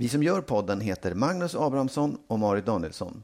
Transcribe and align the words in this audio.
Vi 0.00 0.08
som 0.08 0.22
gör 0.22 0.40
podden 0.40 0.80
heter 0.80 1.14
Magnus 1.14 1.54
Abrahamsson 1.54 2.18
och 2.26 2.38
Marit 2.38 2.66
Danielsson. 2.66 3.22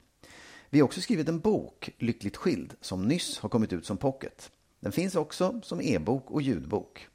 Vi 0.70 0.80
har 0.80 0.84
också 0.84 1.00
skrivit 1.00 1.28
en 1.28 1.40
bok, 1.40 1.90
Lyckligt 1.98 2.36
skild, 2.36 2.74
som 2.80 3.08
nyss 3.08 3.38
har 3.38 3.48
kommit 3.48 3.72
ut 3.72 3.86
som 3.86 3.96
pocket. 3.96 4.50
Den 4.80 4.92
finns 4.92 5.14
också 5.14 5.60
som 5.62 5.80
e-bok 5.80 6.30
och 6.30 6.42
ljudbok. 6.42 7.08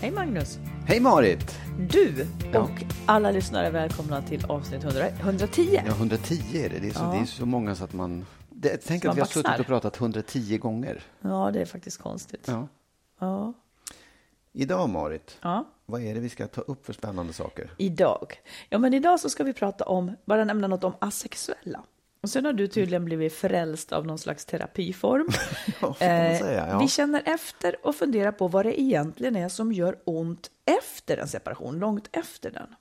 Hej 0.00 0.10
Magnus! 0.10 0.58
Hej 0.86 1.00
Marit! 1.00 1.58
Du 1.90 2.26
Ja. 2.52 2.60
och 2.60 2.70
alla 3.06 3.30
lyssnare 3.30 3.70
välkomna 3.70 4.22
till 4.22 4.44
avsnitt 4.44 4.84
100, 4.84 5.08
110. 5.08 5.80
Ja, 5.86 5.92
110 5.92 6.34
är 6.54 6.68
det. 6.68 6.78
Det 6.78 6.88
är 6.88 6.92
så, 6.92 7.00
Ja. 7.00 7.10
det 7.12 7.18
är 7.18 7.24
så 7.24 7.46
många 7.46 7.74
så 7.74 7.84
att 7.84 7.92
man... 7.92 8.26
Det, 8.50 8.76
tänk 8.86 9.04
man 9.04 9.10
att 9.10 9.16
vi 9.16 9.20
har 9.20 9.28
suttit 9.28 9.60
och 9.60 9.66
pratat 9.66 9.96
110 10.00 10.58
gånger. 10.58 11.02
Ja, 11.20 11.50
det 11.52 11.60
är 11.60 11.64
faktiskt 11.66 11.98
konstigt. 11.98 12.44
Ja. 12.46 12.68
Ja. 13.20 13.52
Idag 14.52 14.88
Marit, 14.88 15.38
ja. 15.40 15.64
vad 15.86 16.02
är 16.02 16.14
det 16.14 16.20
vi 16.20 16.28
ska 16.28 16.46
ta 16.46 16.60
upp 16.60 16.86
för 16.86 16.92
spännande 16.92 17.32
saker? 17.32 17.70
Idag. 17.78 18.40
Ja, 18.68 18.78
men 18.78 18.94
idag 18.94 19.20
så 19.20 19.30
ska 19.30 19.44
vi 19.44 19.52
prata 19.52 19.84
om, 19.84 20.16
bara 20.24 20.44
nämna 20.44 20.66
något 20.68 20.84
om 20.84 20.92
asexuella. 20.98 21.82
Och 22.22 22.30
sen 22.30 22.44
har 22.44 22.52
du 22.52 22.68
tydligen 22.68 23.04
blivit 23.04 23.32
frälst 23.32 23.92
av 23.92 24.06
någon 24.06 24.18
slags 24.18 24.44
terapiform. 24.44 25.28
Ja, 25.80 25.88
Eh, 25.88 26.38
säga. 26.38 26.68
Ja. 26.68 26.78
Vi 26.78 26.88
känner 26.88 27.22
efter 27.26 27.86
och 27.86 27.94
funderar 27.96 28.32
på 28.32 28.48
vad 28.48 28.66
det 28.66 28.80
egentligen 28.80 29.36
är 29.36 29.48
som 29.48 29.72
gör 29.72 29.98
ont 30.04 30.50
efter 30.64 31.16
en 31.16 31.28
separation, 31.28 31.78
långt 31.78 32.08
efter 32.12 32.50
den. 32.50 32.74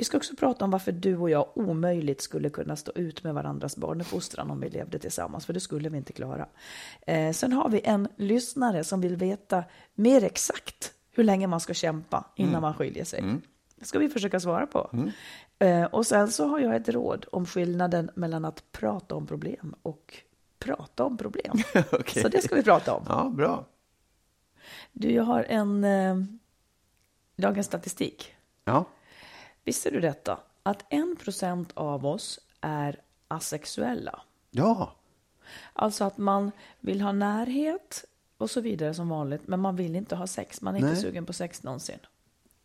Vi 0.00 0.04
ska 0.04 0.16
också 0.16 0.36
prata 0.36 0.64
om 0.64 0.70
varför 0.70 0.92
du 0.92 1.16
och 1.16 1.30
jag 1.30 1.46
omöjligt 1.54 2.20
skulle 2.20 2.50
kunna 2.50 2.76
stå 2.76 2.92
ut 2.94 3.24
med 3.24 3.34
varandras 3.34 3.76
barnuppfostran 3.76 4.50
om 4.50 4.60
vi 4.60 4.70
levde 4.70 4.98
tillsammans, 4.98 5.46
för 5.46 5.52
det 5.52 5.60
skulle 5.60 5.88
vi 5.88 5.96
inte 5.96 6.12
klara. 6.12 6.46
Eh, 7.06 7.32
sen 7.32 7.52
har 7.52 7.68
vi 7.68 7.80
en 7.84 8.08
lyssnare 8.16 8.84
som 8.84 9.00
vill 9.00 9.16
veta 9.16 9.64
mer 9.94 10.24
exakt 10.24 10.92
hur 11.10 11.24
länge 11.24 11.46
man 11.46 11.60
ska 11.60 11.74
kämpa 11.74 12.24
innan 12.36 12.62
man 12.62 12.74
skiljer 12.74 13.04
sig. 13.04 13.24
Det 13.76 13.84
ska 13.84 13.98
vi 13.98 14.08
försöka 14.08 14.40
svara 14.40 14.66
på. 14.66 14.90
Eh, 15.58 15.84
och 15.84 16.06
sen 16.06 16.30
så 16.30 16.46
har 16.46 16.58
jag 16.58 16.76
ett 16.76 16.88
råd 16.88 17.26
om 17.32 17.46
skillnaden 17.46 18.10
mellan 18.14 18.44
att 18.44 18.72
prata 18.72 19.14
om 19.14 19.26
problem 19.26 19.74
och 19.82 20.18
prata 20.58 21.04
om 21.04 21.16
problem. 21.16 21.52
Okej. 21.92 22.22
Så 22.22 22.28
det 22.28 22.42
ska 22.42 22.54
vi 22.54 22.62
prata 22.62 22.94
om. 22.94 23.04
Ja, 23.08 23.32
bra. 23.34 23.66
Du, 24.92 25.12
jag 25.12 25.24
har 25.24 25.42
en 25.42 25.84
eh, 25.84 26.16
dagens 27.36 27.66
statistik. 27.66 28.34
Ja, 28.64 28.86
Visste 29.64 29.90
du 29.90 30.00
detta? 30.00 30.38
Att 30.62 30.84
en 30.90 31.16
procent 31.16 31.72
av 31.74 32.06
oss 32.06 32.40
är 32.60 33.00
asexuella. 33.28 34.22
ja. 34.50 34.96
Alltså 35.72 36.04
att 36.04 36.18
man 36.18 36.50
vill 36.80 37.00
ha 37.00 37.12
närhet 37.12 38.04
och 38.38 38.50
så 38.50 38.60
vidare 38.60 38.94
som 38.94 39.08
vanligt, 39.08 39.48
men 39.48 39.60
man 39.60 39.76
vill 39.76 39.96
inte 39.96 40.16
ha 40.16 40.26
sex. 40.26 40.60
Man 40.62 40.74
är 40.74 40.78
inte 40.78 40.92
Nej. 40.92 41.00
sugen 41.00 41.26
på 41.26 41.32
sex 41.32 41.62
någonsin. 41.62 41.98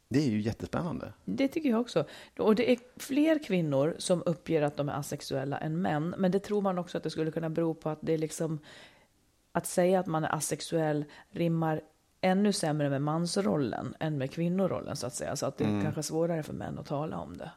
det 0.10 0.20
är 0.20 0.30
ju 0.30 0.42
jättespännande. 0.42 1.14
Det 1.26 1.48
tycker 1.48 1.70
jag 1.70 1.82
också. 1.82 2.06
Och 2.38 2.56
det 2.56 2.72
är 2.72 2.80
fler 2.96 3.44
kvinnor 3.44 3.96
som 3.98 4.24
uppger 4.26 4.62
att 4.62 4.78
de 4.78 4.90
är 4.90 4.94
asexuella 4.94 5.58
än 5.58 5.82
män. 5.82 6.16
Men 6.18 6.32
det 6.32 6.40
tror 6.40 6.62
man 6.62 6.78
också 6.78 6.98
att 6.98 7.04
det 7.04 7.10
skulle 7.10 7.32
kunna 7.32 7.50
bero 7.50 7.74
på 7.74 7.90
att 7.90 8.00
det 8.02 8.14
är 8.14 8.18
liksom 8.18 8.60
att 9.52 9.68
säga 9.68 10.00
att 10.00 10.08
man 10.08 10.24
är 10.24 10.36
asexuell 10.36 11.06
rimmar 11.30 11.82
ännu 12.26 12.54
sämre 12.54 12.90
med 12.90 13.02
mansrollen 13.02 13.96
än 14.00 14.18
med 14.18 14.32
kvinnorollen 14.32 14.96
så 14.96 15.08
att 15.08 15.16
säga. 15.16 15.36
Så 15.36 15.46
att 15.46 15.58
det 15.58 15.64
är 15.64 15.82
kanske 15.82 16.04
svårare 16.04 16.44
för 16.44 16.54
män 16.54 16.80
att 16.80 16.86
tala 16.86 17.18
om 17.18 17.38
det. 17.38 17.52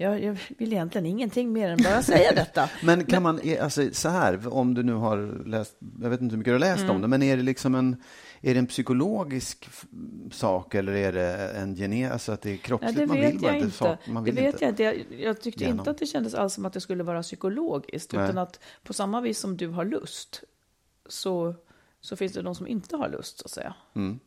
Jag, 0.00 0.22
jag 0.24 0.38
vill 0.58 0.72
egentligen 0.72 1.06
ingenting 1.06 1.52
mer 1.52 1.70
än 1.70 1.78
bara 1.84 2.02
säga 2.02 2.32
detta. 2.32 2.70
Men 2.84 3.04
kan 3.04 3.22
man, 3.22 3.40
är- 3.40 3.62
alltså 3.62 3.82
så 3.92 4.08
här, 4.08 4.54
om 4.54 4.74
du 4.74 4.82
nu 4.82 4.92
har 4.92 5.44
läst, 5.46 5.76
jag 6.02 6.10
vet 6.10 6.20
inte 6.20 6.32
hur 6.32 6.38
mycket 6.38 6.50
du 6.50 6.54
har 6.54 6.58
läst 6.60 6.82
Mm. 6.82 6.96
om 6.96 7.02
det, 7.02 7.08
men 7.08 7.22
är 7.22 7.36
det 7.36 7.42
liksom 7.42 7.74
en, 7.74 8.02
är 8.40 8.54
det 8.54 8.58
en 8.60 8.66
psykologisk 8.66 9.68
sak 10.32 10.74
eller 10.74 10.92
är 10.92 11.12
det 11.12 11.48
en 11.50 11.74
gene, 11.74 12.12
alltså 12.12 12.32
att 12.32 12.42
det 12.42 12.48
är 12.48 12.50
Nej, 12.50 12.58
kroppsligt? 12.58 12.96
det 12.98 13.06
man 13.06 13.16
vet 13.16 13.32
vill 13.34 13.40
bara 13.40 13.52
jag 13.52 13.60
inte, 13.60 13.76
sak- 13.76 13.98
man 14.08 14.24
Det 14.24 14.30
vill 14.30 14.44
vet 14.44 14.54
inte. 14.62 14.64
jag 14.64 14.70
inte. 14.72 14.82
Jag, 15.14 15.20
jag 15.20 15.40
tyckte 15.40 15.64
Genom. 15.64 15.78
inte 15.78 15.90
att 15.90 15.98
det 15.98 16.06
kändes 16.06 16.34
alls 16.34 16.54
som 16.54 16.64
att 16.66 16.72
det 16.72 16.80
skulle 16.80 17.02
vara 17.02 17.22
psykologiskt. 17.22 18.12
Nej. 18.12 18.24
Utan 18.24 18.38
att 18.38 18.60
på 18.84 18.92
samma 18.92 19.20
vis 19.20 19.38
som 19.38 19.56
du 19.56 19.68
har 19.68 19.84
lust 19.84 20.42
så, 21.08 21.54
så 22.00 22.16
finns 22.16 22.32
det 22.32 22.42
de 22.42 22.54
som 22.54 22.66
inte 22.66 22.96
har 22.96 23.08
lust 23.08 23.38
så 23.38 23.44
att 23.44 23.50
säga. 23.50 23.74
Mm. 23.94 24.20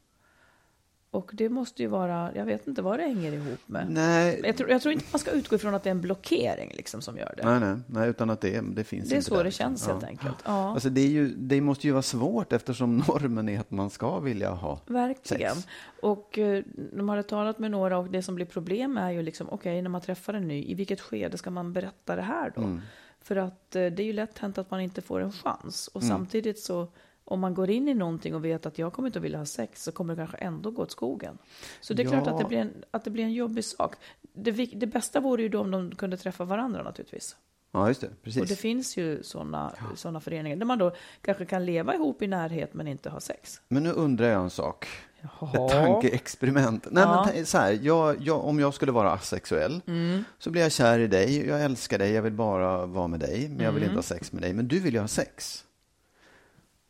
Och 1.13 1.31
det 1.33 1.49
måste 1.49 1.81
ju 1.81 1.87
vara, 1.87 2.31
jag 2.35 2.45
vet 2.45 2.67
inte 2.67 2.81
vad 2.81 2.99
det 2.99 3.03
hänger 3.03 3.31
ihop 3.33 3.59
med. 3.65 3.85
Nej, 3.89 4.41
Jag 4.43 4.57
tror, 4.57 4.69
jag 4.69 4.81
tror 4.81 4.93
inte 4.93 5.05
man 5.11 5.19
ska 5.19 5.31
utgå 5.31 5.55
ifrån 5.55 5.75
att 5.75 5.83
det 5.83 5.89
är 5.89 5.91
en 5.91 6.01
blockering 6.01 6.71
liksom 6.75 7.01
som 7.01 7.17
gör 7.17 7.33
det. 7.37 7.45
nej, 7.45 7.59
nej, 7.59 7.79
nej, 7.87 8.09
utan 8.09 8.29
att 8.29 8.41
det, 8.41 8.61
det 8.61 8.83
finns 8.83 9.09
det 9.09 9.15
är 9.15 9.17
inte 9.17 9.29
så 9.29 9.35
där, 9.35 9.43
det 9.43 9.47
liksom. 9.49 9.63
känns 9.65 9.87
helt 9.87 10.01
Ja. 10.01 10.07
enkelt. 10.07 10.35
Ja, 10.45 10.73
Alltså 10.73 10.89
det, 10.89 11.01
är 11.01 11.07
ju, 11.07 11.35
det 11.35 11.61
måste 11.61 11.87
ju 11.87 11.93
vara 11.93 12.01
svårt 12.01 12.53
eftersom 12.53 12.97
normen 13.07 13.49
är 13.49 13.59
att 13.59 13.71
man 13.71 13.89
ska 13.89 14.19
vilja 14.19 14.49
ha 14.51 14.79
verkligen. 14.85 15.55
sex. 15.55 15.67
Och 16.01 16.37
eh, 16.39 16.63
de 16.93 17.09
hade 17.09 17.23
talat 17.23 17.59
med 17.59 17.71
några 17.71 17.97
och 17.97 18.09
det 18.09 18.23
som 18.23 18.35
blir 18.35 18.45
problem 18.45 18.97
är 18.97 19.11
ju 19.11 19.21
liksom, 19.21 19.49
okej, 19.49 19.81
när 19.81 19.89
man 19.89 20.01
träffar 20.01 20.33
en 20.33 20.47
ny, 20.47 20.63
i 20.65 20.73
vilket 20.73 21.01
skede 21.01 21.37
ska 21.37 21.49
man 21.49 21.73
berätta 21.73 22.15
det 22.15 22.21
här 22.21 22.51
då? 22.55 22.61
Mm. 22.61 22.81
För 23.21 23.35
att 23.35 23.75
eh, 23.75 23.85
det 23.85 23.99
är 24.03 24.05
ju 24.05 24.13
lätt 24.13 24.37
hänt 24.39 24.57
att 24.57 24.71
man 24.71 24.81
inte 24.81 25.01
får 25.01 25.19
en 25.21 25.31
chans. 25.31 25.87
Och 25.87 26.01
Mm. 26.01 26.09
samtidigt 26.17 26.59
så, 26.59 26.87
om 27.31 27.39
man 27.39 27.53
går 27.53 27.69
in 27.69 27.87
i 27.87 27.93
någonting 27.93 28.35
och 28.35 28.45
vet 28.45 28.65
att 28.65 28.77
jag 28.79 28.93
kommer 28.93 29.09
inte 29.09 29.19
att 29.19 29.25
vilja 29.25 29.37
ha 29.37 29.45
sex, 29.45 29.83
så 29.83 29.91
kommer 29.91 30.13
det 30.15 30.19
kanske 30.21 30.37
ändå 30.37 30.71
gå 30.71 30.81
åt 30.81 30.91
skogen. 30.91 31.37
Så 31.81 31.93
det 31.93 32.03
är 32.03 32.07
klart 32.07 32.23
Ja. 32.25 32.31
att 32.33 32.39
det, 32.39 32.45
blir 32.45 32.57
en, 32.57 32.73
att 32.91 33.03
det 33.03 33.09
blir 33.11 33.23
en 33.23 33.33
jobbig 33.33 33.65
sak. 33.65 33.95
Det, 34.33 34.51
det 34.51 34.87
bästa 34.87 35.19
vore 35.19 35.41
ju 35.41 35.49
då 35.49 35.59
om 35.59 35.71
de 35.71 35.95
kunde 35.95 36.17
träffa 36.17 36.43
varandra 36.45 36.83
naturligtvis. 36.83 37.35
Ja, 37.73 37.87
just 37.87 38.01
det, 38.01 38.09
precis. 38.23 38.41
Och 38.41 38.47
det 38.47 38.55
finns 38.55 38.97
ju 38.97 39.23
sådana 39.23 39.73
såna 39.95 40.19
föreningar 40.19 40.55
där 40.57 40.65
man 40.65 40.77
då 40.77 40.91
kanske 41.21 41.45
kan 41.45 41.65
leva 41.65 41.95
ihop 41.95 42.21
i 42.21 42.27
närhet 42.27 42.73
men 42.73 42.87
inte 42.87 43.09
ha 43.09 43.19
sex. 43.19 43.61
Men 43.67 43.83
nu 43.83 43.91
undrar 43.91 44.27
jag 44.27 44.41
en 44.41 44.49
sak. 44.49 44.87
Jaha. 45.21 45.65
Ett 45.65 45.71
tankeexperiment. 45.71 46.87
Nej, 46.91 47.03
Ja. 47.03 47.29
men 47.35 47.45
så 47.45 47.57
här, 47.57 47.79
jag, 47.81 48.21
jag, 48.21 48.45
om 48.45 48.59
jag 48.59 48.73
skulle 48.73 48.91
vara 48.91 49.11
asexuell 49.11 49.81
Mm. 49.87 50.23
så 50.39 50.49
blir 50.49 50.61
jag 50.61 50.71
kär 50.71 50.99
i 50.99 51.07
dig, 51.07 51.47
jag 51.47 51.63
älskar 51.63 51.97
dig, 51.99 52.11
jag 52.11 52.21
vill 52.21 52.33
bara 52.33 52.85
vara 52.85 53.07
med 53.07 53.19
dig, 53.19 53.49
men 53.49 53.65
jag 53.65 53.71
vill 53.71 53.83
Mm. 53.83 53.89
inte 53.97 53.97
ha 53.97 54.15
sex 54.17 54.31
med 54.31 54.41
dig. 54.41 54.53
Men 54.53 54.67
du 54.67 54.79
vill 54.79 54.93
ju 54.93 54.99
ha 54.99 55.07
sex. 55.07 55.65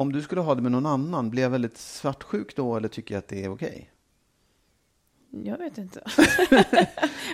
Om 0.01 0.12
du 0.12 0.21
skulle 0.21 0.42
ha 0.42 0.56
det 0.56 0.62
med 0.62 0.71
någon 0.71 0.86
annan, 0.86 1.30
blir 1.30 1.44
jag 1.44 1.50
väldigt 1.50 1.77
svartsjuk 1.77 2.56
då 2.56 2.75
eller 2.77 2.88
tycker 2.88 3.15
jag 3.15 3.19
att 3.19 3.27
det 3.27 3.44
är 3.44 3.50
okej? 3.50 3.92
Jag 5.31 5.57
vet 5.57 5.77
inte. 5.77 6.01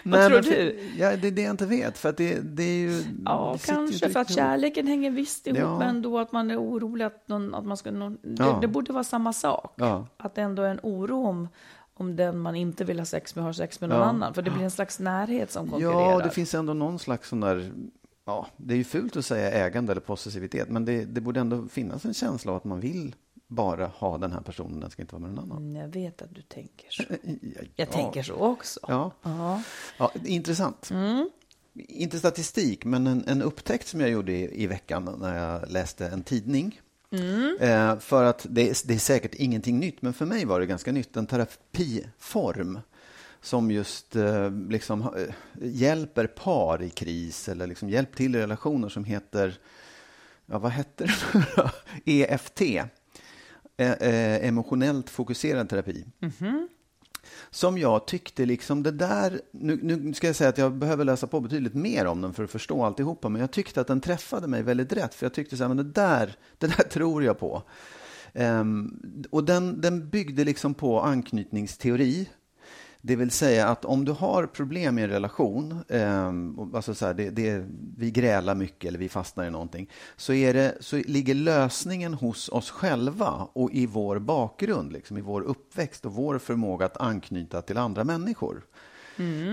Vad 0.03 0.27
tror 0.27 0.41
men 0.41 0.43
du? 0.43 0.89
Ja, 0.97 1.15
det 1.15 1.27
är 1.27 1.31
det 1.31 1.41
jag 1.41 1.51
inte 1.51 1.65
vet, 1.65 1.97
för 1.97 2.09
att 2.09 2.17
det, 2.17 2.39
det 2.39 2.63
är 2.63 2.77
ju... 2.77 3.03
Ja, 3.25 3.57
kanske 3.65 4.09
för 4.09 4.19
att 4.19 4.31
kärleken 4.31 4.87
hänger 4.87 5.11
visst 5.11 5.47
ihop, 5.47 5.59
Ja. 5.59 5.79
men 5.79 5.87
ändå 5.87 6.19
att 6.19 6.31
man 6.31 6.51
är 6.51 6.61
orolig 6.61 7.05
att, 7.05 7.27
någon, 7.27 7.55
att 7.55 7.65
man 7.65 7.77
ska... 7.77 7.91
Någon, 7.91 8.17
det, 8.21 8.43
Ja. 8.43 8.57
det 8.61 8.67
borde 8.67 8.93
vara 8.93 9.03
samma 9.03 9.33
sak. 9.33 9.73
Ja. 9.75 10.07
Att 10.17 10.35
det 10.35 10.41
ändå 10.41 10.63
är 10.63 10.69
en 10.69 10.79
oro 10.83 11.27
om, 11.27 11.47
om 11.93 12.15
den 12.15 12.39
man 12.39 12.55
inte 12.55 12.85
vill 12.85 12.99
ha 12.99 13.05
sex 13.05 13.35
med 13.35 13.43
har 13.43 13.53
sex 13.53 13.81
med 13.81 13.89
någon 13.89 14.01
annan. 14.01 14.33
För 14.33 14.41
det 14.41 14.51
blir 14.51 14.63
en 14.63 14.71
slags 14.71 14.99
närhet 14.99 15.51
som 15.51 15.69
konkurrerar. 15.69 16.11
Ja, 16.11 16.19
det 16.19 16.29
finns 16.29 16.53
ändå 16.53 16.73
någon 16.73 16.99
slags 16.99 17.29
sån 17.29 17.39
där, 17.39 17.71
ja, 18.27 18.47
det 18.57 18.73
är 18.73 18.77
ju 18.77 18.83
fult 18.83 19.15
att 19.17 19.25
säga 19.25 19.51
ägande 19.51 19.91
eller 19.91 20.01
possessivitet, 20.01 20.69
men 20.69 20.85
det, 20.85 21.05
det 21.05 21.21
borde 21.21 21.39
ändå 21.39 21.67
finnas 21.67 22.05
en 22.05 22.13
känsla 22.13 22.51
av 22.51 22.57
att 22.57 22.63
man 22.63 22.79
vill 22.79 23.15
bara 23.47 23.87
ha 23.87 24.17
den 24.17 24.31
här 24.31 24.41
personen, 24.41 24.79
den 24.79 24.89
ska 24.89 25.01
inte 25.01 25.15
vara 25.15 25.25
med 25.25 25.33
någon 25.35 25.51
annan. 25.51 25.57
Mm, 25.69 25.75
Jag 25.81 25.87
vet 25.87 26.21
att 26.21 26.35
du 26.35 26.41
tänker 26.41 26.87
så. 26.89 27.03
Ja, 27.41 27.61
Jag 27.75 27.91
tänker 27.91 28.23
så 28.23 28.33
också. 28.33 28.79
Ja, 28.87 29.11
Ja. 29.23 29.61
ja 29.97 30.11
intressant. 30.25 30.89
Mm. 30.91 31.29
Inte 31.73 32.19
statistik, 32.19 32.85
men 32.85 33.07
en, 33.07 33.23
en 33.27 33.41
upptäckt 33.41 33.87
som 33.87 34.01
jag 34.01 34.09
gjorde 34.09 34.31
i, 34.31 34.63
i 34.63 34.67
veckan 34.67 35.15
när 35.19 35.37
jag 35.37 35.69
läste 35.71 36.07
en 36.07 36.23
tidning. 36.23 36.81
Mm. 37.11 37.57
Eh, 37.59 37.99
för 37.99 38.23
att 38.23 38.45
det, 38.49 38.81
det 38.87 38.93
är 38.93 38.99
säkert 38.99 39.35
ingenting 39.35 39.79
nytt, 39.79 40.01
men 40.01 40.13
för 40.13 40.25
mig 40.25 40.45
var 40.45 40.59
det 40.59 40.65
ganska 40.65 40.91
nytt. 40.91 41.17
En 41.17 41.27
terapiform 41.27 42.79
som 43.47 43.71
just 43.71 44.15
eh, 44.15 44.51
liksom, 44.51 45.01
eh, 45.01 45.35
hjälper 45.61 46.27
par 46.27 46.81
i 46.81 46.89
kris 46.89 47.49
eller 47.49 47.67
liksom 47.67 47.89
hjälp 47.89 48.15
till 48.15 48.35
i 48.35 48.39
relationer 48.39 48.89
som 48.89 49.03
heter, 49.03 49.57
ja 50.45 50.59
vad 50.59 50.71
hette 50.71 51.05
det 51.05 51.45
då? 51.55 51.69
EFT. 52.05 52.61
Eh, 53.77 54.47
emotionellt 54.47 55.09
fokuserad 55.09 55.69
terapi. 55.69 56.05
Som 57.49 57.77
jag 57.77 58.07
tyckte 58.07 58.45
liksom 58.45 58.83
det 58.83 58.91
där, 58.91 59.41
nu, 59.51 59.79
nu 59.83 60.13
ska 60.13 60.27
jag 60.27 60.35
säga 60.35 60.49
att 60.49 60.57
jag 60.57 60.73
behöver 60.73 61.05
läsa 61.05 61.27
på 61.27 61.39
betydligt 61.39 61.73
mer 61.73 62.05
om 62.05 62.21
den 62.21 62.33
för 62.33 62.43
att 62.43 62.51
förstå 62.51 62.83
alltihopa, 62.83 63.29
men 63.29 63.41
jag 63.41 63.51
tyckte 63.51 63.81
att 63.81 63.87
den 63.87 64.01
träffade 64.01 64.47
mig 64.47 64.63
väldigt 64.63 64.93
rätt, 64.93 65.13
för 65.13 65.25
jag 65.25 65.33
tyckte 65.33 65.57
så 65.57 65.63
här, 65.63 65.67
men 65.67 65.77
det 65.77 65.91
där, 65.91 66.35
det 66.57 66.67
där 66.67 66.83
tror 66.83 67.23
jag 67.23 67.39
på. 67.39 67.63
Ehm, 68.33 68.99
och 69.29 69.43
den, 69.43 69.81
den 69.81 70.09
byggde 70.09 70.43
liksom 70.43 70.73
på 70.73 71.01
anknytningsteori, 71.01 72.29
det 73.07 73.15
vill 73.15 73.31
säga 73.31 73.67
att 73.67 73.85
om 73.85 74.05
du 74.05 74.11
har 74.11 74.45
problem 74.45 74.99
i 74.99 75.01
en 75.01 75.09
relation, 75.09 75.83
eh, 75.87 76.27
alltså 76.73 76.93
så 76.93 77.05
här, 77.05 77.13
det, 77.13 77.29
det, 77.29 77.65
vi 77.97 78.11
grälar 78.11 78.55
mycket 78.55 78.87
eller 78.87 78.99
vi 78.99 79.09
fastnar 79.09 79.45
i 79.45 79.49
någonting, 79.49 79.89
så, 80.15 80.33
är 80.33 80.53
det, 80.53 80.77
så 80.79 80.95
ligger 80.95 81.35
lösningen 81.35 82.13
hos 82.13 82.49
oss 82.49 82.71
själva 82.71 83.47
och 83.53 83.71
i 83.71 83.85
vår 83.85 84.19
bakgrund, 84.19 84.93
liksom, 84.93 85.17
i 85.17 85.21
vår 85.21 85.41
uppväxt 85.41 86.05
och 86.05 86.13
vår 86.13 86.37
förmåga 86.37 86.85
att 86.85 86.97
anknyta 86.97 87.61
till 87.61 87.77
andra 87.77 88.03
människor. 88.03 88.63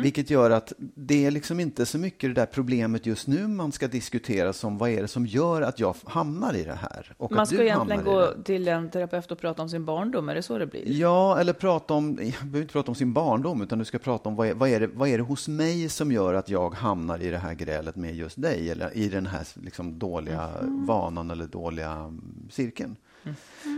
Vilket 0.02 0.30
gör 0.30 0.50
att 0.50 0.72
det 0.78 1.26
är 1.26 1.30
liksom 1.30 1.60
inte 1.60 1.86
så 1.86 1.98
mycket 1.98 2.30
det 2.34 2.40
där 2.40 2.46
problemet 2.46 3.06
just 3.06 3.26
nu 3.26 3.48
man 3.48 3.72
ska 3.72 3.88
diskutera 3.88 4.52
som 4.52 4.78
vad 4.78 4.90
är 4.90 5.02
det 5.02 5.08
som 5.08 5.26
gör 5.26 5.62
att 5.62 5.80
jag 5.80 5.96
hamnar 6.04 6.54
i 6.54 6.64
det 6.64 6.74
här? 6.74 7.14
Och 7.16 7.32
Man 7.32 7.46
ska 7.46 7.62
egentligen 7.62 8.04
gå 8.04 8.32
till 8.44 8.68
en 8.68 8.90
terapeut 8.90 9.32
och 9.32 9.38
prata 9.38 9.62
om 9.62 9.68
sin 9.68 9.84
barndom, 9.84 10.28
är 10.28 10.34
det 10.34 10.42
så 10.42 10.58
det 10.58 10.66
blir? 10.66 10.82
Ja, 10.86 11.40
eller 11.40 11.52
prata 11.52 11.94
om, 11.94 12.06
jag 12.22 12.32
behöver 12.32 12.60
inte 12.60 12.72
prata 12.72 12.90
om 12.90 12.94
sin 12.94 13.12
barndom, 13.12 13.62
utan 13.62 13.78
du 13.78 13.84
ska 13.84 13.98
prata 13.98 14.28
om 14.28 14.36
vad 14.36 14.48
är, 14.48 14.54
vad, 14.54 14.68
är 14.68 14.80
det, 14.80 14.86
vad 14.86 15.08
är 15.08 15.18
det 15.18 15.24
hos 15.24 15.48
mig 15.48 15.88
som 15.88 16.12
gör 16.12 16.34
att 16.34 16.48
jag 16.48 16.74
hamnar 16.74 17.22
i 17.22 17.30
det 17.30 17.38
här 17.38 17.54
grälet 17.54 17.96
med 17.96 18.14
just 18.14 18.42
dig, 18.42 18.70
eller 18.70 18.96
i 18.96 19.08
den 19.08 19.26
här 19.26 19.46
liksom, 19.54 19.98
dåliga 19.98 20.50
vanan 20.62 21.30
eller 21.30 21.46
dåliga 21.46 21.90
mm, 21.90 22.48
cirkeln. 22.50 22.96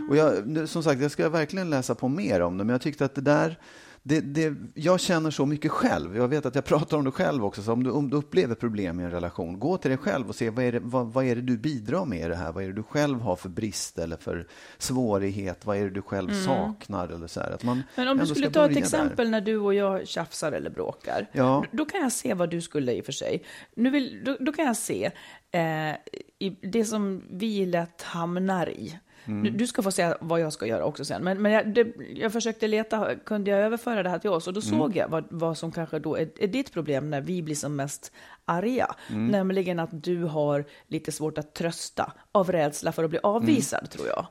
Och 0.09 0.15
jag, 0.15 0.69
som 0.69 0.83
sagt, 0.83 1.01
jag 1.01 1.11
ska 1.11 1.29
verkligen 1.29 1.69
läsa 1.69 1.95
på 1.95 2.07
mer 2.07 2.41
om 2.41 2.57
det, 2.57 2.63
men 2.63 2.73
jag 2.73 2.81
tyckte 2.81 3.05
att 3.05 3.15
det 3.15 3.21
där 3.21 3.59
det, 4.07 4.21
det, 4.21 4.55
jag 4.73 4.99
känner 4.99 5.31
så 5.31 5.45
mycket 5.45 5.71
själv. 5.71 6.17
Jag 6.17 6.27
vet 6.27 6.45
att 6.45 6.55
jag 6.55 6.65
pratar 6.65 6.97
om 6.97 7.05
det 7.05 7.11
själv 7.11 7.45
också. 7.45 7.63
Så 7.63 7.73
om, 7.73 7.83
du, 7.83 7.91
om 7.91 8.09
du 8.09 8.17
upplever 8.17 8.55
problem 8.55 8.99
i 8.99 9.03
en 9.03 9.11
relation, 9.11 9.59
gå 9.59 9.77
till 9.77 9.91
dig 9.91 9.97
själv 9.97 10.29
och 10.29 10.35
se 10.35 10.49
vad 10.49 10.65
är, 10.65 10.71
det, 10.71 10.79
vad, 10.79 11.13
vad 11.13 11.25
är 11.25 11.35
det 11.35 11.41
du 11.41 11.57
bidrar 11.57 12.05
med 12.05 12.25
i 12.25 12.27
det 12.27 12.35
här? 12.35 12.51
Vad 12.51 12.63
är 12.63 12.67
det 12.67 12.73
du 12.73 12.83
själv 12.83 13.21
har 13.21 13.35
för 13.35 13.49
brist 13.49 13.99
eller 13.99 14.17
för 14.17 14.47
svårighet? 14.77 15.65
Vad 15.65 15.77
är 15.77 15.83
det 15.83 15.89
du 15.89 16.01
själv 16.01 16.45
saknar? 16.45 17.09
Eller 17.09 17.27
så 17.27 17.39
här, 17.39 17.51
att 17.51 17.63
man 17.63 17.77
Mm. 17.77 17.87
Men 17.95 18.07
om 18.07 18.17
du 18.17 18.25
skulle 18.25 18.49
ta 18.49 18.69
ett 18.69 18.77
exempel 18.77 19.25
Där. 19.25 19.31
när 19.31 19.41
du 19.41 19.57
och 19.57 19.73
jag 19.73 20.07
tjafsar 20.07 20.51
eller 20.51 20.69
bråkar. 20.69 21.29
Ja. 21.31 21.65
Då 21.71 21.85
kan 21.85 22.01
jag 22.01 22.11
se 22.11 22.33
vad 22.33 22.49
du 22.49 22.61
skulle 22.61 22.93
i 22.93 23.01
och 23.01 23.05
för 23.05 23.11
sig. 23.11 23.43
Nu 23.75 23.89
vill, 23.89 24.21
då, 24.25 24.37
då 24.39 24.51
kan 24.51 24.65
jag 24.65 24.77
se 24.77 25.11
eh, 25.51 25.95
i 26.39 26.49
det 26.61 26.85
som 26.85 27.23
vi 27.29 27.65
lätt 27.65 28.01
hamnar 28.01 28.69
i. 28.69 28.99
Mm. 29.27 29.57
Du, 29.57 29.67
ska 29.67 29.81
få 29.81 29.91
säga 29.91 30.17
vad 30.21 30.39
jag 30.39 30.53
ska 30.53 30.65
göra 30.65 30.85
också 30.85 31.05
sen. 31.05 31.23
Men, 31.23 31.41
men 31.41 31.51
jag, 31.51 31.73
det, 31.73 31.87
jag 32.15 32.33
försökte 32.33 32.67
leta, 32.67 33.15
kunde 33.15 33.51
jag 33.51 33.59
överföra 33.59 34.03
det 34.03 34.09
här 34.09 34.19
till 34.19 34.29
oss? 34.29 34.47
Och 34.47 34.53
då 34.53 34.61
Mm. 34.61 34.79
såg 34.79 34.95
jag 34.95 35.07
vad, 35.09 35.23
vad 35.29 35.57
som 35.57 35.71
kanske 35.71 35.99
då 35.99 36.15
är, 36.17 36.29
är 36.39 36.47
ditt 36.47 36.73
problem 36.73 37.09
när 37.09 37.21
vi 37.21 37.41
blir 37.41 37.55
som 37.55 37.75
mest 37.75 38.11
arga. 38.45 38.95
Mm. 39.09 39.27
Nämligen 39.27 39.79
att 39.79 40.03
du 40.03 40.23
har 40.23 40.65
lite 40.87 41.11
svårt 41.11 41.37
att 41.37 41.53
trösta 41.53 42.13
av 42.31 42.51
rädsla 42.51 42.91
för 42.91 43.03
att 43.03 43.09
bli 43.09 43.19
avvisad, 43.23 43.79
Mm. 43.79 43.89
tror 43.89 44.07
jag. 44.07 44.25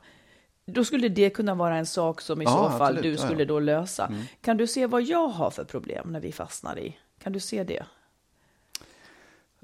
Då 0.65 0.83
skulle 0.83 1.09
det 1.09 1.29
kunna 1.29 1.55
vara 1.55 1.77
en 1.77 1.85
sak 1.85 2.21
som 2.21 2.41
i 2.41 2.45
Ja, 2.45 2.51
så 2.51 2.77
fall 2.77 2.81
absolut. 2.81 3.03
du 3.03 3.11
Ja, 3.11 3.17
skulle 3.17 3.41
ja. 3.43 3.47
då 3.47 3.59
lösa. 3.59 4.11
Kan 4.41 4.57
du 4.57 4.67
se 4.67 4.87
vad 4.87 5.03
jag 5.03 5.27
har 5.27 5.49
för 5.49 5.63
problem 5.63 6.07
när 6.11 6.19
vi 6.19 6.31
fastnar 6.31 6.79
i? 6.79 6.97
Kan 7.23 7.33
du 7.33 7.39
se 7.39 7.63
det? 7.63 7.85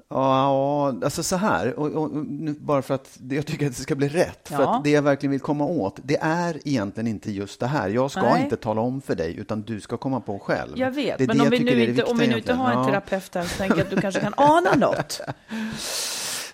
Ja, 0.08 0.94
alltså 1.04 1.22
så 1.22 1.36
här, 1.36 1.78
och, 1.78 1.90
och, 1.90 2.10
nu, 2.26 2.52
bara 2.60 2.82
för 2.82 2.94
att 2.94 3.18
jag 3.30 3.46
tycker 3.46 3.66
att 3.66 3.76
det 3.76 3.82
ska 3.82 3.94
bli 3.94 4.08
rätt. 4.08 4.48
För 4.48 4.62
Ja. 4.62 4.76
att 4.76 4.84
det 4.84 4.90
jag 4.90 5.02
verkligen 5.02 5.30
vill 5.30 5.40
komma 5.40 5.64
åt, 5.64 5.98
det 6.02 6.16
är 6.20 6.68
egentligen 6.68 7.06
inte 7.06 7.32
just 7.32 7.60
det 7.60 7.66
här. 7.66 7.88
Jag 7.88 8.10
ska 8.10 8.22
Nej. 8.22 8.42
inte 8.42 8.56
tala 8.56 8.80
om 8.80 9.00
för 9.00 9.14
dig, 9.14 9.36
utan 9.36 9.62
du 9.62 9.80
ska 9.80 9.96
komma 9.96 10.20
på 10.20 10.38
själv. 10.38 10.72
Jag 10.78 10.90
vet, 10.90 11.18
men 11.20 11.30
om 11.30 11.36
jag 11.44 11.50
vi, 11.50 11.58
tycker 11.58 11.76
nu 11.76 11.84
inte, 11.84 12.02
om 12.04 12.18
vi 12.18 12.26
nu 12.26 12.36
inte 12.36 12.52
har 12.54 12.72
en 12.72 12.86
terapeut 12.86 13.34
här 13.34 13.42
så 13.42 13.56
tänker 13.56 13.76
jag 13.78 13.84
att 13.84 13.90
du 13.90 14.00
kanske 14.00 14.20
kan 14.20 14.34
ana 14.36 14.74
något. 14.74 15.20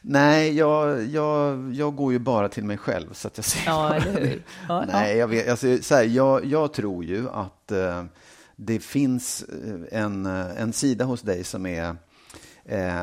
Nej, 0.02 0.56
jag, 0.56 1.06
jag, 1.06 1.72
jag 1.74 1.96
går 1.96 2.12
ju 2.12 2.18
bara 2.18 2.48
till 2.48 2.64
mig 2.64 2.78
själv 2.78 3.12
så 3.12 3.28
att 3.28 3.36
jag 3.38 3.44
ser 3.44 3.62
Ja, 3.66 3.94
eller 3.94 4.20
hur? 4.20 4.42
Ja, 4.68 4.84
Nej, 4.92 5.16
jag, 5.16 5.28
vet, 5.28 5.48
alltså, 5.48 5.78
så 5.82 5.94
här, 5.94 6.04
jag, 6.04 6.44
jag 6.44 6.72
tror 6.72 7.04
ju 7.04 7.28
att 7.30 7.72
eh, 7.72 8.04
det 8.56 8.78
finns 8.78 9.42
eh, 9.42 10.00
en, 10.02 10.26
eh, 10.26 10.62
en 10.62 10.72
sida 10.72 11.04
hos 11.04 11.22
dig 11.22 11.44
som 11.44 11.66
är... 11.66 11.96
Eh, 12.64 13.02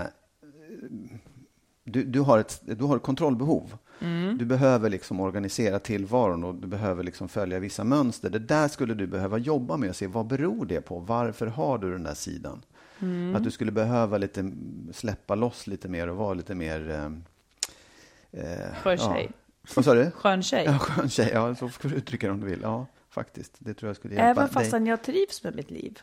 du, 1.83 2.03
du, 2.03 2.19
har 2.19 2.39
ett, 2.39 2.61
du 2.65 2.83
har 2.83 2.95
ett 2.95 3.03
kontrollbehov. 3.03 3.77
Mm. 3.99 4.37
Du 4.37 4.45
behöver 4.45 4.89
liksom 4.89 5.19
organisera 5.19 5.79
tillvaron 5.79 6.43
och 6.43 6.55
du 6.55 6.67
behöver 6.67 7.03
liksom 7.03 7.29
följa 7.29 7.59
vissa 7.59 7.83
mönster. 7.83 8.29
Det 8.29 8.39
där 8.39 8.67
skulle 8.67 8.93
du 8.93 9.07
behöva 9.07 9.37
jobba 9.37 9.77
med 9.77 9.89
och 9.89 9.95
se 9.95 10.07
vad 10.07 10.27
beror 10.27 10.65
det 10.65 10.81
på? 10.81 10.99
Varför 10.99 11.47
har 11.47 11.77
du 11.77 11.91
den 11.91 12.03
där 12.03 12.13
sidan? 12.13 12.61
Mm. 12.99 13.35
Att 13.35 13.43
du 13.43 13.51
skulle 13.51 13.71
behöva 13.71 14.17
lite, 14.17 14.51
släppa 14.93 15.35
loss 15.35 15.67
lite 15.67 15.89
mer 15.89 16.07
och 16.07 16.17
vara 16.17 16.33
lite 16.33 16.55
mer... 16.55 16.89
Eh, 16.89 18.41
eh, 18.41 18.73
Skön 18.83 18.97
ja. 18.99 19.13
tjej. 19.13 19.31
Vad 19.75 19.85
sa 19.85 19.93
du? 19.93 20.11
Skön 20.11 20.43
tjej. 20.43 20.65
Ja, 20.65 20.79
skön 20.79 21.09
tjej. 21.09 21.31
Ja, 21.33 21.55
så 21.55 21.69
får 21.69 21.89
du 21.89 21.95
uttrycka 21.95 22.27
det 22.27 22.33
om 22.33 22.39
du 22.39 22.47
vill. 22.47 22.59
Ja, 22.61 22.85
faktiskt. 23.09 23.55
Det 23.59 23.73
tror 23.73 23.89
jag 23.89 23.95
skulle 23.95 24.13
hjälpa 24.13 24.29
Även 24.29 24.43
dig. 24.43 24.53
fastän 24.53 24.85
jag 24.85 25.03
trivs 25.03 25.43
med 25.43 25.55
mitt 25.55 25.71
liv. 25.71 25.99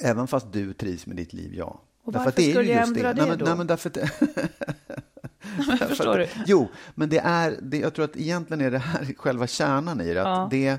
Även 0.00 0.26
fast 0.26 0.52
du 0.52 0.72
trivs 0.72 1.06
med 1.06 1.16
ditt 1.16 1.32
liv, 1.32 1.54
ja. 1.54 1.80
Och 2.04 2.12
Därför 2.12 2.24
varför 2.24 2.28
att 2.28 2.36
det 2.36 2.42
är 2.42 2.46
ju 2.46 2.52
skulle 2.52 2.72
jag 2.72 2.82
ändra 2.82 3.14
det 3.14 3.20
nej, 3.20 3.28
men, 3.30 3.38
då? 3.38 3.44
Nej, 3.44 3.56
men 3.56 3.66
därför 3.66 3.88
att 3.88 3.94
det, 3.94 4.10
Förstår 5.88 6.18
du? 6.18 6.28
Jo, 6.46 6.68
men 6.94 7.08
det 7.08 7.18
är, 7.18 7.58
det, 7.62 7.78
jag 7.78 7.94
tror 7.94 8.04
att 8.04 8.16
egentligen 8.16 8.60
är 8.60 8.70
det 8.70 8.78
här 8.78 9.14
själva 9.18 9.46
kärnan 9.46 10.00
i 10.00 10.14
det. 10.14 10.20
Att 10.20 10.26
Ja. 10.26 10.48
det, 10.50 10.78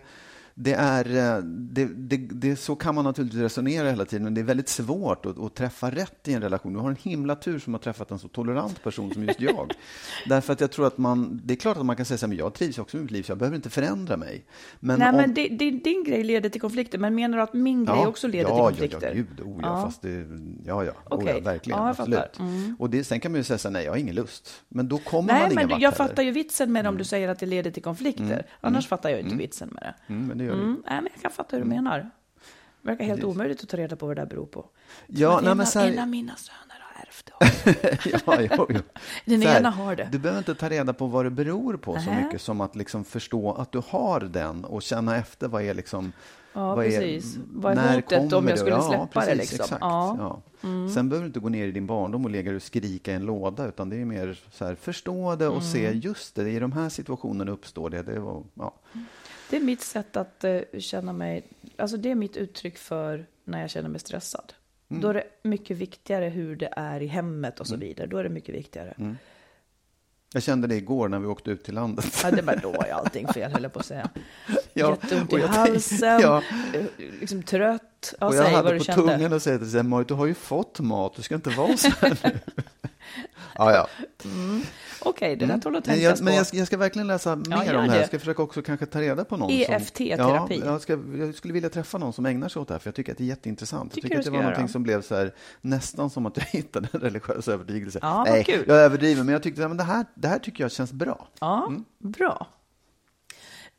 det 0.58 0.74
är, 0.74 1.36
eh, 1.38 1.44
det, 1.44 1.86
det, 1.86 2.18
det, 2.18 2.56
så 2.56 2.76
kan 2.76 2.96
man 2.96 3.04
naturligtvis 3.04 3.42
resonera 3.42 3.90
hela 3.90 4.06
tiden, 4.06 4.24
men 4.24 4.34
det 4.34 4.42
är 4.42 4.46
väldigt 4.46 4.70
svårt 4.70 5.26
att, 5.26 5.40
att 5.40 5.56
träffa 5.56 5.92
rätt 5.92 6.28
i 6.28 6.34
en 6.34 6.42
relation. 6.42 6.74
Du 6.74 6.80
har 6.80 6.90
en 6.90 6.96
himla 7.02 7.36
tur 7.36 7.60
som 7.60 7.74
har 7.74 7.80
träffat 7.80 8.12
en 8.12 8.20
så 8.20 8.28
tolerant 8.28 8.84
person 8.84 9.14
som 9.14 9.24
just 9.24 9.42
jag. 9.42 9.72
Därför 10.30 10.54
att 10.54 10.62
jag 10.62 10.72
tror 10.72 10.88
att 10.88 10.98
man, 10.98 11.42
det 11.44 11.54
är 11.54 11.56
klart 11.56 11.78
att 11.78 11.86
man 11.86 11.96
kan 11.96 12.06
säga 12.06 12.18
så 12.18 12.26
här, 12.26 12.28
men 12.30 12.38
jag 12.38 12.54
trivs 12.54 12.78
också 12.78 12.98
med 12.98 13.04
mitt 13.04 13.12
liv, 13.12 13.24
så 13.24 13.32
jag 13.32 13.38
behöver 13.38 13.56
inte 13.56 13.70
förändra 13.70 14.18
mig. 14.18 14.46
Men 14.80 15.00
Nej, 15.00 15.10
om- 15.10 15.16
men 15.16 15.34
det, 15.34 15.48
det, 15.48 15.72
din 15.72 16.04
grej 16.04 16.24
leder 16.24 16.50
till 16.50 16.62
konflikter, 16.62 16.98
men 16.98 17.16
menar 17.16 17.38
du 17.38 17.44
att 17.44 17.54
min 17.54 17.86
grej 17.86 18.06
också 18.08 18.28
leder 18.28 18.50
ja, 18.50 18.56
till 18.72 18.80
konflikter? 18.80 19.08
Ja, 19.08 19.08
ja, 19.08 19.14
gud, 19.14 19.42
oh, 19.48 19.60
ja, 19.62 19.68
Ja. 19.80 19.82
fast 19.86 20.02
det, 20.02 20.26
ja, 20.66 20.84
ja, 20.84 20.92
oh, 20.92 20.96
Okej. 21.10 21.34
ja 21.38 21.40
verkligen, 21.44 21.80
Ja, 21.80 21.90
absolut. 21.90 22.40
Mm. 22.40 22.76
Och 22.80 22.90
det, 22.90 23.04
sen 23.04 23.20
kan 23.20 23.32
man 23.32 23.40
ju 23.40 23.44
säga 23.44 23.58
så 23.58 23.68
här, 23.68 23.74
nej, 23.74 23.86
jag 23.86 23.92
har 23.92 23.98
ingen 23.98 24.16
lust. 24.16 24.64
Men 24.70 24.88
då 24.88 24.98
kommer 24.98 25.34
man 25.34 25.42
Nej, 25.42 25.44
ingen 25.46 25.56
men 25.56 25.70
jag 25.70 25.92
heller. 25.92 25.92
fattar 25.92 26.24
ju 26.24 26.32
vitsen 26.32 26.72
med 26.72 26.86
det 26.86 26.90
om 26.90 26.98
du 26.98 27.04
säger 27.04 27.30
att 27.30 27.40
det 27.40 27.46
leder 27.46 27.72
till 27.72 27.84
konflikter. 27.84 28.46
Annars 28.62 28.88
fattar 28.88 29.10
jag 29.10 29.20
ju 29.20 29.24
inte 29.26 29.38
vitsen 29.38 29.70
med 29.82 29.84
det. 29.84 30.45
Mm, 30.54 30.58
men 30.58 30.66
det 30.66 30.66
gör 30.66 30.68
det. 30.68 30.72
Mm. 30.72 30.84
Nej, 30.90 31.02
men 31.02 31.10
jag 31.14 31.22
kan 31.22 31.32
fatta 31.32 31.56
hur 31.58 31.64
du 31.64 31.70
menar. 31.70 32.00
Det 32.82 32.90
verkar 32.92 33.06
helt 33.06 33.24
omöjligt 33.24 33.64
att 33.64 33.70
ta 33.70 33.78
reda 33.78 33.96
på 33.96 34.06
vad 34.08 34.16
det 34.16 34.22
där 34.22 34.30
beror 34.30 34.46
på. 34.46 34.66
Ja, 35.08 35.38
en, 35.38 35.44
nej, 35.46 35.56
men 35.56 35.62
av, 35.62 35.66
så 35.66 35.80
här- 35.80 35.88
en 35.92 36.00
av 36.00 36.08
mina 36.08 36.36
söner 36.36 36.82
har 36.82 37.02
ärvt 37.02 37.26
det. 37.26 38.10
ja, 38.50 38.58
jo, 38.58 38.66
jo. 38.70 38.80
Den 39.26 39.42
här, 39.42 39.60
ena 39.60 39.70
har 39.70 39.96
det. 39.96 40.10
Du 40.12 40.20
behöver 40.20 40.40
inte 40.40 40.56
ta 40.56 40.70
reda 40.70 40.94
på 40.94 41.08
vad 41.08 41.26
det 41.26 41.30
beror 41.32 41.78
på 41.78 42.00
så 42.00 42.12
mycket 42.12 42.42
som 42.42 42.62
att 42.62 42.76
liksom 42.76 43.04
förstå 43.04 43.54
att 43.54 43.72
du 43.72 43.82
har 43.88 44.20
den 44.20 44.66
och 44.66 44.82
känna 44.82 45.18
efter 45.18 45.48
vad 45.48 45.62
är 45.64 45.74
liksom 45.74 46.12
Ja, 46.58 46.76
vad 46.76 46.86
precis. 46.86 47.38
Vad 47.54 47.78
är 47.78 47.96
hotet 47.96 48.34
om 48.34 48.48
jag 48.48 48.60
skulle 48.60 48.76
ja, 48.76 48.82
släppa 48.82 49.06
det, 49.06 49.26
precis, 49.26 49.38
liksom? 49.52 49.64
Exakt, 49.64 49.82
Ja. 49.82 50.42
ja. 50.62 50.90
Sen 50.94 51.10
behöver 51.10 51.24
du 51.24 51.28
inte 51.28 51.40
gå 51.40 51.50
ner 51.50 51.68
i 51.68 51.72
din 51.72 51.88
barndom 51.88 52.26
och 52.26 52.32
lägga 52.32 52.56
och 52.56 52.62
skrika 52.62 53.12
i 53.12 53.16
en 53.16 53.26
låda, 53.26 53.68
utan 53.68 53.90
det 53.90 53.96
är 54.02 54.06
mer 54.06 54.40
så 54.52 54.66
här, 54.66 54.76
förstå 54.76 55.36
det 55.36 55.48
och 55.48 55.64
se, 55.64 55.86
Mm. 55.88 56.00
just 56.00 56.36
det, 56.36 56.50
i 56.50 56.60
de 56.60 56.72
här 56.72 56.90
situationerna 56.90 57.52
uppstår 57.52 57.90
det. 57.90 58.04
det 58.04 58.20
var, 58.20 58.44
ja. 58.54 58.74
Det 59.50 59.58
är 59.58 59.62
mitt 59.62 59.82
sätt 59.82 60.18
att 60.18 60.44
eh, 60.44 60.60
känna 60.80 61.14
mig, 61.14 61.44
alltså 61.78 61.98
det 61.98 62.12
är 62.12 62.16
mitt 62.16 62.38
uttryck 62.38 62.78
för 62.78 63.26
när 63.44 63.62
jag 63.62 63.70
känner 63.70 63.90
mig 63.90 64.00
stressad. 64.00 64.54
Mm. 64.90 65.02
Då 65.02 65.10
är 65.10 65.14
det 65.14 65.24
mycket 65.44 65.78
viktigare 65.78 66.26
hur 66.26 66.56
det 66.56 66.70
är 66.76 67.02
i 67.02 67.08
hemmet 67.08 67.60
och 67.60 67.68
så 67.68 67.76
vidare. 67.76 68.08
Då 68.08 68.18
är 68.18 68.24
det 68.24 68.30
mycket 68.30 68.56
viktigare. 68.56 68.94
Mm. 68.98 69.18
Jag 70.34 70.44
kände 70.44 70.68
det 70.68 70.76
igår 70.76 71.08
när 71.08 71.20
vi 71.20 71.28
åkte 71.28 71.52
ut 71.52 71.64
till 71.64 71.74
landet. 71.74 72.20
Ja, 72.24 72.32
det 72.32 72.42
var 72.42 72.56
då 72.56 72.74
är 72.74 72.92
allting 72.92 73.28
fel, 73.28 73.52
höll 73.52 73.64
jag 73.64 73.74
på 73.74 73.80
att 73.80 73.86
säga. 73.86 74.10
Ja, 74.74 74.90
jätteont 74.90 75.34
i 75.34 75.42
halsen, 75.42 76.22
ja. 76.22 76.42
eh, 76.74 76.86
liksom 77.20 77.44
trött. 77.44 78.14
Ja, 78.20 78.28
och 78.28 78.36
jag 78.36 78.44
hade 78.44 78.78
på 78.78 78.84
kände. 78.84 79.18
tungan 79.18 79.34
att 79.34 79.44
säga 79.44 79.60
till 79.60 79.84
Marit, 79.84 80.08
du 80.08 80.14
har 80.14 80.26
ju 80.26 80.34
fått 80.34 80.80
mat, 80.80 81.16
du 81.16 81.22
ska 81.22 81.36
inte 81.36 81.50
vara 81.50 81.78
så 81.78 81.90
här 82.00 82.18
nu. 82.24 82.40
ja, 83.56 83.74
ja. 83.74 83.88
Okej, 85.06 85.36
det 85.36 85.46
där 85.46 85.58
tål 85.58 85.76
att 85.76 85.86
Men, 85.88 85.96
tänkas 85.96 86.04
jag, 86.20 86.24
men 86.26 86.34
på. 86.34 86.38
jag, 86.38 86.48
ska, 86.48 86.58
jag 86.58 86.68
ska 86.68 86.78
verkligen 86.78 87.08
läsa 87.08 87.36
mer 87.36 87.64
gör 87.66 87.76
om 87.76 87.86
det 87.86 87.92
här. 87.92 87.98
Jag 88.00 88.08
ska 88.08 88.20
försöka 88.20 88.44
också 88.44 88.62
kanske 88.62 88.86
ta 88.86 89.02
reda 89.02 89.26
på 89.26 89.38
någon 89.38 89.50
EFT-terapi. 89.52 90.60
Ja, 90.66 90.72
jag, 90.72 90.82
ska, 90.82 91.00
jag 91.18 91.36
skulle 91.36 91.54
vilja 91.54 91.70
träffa 91.70 91.98
någon 91.98 92.14
som 92.14 92.26
ägnar 92.26 92.50
sig 92.50 92.60
åt 92.62 92.68
det 92.68 92.74
här, 92.74 92.80
för 92.80 92.88
jag 92.88 92.96
tycker 92.96 93.12
att 93.12 93.18
det 93.18 93.24
är 93.24 93.28
jätteintressant. 93.28 93.94
Tycker 93.94 94.08
jag 94.08 94.12
tycker 94.12 94.20
att 94.20 94.26
det 94.26 94.32
var 94.32 94.38
någonting 94.38 94.62
göra. 94.62 94.72
som 94.72 94.84
blev 94.84 95.02
så 95.02 95.16
här, 95.16 95.34
nästan 95.62 96.10
som 96.10 96.26
att 96.26 96.38
jag 96.38 96.46
hittade 96.52 96.88
en 96.92 97.00
religiös 97.00 97.48
övertygelse. 97.48 98.00
Ja, 98.02 98.24
Nej, 98.28 98.44
kul. 98.44 98.64
jag 98.68 98.78
överdriver, 98.78 99.24
men 99.24 99.34
jag 99.34 99.44
tyckte 99.44 99.66
att 99.66 99.78
det 99.78 99.84
här, 99.84 100.06
det 100.16 100.28
här 100.28 100.40
tycker 100.40 100.64
jag 100.64 100.72
känns 100.72 100.94
bra. 100.94 101.28
Ja, 101.40 101.66
Mm. 101.68 101.86
bra. 102.00 102.48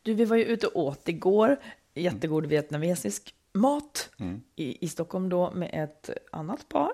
Du, 0.02 0.14
vi 0.14 0.24
var 0.24 0.36
ju 0.36 0.44
ute 0.44 0.66
och 0.66 0.80
åt 0.84 1.08
igår 1.08 1.56
jättegod 1.94 2.46
vietnamesisk 2.46 3.34
mat 3.54 4.10
Mm. 4.18 4.40
i, 4.56 4.84
i 4.84 4.88
Stockholm 4.88 5.28
då 5.28 5.50
med 5.50 5.70
ett 5.84 6.10
annat 6.32 6.68
par. 6.68 6.90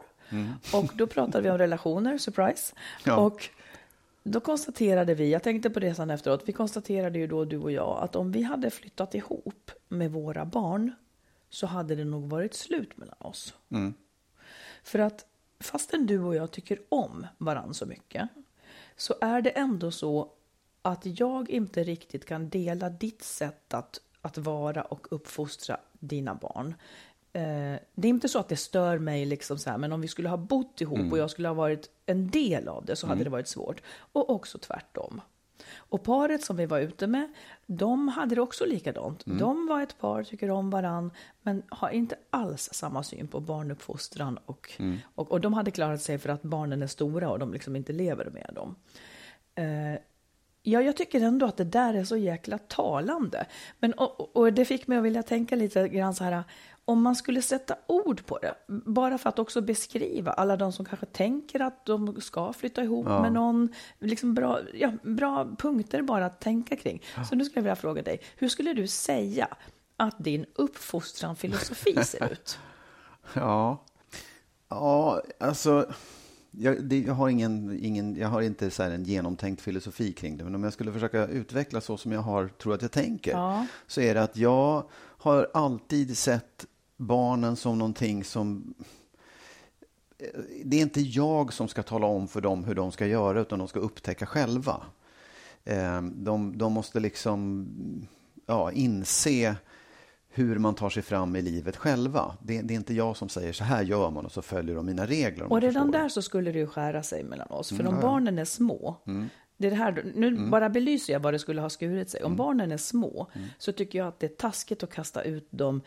Och 0.73 0.91
då 0.95 1.07
pratade 1.07 1.45
vi 1.45 1.51
om 1.51 1.59
relationer, 1.59 2.19
surprise. 2.19 2.75
Ja. 3.05 3.17
Och 3.17 3.49
då 4.23 4.41
konstaterade 4.41 5.15
vi, 5.15 5.33
jag 5.33 5.43
tänkte 5.43 5.71
på 5.71 5.81
resan 5.81 6.11
efteråt, 6.11 6.43
vi 6.47 6.53
konstaterade 6.53 7.19
ju 7.19 7.27
då 7.27 7.45
du 7.45 7.59
och 7.59 7.73
jag 7.73 7.99
att 8.03 8.17
om 8.17 8.33
vi 8.33 8.43
hade 8.43 8.71
flyttat 8.71 9.15
ihop 9.15 9.71
med 9.89 10.13
våra 10.13 10.45
barn 10.45 10.93
så 11.51 11.67
hade 11.67 11.95
det 11.95 12.05
nog 12.05 12.31
varit 12.31 12.55
slut 12.55 12.97
mellan 12.97 13.17
oss. 13.19 13.55
För 14.83 14.99
att 14.99 15.27
fastän 15.61 16.07
du 16.07 16.21
och 16.21 16.35
jag 16.35 16.51
tycker 16.51 16.79
om 16.89 17.27
varann 17.39 17.75
så 17.75 17.87
mycket 17.87 18.29
så 18.97 19.15
är 19.21 19.43
det 19.43 19.51
ändå 19.51 19.91
så 19.91 20.33
att 20.83 21.21
jag 21.21 21.51
inte 21.51 21.85
riktigt 21.85 22.25
kan 22.25 22.49
dela 22.49 22.91
ditt 22.91 23.23
sätt 23.23 23.75
att, 23.75 24.01
att 24.21 24.39
vara 24.39 24.83
och 24.83 25.07
uppfostra 25.11 25.81
dina 25.93 26.35
barn. 26.35 26.75
Eh, 27.33 27.79
det 27.95 28.09
är 28.09 28.11
inte 28.11 28.29
så 28.29 28.39
att 28.39 28.49
det 28.49 28.57
stör 28.57 28.99
mig, 28.99 29.25
liksom 29.25 29.59
så 29.59 29.71
här, 29.71 29.79
men 29.79 29.93
om 29.93 30.01
vi 30.01 30.09
skulle 30.09 30.29
ha 30.29 30.37
bott 30.37 30.81
ihop 30.81 31.13
och 31.13 31.19
jag 31.19 31.31
skulle 31.31 31.49
ha 31.49 31.55
varit 31.55 31.91
en 32.13 32.31
del 32.31 32.69
av 32.69 32.85
det 32.85 32.97
så 32.97 33.07
hade 33.07 33.25
det 33.25 33.31
varit 33.31 33.49
svårt. 33.49 33.83
Och 34.13 34.31
också 34.31 34.59
tvärtom. 34.59 35.21
Och 35.77 36.03
paret 36.03 36.45
som 36.45 36.57
vi 36.57 36.67
var 36.67 36.79
ute 36.79 37.07
med, 37.07 37.33
de 37.67 38.09
hade 38.09 38.35
det 38.35 38.41
också 38.41 38.65
likadant. 38.67 39.23
De 39.39 39.67
var 39.67 39.83
ett 39.83 39.99
par, 39.99 40.25
tycker 40.25 40.51
om 40.51 40.71
varann, 40.71 41.11
men 41.43 41.63
har 41.69 41.91
inte 41.91 42.17
alls 42.31 42.69
samma 42.73 43.03
syn 43.03 43.29
på 43.29 43.41
barnuppfostran. 43.41 44.39
Och, 44.47 44.73
och, 45.15 45.33
och 45.33 45.41
de 45.41 45.53
hade 45.53 45.71
klarat 45.71 46.03
sig 46.03 46.19
för 46.19 46.29
att 46.29 46.43
barnen 46.43 46.83
är 46.83 46.87
stora 46.87 47.31
och 47.31 47.39
de 47.39 47.53
liksom 47.53 47.77
inte 47.77 47.93
lever 47.93 48.31
med 48.31 48.51
dem. 48.55 48.77
Eh, 49.55 50.01
ja, 50.63 50.83
jag 50.83 50.97
tycker 50.97 51.21
ändå 51.21 51.47
att 51.47 51.57
det 51.57 51.65
där 51.65 51.95
är 51.95 52.05
så 52.05 52.17
jäkla 52.17 52.59
talande. 52.59 53.47
Men, 53.81 53.93
och, 53.93 54.37
och- 54.37 54.53
det 54.53 54.65
fick 54.65 54.87
mig 54.87 54.99
att 54.99 55.05
vilja 55.05 55.23
tänka 55.23 55.57
lite 55.57 55.89
grann 55.89 56.15
så 56.15 56.25
här, 56.25 56.45
om 56.85 57.03
man 57.03 57.17
skulle 57.17 57.43
sätta 57.43 57.77
ord 57.87 58.27
på 58.27 58.39
det, 58.39 58.55
bara 58.87 59.19
för 59.19 59.29
att 59.29 59.39
också 59.39 59.61
beskriva 59.61 60.33
alla 60.33 60.57
de 60.57 60.73
som 60.73 60.85
kanske 60.85 61.07
tänker 61.07 61.61
att 61.61 61.87
de 61.87 62.21
ska 62.21 62.53
flytta 62.53 62.83
ihop 62.83 63.07
med 63.07 63.33
någon, 63.33 63.69
liksom 63.99 64.35
bra, 64.35 64.61
ja, 64.75 64.93
bra 65.03 65.49
punkter 65.59 66.03
bara 66.03 66.27
att 66.27 66.41
tänka 66.41 66.77
kring. 66.77 67.03
Så 67.29 67.35
nu 67.35 67.45
skulle 67.45 67.59
jag 67.59 67.63
vilja 67.63 67.77
fråga 67.77 68.03
dig, 68.03 68.21
hur 68.37 68.49
skulle 68.49 68.73
du 68.73 68.87
säga 68.87 69.49
att 69.97 70.15
din 70.19 70.47
uppfostran 70.55 71.37
filosofi 71.37 72.05
ser 72.05 72.33
ut? 72.33 72.59
Ja, 73.35 73.83
ja 74.69 75.21
alltså... 75.41 75.87
Jag, 76.59 76.85
det, 76.85 76.99
jag, 77.01 77.15
har 77.15 77.29
ingen, 77.29 77.79
ingen, 77.83 78.17
jag 78.17 78.29
har 78.29 78.43
inte 78.43 78.71
så 78.71 78.83
här 78.83 78.91
en 78.91 79.05
genomtänkt 79.05 79.63
filosofi 79.63 80.13
kring 80.13 80.37
det, 80.37 80.45
men 80.45 80.55
om 80.55 80.65
jag 80.65 80.73
skulle 80.73 80.93
försöka 80.93 81.27
utveckla 81.27 81.81
så 81.81 81.97
som 81.97 82.13
jag 82.13 82.21
har, 82.21 82.49
tror 82.49 82.75
att 82.75 82.83
jag 82.83 82.91
tänker, 82.93 83.31
Ja. 83.33 83.67
så 83.87 84.01
är 84.01 84.15
det 84.15 84.23
att 84.23 84.37
jag 84.37 84.85
har 85.19 85.49
alltid 85.55 86.19
sett 86.19 86.67
barnen 86.97 87.57
som 87.57 87.79
någonting 87.79 88.25
som... 88.25 88.75
Det 90.65 90.77
är 90.77 90.83
inte 90.83 91.01
jag 91.01 91.53
som 91.53 91.69
ska 91.69 91.83
tala 91.83 92.07
om 92.07 92.29
för 92.29 92.41
dem 92.41 92.65
hur 92.65 92.75
de 92.75 92.93
ska 92.93 93.07
göra, 93.07 93.41
utan 93.41 93.59
de 93.59 93.69
ska 93.69 93.81
upptäcka 93.81 94.27
själva. 94.27 94.83
Eh, 95.65 96.03
De, 96.03 96.59
de 96.59 96.73
måste 96.73 97.01
liksom 97.01 97.67
ja, 98.47 98.73
inse 98.73 99.57
hur 100.35 100.59
man 100.59 100.75
tar 100.75 100.91
sig 100.91 101.03
fram 101.03 101.37
i 101.37 101.43
livet 101.43 101.77
själva. 101.77 102.37
Det, 102.43 102.63
det 102.63 102.75
är 102.75 102.77
inte 102.77 102.95
jag 102.95 103.17
som 103.17 103.29
säger 103.29 103.53
så 103.53 103.65
här 103.65 103.83
gör 103.83 104.11
man 104.11 104.25
och 104.27 104.33
så 104.33 104.43
följer 104.43 104.75
de 104.75 104.87
mina 104.87 105.07
regler. 105.07 105.53
Och 105.53 105.61
redan 105.61 105.91
där 105.91 106.09
så 106.09 106.23
skulle 106.23 106.53
det 106.53 106.59
ju 106.59 106.67
skära 106.67 107.03
sig 107.03 107.25
mellan 107.25 107.49
oss. 107.51 107.73
Mm, 107.73 107.85
För 107.87 107.93
om 107.93 108.01
barnen 108.01 108.39
är 108.39 108.45
små, 108.45 108.97
det 109.57 109.67
är 109.67 109.71
det 109.71 109.77
här, 109.77 110.13
nu 110.15 110.51
bara 110.51 110.69
belyser 110.69 111.13
jag 111.13 111.21
vad 111.21 111.35
det 111.35 111.39
skulle 111.39 111.61
ha 111.61 111.71
skurit 111.71 112.11
sig. 112.11 112.21
Mm. 112.21 112.33
Om 112.33 112.37
barnen 112.37 112.73
är 112.73 112.77
små 112.77 113.31
så 113.59 113.73
tycker 113.73 113.99
jag 113.99 114.09
att 114.09 114.21
det 114.21 114.27
är 114.27 114.37
taskigt 114.37 114.83
att 114.83 114.95
kasta 114.95 115.23
ut 115.23 115.49
dem 115.51 115.81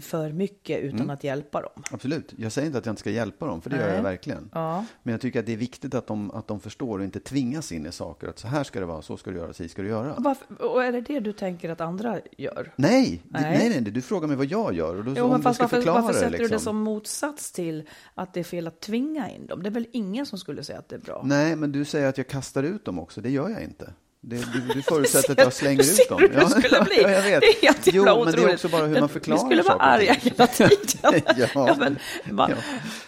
för 0.00 0.32
mycket 0.32 0.80
utan 0.80 0.98
Mm. 0.98 1.10
att 1.10 1.24
hjälpa 1.24 1.62
dem. 1.62 1.82
Absolut. 1.90 2.34
Jag 2.36 2.52
säger 2.52 2.66
inte 2.66 2.78
att 2.78 2.86
jag 2.86 2.92
inte 2.92 3.00
ska 3.00 3.10
hjälpa 3.10 3.46
dem, 3.46 3.60
för 3.62 3.70
det 3.70 3.76
gör 3.76 3.86
Nej. 3.86 3.96
jag 3.96 4.02
verkligen. 4.02 4.50
Ja. 4.54 4.84
Men 5.02 5.12
jag 5.12 5.20
tycker 5.20 5.40
att 5.40 5.46
det 5.46 5.52
är 5.52 5.56
viktigt 5.56 5.94
att 5.94 6.06
de, 6.06 6.30
att 6.30 6.48
de 6.48 6.60
förstår 6.60 6.98
och 6.98 7.04
inte 7.04 7.20
tvingas 7.20 7.72
in 7.72 7.86
i 7.86 7.92
saker. 7.92 8.28
Att 8.28 8.38
så 8.38 8.48
här 8.48 8.64
ska 8.64 8.80
det 8.80 8.86
vara, 8.86 9.02
så 9.02 9.16
ska 9.16 9.30
du 9.30 9.36
göra, 9.36 9.52
så 9.52 9.68
ska 9.68 9.82
du 9.82 9.88
göra. 9.88 10.14
Och, 10.14 10.24
varför, 10.24 10.62
och 10.62 10.84
är 10.84 10.92
det 10.92 11.00
det 11.00 11.20
du 11.20 11.32
tänker 11.32 11.70
att 11.70 11.80
andra 11.80 12.20
gör? 12.36 12.72
Nej, 12.76 13.22
det, 13.24 13.40
Nej. 13.40 13.68
nej, 13.70 13.80
du 13.80 14.02
frågar 14.02 14.28
mig 14.28 14.36
vad 14.36 14.46
jag 14.46 14.74
gör. 14.74 14.96
Och 14.96 15.04
då, 15.04 15.14
Jo, 15.16 15.28
men 15.28 15.42
fast 15.42 15.60
varför, 15.60 15.82
varför 15.82 16.12
sätter 16.12 16.30
det, 16.30 16.36
du 16.36 16.36
det 16.36 16.42
liksom. 16.42 16.60
som 16.60 16.76
motsats 16.76 17.52
till 17.52 17.88
att 18.14 18.34
det 18.34 18.40
är 18.40 18.44
fel 18.44 18.66
att 18.66 18.80
tvinga 18.80 19.30
in 19.30 19.46
dem? 19.46 19.62
Det 19.62 19.68
är 19.68 19.70
väl 19.72 19.86
ingen 19.92 20.26
som 20.26 20.38
skulle 20.38 20.64
säga 20.64 20.78
att 20.78 20.88
det 20.88 20.96
är 20.96 21.00
bra? 21.00 21.22
Nej, 21.24 21.56
men 21.56 21.72
du 21.72 21.84
säger 21.84 22.08
att 22.08 22.18
jag 22.18 22.28
kastar 22.28 22.62
ut 22.62 22.84
dem 22.84 22.98
också. 22.98 23.20
Det 23.20 23.30
gör 23.30 23.48
jag 23.48 23.62
inte. 23.62 23.92
Det, 24.20 24.36
du, 24.52 24.60
du 24.74 24.82
förutsätter 24.82 25.32
att 25.32 25.36
Ser- 25.38 25.44
jag 25.44 25.52
slänger 25.52 25.82
ser 25.82 26.02
ut 26.02 26.08
dem. 26.08 26.20
du 26.20 26.28
hur 26.28 26.34
det 26.40 26.48
skulle 26.62 26.84
bli? 26.84 27.02
Ja, 27.02 27.10
jag 27.10 27.22
vet. 27.22 27.40
Det 27.40 27.46
är 27.46 27.62
helt 27.62 27.88
jo, 27.92 28.24
men 28.24 28.34
det 28.34 28.42
är 28.42 28.52
också 28.54 28.68
bara 28.68 28.86
hur 28.86 29.00
man 29.00 29.08
förklarar 29.08 29.38
Vi 29.38 29.44
skulle 29.46 29.62
vara 29.62 29.78
saker 29.78 29.84
arga 29.84 30.12
hela 30.12 30.46
tiden. 30.46 31.22
Ja. 31.54 31.76
men, 31.78 31.98
va? 32.30 32.50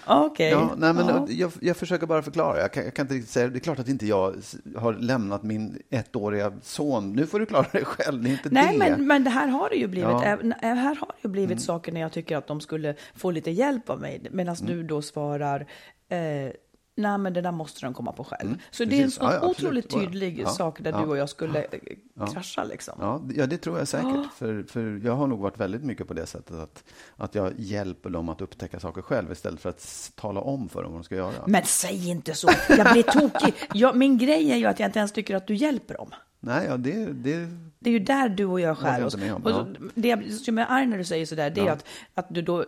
Okej. 0.07 0.50
Ja, 0.50 0.75
nej, 0.76 0.93
men 0.93 1.07
Ja. 1.09 1.26
Jag, 1.29 1.52
jag 1.61 1.76
försöker 1.76 2.07
bara 2.07 2.23
förklara. 2.23 2.61
Jag 2.61 2.73
kan, 2.73 2.85
jag 2.85 2.95
kan 2.95 3.05
inte 3.05 3.14
riktigt 3.14 3.31
säga, 3.31 3.49
det 3.49 3.59
är 3.59 3.61
klart 3.61 3.79
att 3.79 3.88
inte 3.88 4.07
jag 4.07 4.35
har 4.76 4.93
lämnat 4.95 5.43
min 5.43 5.79
ettåriga 5.90 6.52
son. 6.62 7.12
Nu 7.12 7.26
får 7.26 7.40
du 7.40 7.47
klara 7.47 7.67
dig 7.73 7.85
själv, 7.85 8.23
det 8.23 8.29
är 8.29 8.33
inte 8.33 8.49
Nej, 8.52 8.73
det. 8.73 8.79
men, 8.79 9.07
men 9.07 9.25
det 9.25 9.31
här 9.31 9.49
har 9.49 9.69
det 9.71 9.76
ju 9.76 9.87
blivit. 9.87 10.11
Ja. 10.11 10.23
Mm. 10.25 10.52
även- 10.62 10.79
Här 10.79 10.95
har 10.95 11.07
det 11.07 11.29
ju 11.29 11.29
blivit 11.29 11.62
saker 11.62 11.93
när 11.93 12.00
jag 12.00 12.12
tycker 12.12 12.37
att 12.37 12.47
de 12.47 12.61
skulle 12.61 12.95
få 13.14 13.31
lite 13.31 13.50
hjälp 13.50 13.90
av 13.90 14.00
mig. 14.00 14.21
Medan 14.31 14.57
Mm. 14.61 14.73
du 14.76 14.83
då 14.83 15.02
svarar, 15.02 15.61
eh, 16.09 16.52
nej 17.00 17.19
men 17.19 17.33
det 17.33 17.40
där 17.40 17.52
måste 17.52 17.87
de 17.87 17.95
komma 17.95 18.12
på 18.12 18.25
själv. 18.25 18.54
så 18.71 18.85
det 18.85 18.90
är 18.90 18.97
en 18.97 18.99
Mm. 19.00 19.11
sån 19.11 19.26
Ja, 19.26 19.35
ja, 19.35 19.49
otroligt 19.49 19.90
tydlig 19.90 20.38
Ja, 20.40 20.49
sak 20.49 20.80
där 20.80 20.92
du 20.92 20.99
och 20.99 21.16
jag 21.16 21.28
skulle 21.28 21.66
ja. 22.14 22.26
krascha 22.26 22.64
liksom. 22.64 22.95
Ja, 23.35 23.47
det- 23.47 23.57
tror 23.59 23.78
jag 23.78 23.88
säkert. 23.88 24.33
För, 24.35 24.62
för 24.62 25.00
jag 25.04 25.12
har 25.16 25.26
nog 25.26 25.40
varit 25.40 25.59
väldigt 25.61 25.83
mycket 25.85 26.09
på 26.09 26.14
det 26.14 26.26
sättet 26.26 26.57
att, 26.57 26.85
att 27.16 27.35
jag 27.35 27.52
hjälper 27.57 28.11
dem 28.11 28.28
att 28.28 28.40
upptäcka 28.40 28.80
saker 28.80 29.02
själv 29.02 29.33
istället 29.33 29.61
för 29.61 29.69
att 29.69 30.12
tala 30.14 30.40
om 30.40 30.69
för 30.69 30.83
dem 30.83 30.92
vad 30.92 31.00
de 31.00 31.04
ska 31.04 31.14
göra. 31.14 31.33
Men 31.47 31.62
säg 31.64 32.09
inte 32.11 32.35
så, 32.35 32.49
jag 32.69 32.92
blir 32.92 33.02
tokig. 33.02 33.54
Jag, 33.75 33.97
min 33.97 34.19
grej 34.19 34.50
är 34.52 34.57
ju 34.57 34.66
att 34.66 34.80
jag 34.80 34.88
inte 34.88 34.99
ens 34.99 35.12
tycker 35.12 35.37
att 35.37 35.47
du 35.47 35.54
hjälper 35.54 35.95
dem. 35.95 36.11
Nej, 36.42 36.66
ja, 36.69 36.76
det, 36.76 37.07
det, 37.12 37.49
Det 37.78 37.90
är 37.90 37.95
ju 37.95 37.99
där 37.99 38.28
du 38.28 38.45
och 38.45 38.61
jag 38.61 38.78
skär 38.78 38.99
jag 38.99 39.07
oss. 39.07 39.14
Och 39.14 39.21
ja. 39.21 39.40
så- 39.45 39.66
Det 39.95 40.33
som 40.45 40.59
är 40.59 40.66
arg 40.69 40.87
när 40.87 40.99
du 40.99 41.04
säger 41.04 41.26
sådär, 41.26 41.50
det 41.50 41.61
är 41.61 41.64
Ja. 41.66 41.73
att, 41.73 41.85
att 42.14 42.26
du 42.35 42.42
då 42.42 42.64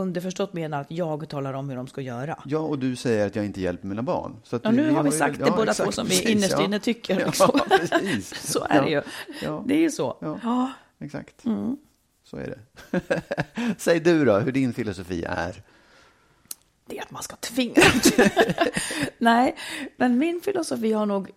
underförstått 0.00 0.52
menar 0.52 0.80
att 0.80 0.90
jag 0.90 1.28
talar 1.28 1.52
om 1.52 1.68
hur 1.68 1.76
de 1.76 1.86
ska 1.86 2.00
göra. 2.00 2.38
ja, 2.46 2.58
och 2.58 2.78
du 2.78 2.96
säger 2.96 3.26
att 3.26 3.36
jag 3.36 3.44
inte 3.44 3.60
hjälper 3.60 3.86
mina 3.86 4.02
barn. 4.02 4.36
Så 4.44 4.60
Ja, 4.62 4.70
nu 4.70 4.90
har 4.90 5.02
vi 5.02 5.10
ju- 5.10 5.16
sagt 5.18 5.38
det 5.38 5.50
båda 5.56 5.74
två 5.74 5.92
som 5.92 6.06
vi 6.06 6.30
innerst 6.32 6.50
ja. 6.52 6.64
inne 6.64 6.78
tycker. 6.80 7.16
Liksom. 7.26 7.50
Ja, 7.54 7.76
precis. 7.78 8.34
Så 8.52 8.66
är 8.70 8.82
det 8.82 8.90
ju. 8.90 9.02
Ja. 9.42 9.64
Det 9.66 9.74
är 9.74 9.80
ju 9.80 9.90
så. 9.90 10.16
Ja. 10.20 10.38
Ja. 10.42 10.72
Exakt. 11.00 11.44
Mm. 11.44 11.76
Så 12.24 12.36
är 12.36 12.46
det. 12.90 13.00
Säg 13.78 14.00
du 14.00 14.24
då, 14.24 14.38
hur 14.38 14.52
din 14.52 14.72
filosofi 14.72 15.24
är. 15.24 15.62
Det 16.86 16.98
är 16.98 17.02
att 17.02 17.10
man 17.10 17.22
ska 17.22 17.36
tvinga. 17.36 17.74
Nej, 19.18 19.56
men 19.96 20.18
min 20.18 20.40
filosofi 20.40 20.92
har 20.92 21.06
nog... 21.06 21.30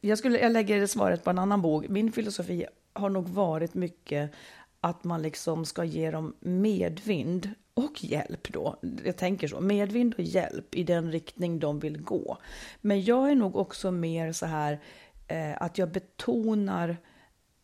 Jag, 0.00 0.18
skulle, 0.18 0.38
jag 0.38 0.52
lägger 0.52 0.86
svaret 0.86 1.24
på 1.24 1.30
en 1.30 1.38
annan 1.38 1.62
bok. 1.62 1.88
Min 1.88 2.12
filosofi 2.12 2.66
har 2.92 3.08
nog 3.10 3.28
varit 3.28 3.74
mycket 3.74 4.32
att 4.80 5.04
man 5.04 5.22
liksom 5.22 5.64
ska 5.64 5.84
ge 5.84 6.10
dem 6.10 6.34
medvind 6.40 7.50
och 7.84 8.04
hjälp 8.04 8.52
då. 8.52 8.76
Jag 9.04 9.16
tänker 9.16 9.48
så. 9.48 9.60
Medvind 9.60 10.14
och 10.14 10.22
hjälp 10.22 10.74
i 10.74 10.84
den 10.84 11.12
riktning 11.12 11.58
de 11.58 11.78
vill 11.78 12.02
gå. 12.02 12.38
Men 12.80 13.04
jag 13.04 13.30
är 13.30 13.34
nog 13.34 13.56
också 13.56 13.90
mer 13.90 14.32
så 14.32 14.46
här 14.46 14.80
eh, 15.28 15.62
att 15.62 15.78
jag 15.78 15.90
betonar 15.90 16.96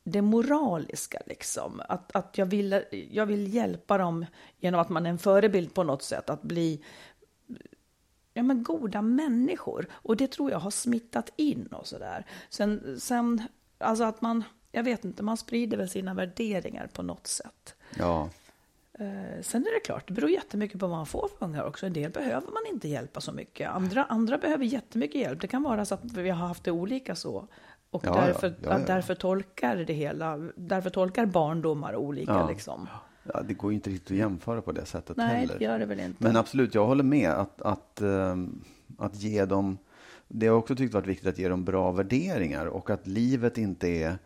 det 0.05 0.23
moraliska 0.23 1.19
liksom. 1.27 1.83
Att, 1.89 2.17
att 2.17 2.39
jag, 2.39 2.47
vill, 2.47 2.83
jag 3.11 3.27
vill 3.27 3.55
hjälpa 3.55 3.99
dem 3.99 4.27
genom 4.59 4.81
att 4.81 4.89
man 4.89 5.07
är 5.07 5.11
en 5.11 5.19
förebild 5.19 5.75
på 5.75 5.83
något 5.83 6.03
sätt. 6.03 6.31
Att 6.31 6.43
bli 6.43 6.85
ja, 8.35 8.43
men 8.43 8.63
goda 8.63 9.03
människor. 9.03 9.87
Och 9.93 10.17
det 10.17 10.27
tror 10.27 10.51
jag 10.51 10.59
har 10.59 10.71
smittat 10.71 11.31
in 11.37 11.67
och 11.67 11.87
sådär. 11.87 12.27
Sen, 12.49 13.01
sen, 13.01 13.43
alltså 13.79 14.05
att 14.05 14.23
man, 14.23 14.45
jag 14.73 14.83
vet 14.83 15.05
inte, 15.05 15.23
man 15.23 15.37
sprider 15.37 15.77
väl 15.77 15.89
sina 15.89 16.15
värderingar 16.15 16.87
på 16.87 17.03
något 17.03 17.27
sätt. 17.27 17.75
Ja, 17.99 18.31
sen 19.43 19.63
är 19.67 19.75
det 19.75 19.81
klart, 19.85 20.09
det 20.09 20.13
beror 20.15 20.31
jättemycket 20.31 20.81
på 20.81 20.87
vad 20.87 20.97
man 20.97 21.07
får 21.07 21.29
för 21.39 21.47
ungar 21.47 21.65
också. 21.65 21.87
En 21.87 21.93
del 21.93 22.11
behöver 22.11 22.47
man 22.47 22.63
inte 22.73 22.89
hjälpa 22.89 23.21
så 23.21 23.33
mycket. 23.33 23.71
Andra, 23.71 24.05
andra 24.05 24.39
behöver 24.39 24.65
jättemycket 24.65 25.21
hjälp. 25.21 25.41
Det 25.41 25.47
kan 25.47 25.63
vara 25.63 25.85
så 25.85 25.95
att 25.95 26.05
vi 26.05 26.31
har 26.31 26.47
haft 26.49 26.65
det 26.65 26.71
olika 26.71 27.15
så. 27.15 27.49
Och 27.91 28.07
Ja, 28.07 28.15
därför, 28.15 28.49
Ja, 28.49 28.55
ja, 28.71 28.79
därför 28.87 29.15
tolkar 29.15 29.77
det 29.77 29.93
hela, 29.93 30.37
därför 30.57 30.91
tolkar 30.91 31.27
barndomar 31.27 31.97
olika 31.97 32.47
liksom. 32.49 32.89
Ja, 33.33 33.43
det 33.43 33.55
går 33.55 33.71
ju 33.71 33.75
inte 33.75 33.91
riktigt 33.91 34.11
att 34.11 34.17
jämföra 34.17 34.63
på 34.63 34.73
det 34.73 34.85
sättet 34.85 35.17
Nej, 35.17 35.41
heller. 35.41 35.59
det 35.59 35.65
gör 35.65 35.79
det 35.79 35.87
väl 35.87 36.01
inte. 36.01 36.25
Men 36.25 36.37
absolut, 36.37 36.75
jag 36.75 36.87
håller 36.87 37.05
med 37.05 37.31
att, 37.31 37.63
att, 37.63 38.01
ehm, 38.01 38.65
att 38.99 39.17
ge 39.17 39.45
dem... 39.45 39.79
Det 40.29 40.47
har 40.47 40.55
jag 40.55 40.59
också 40.59 40.77
tyckt 40.77 40.95
varit 40.95 41.07
viktigt 41.07 41.29
att 41.29 41.39
ge 41.39 41.49
dem 41.49 41.65
bra 41.65 41.93
värderingar 41.93 42.67
och 42.67 42.91
att 42.91 43.07
livet 43.07 43.59
inte 43.59 43.89
är 43.89 44.19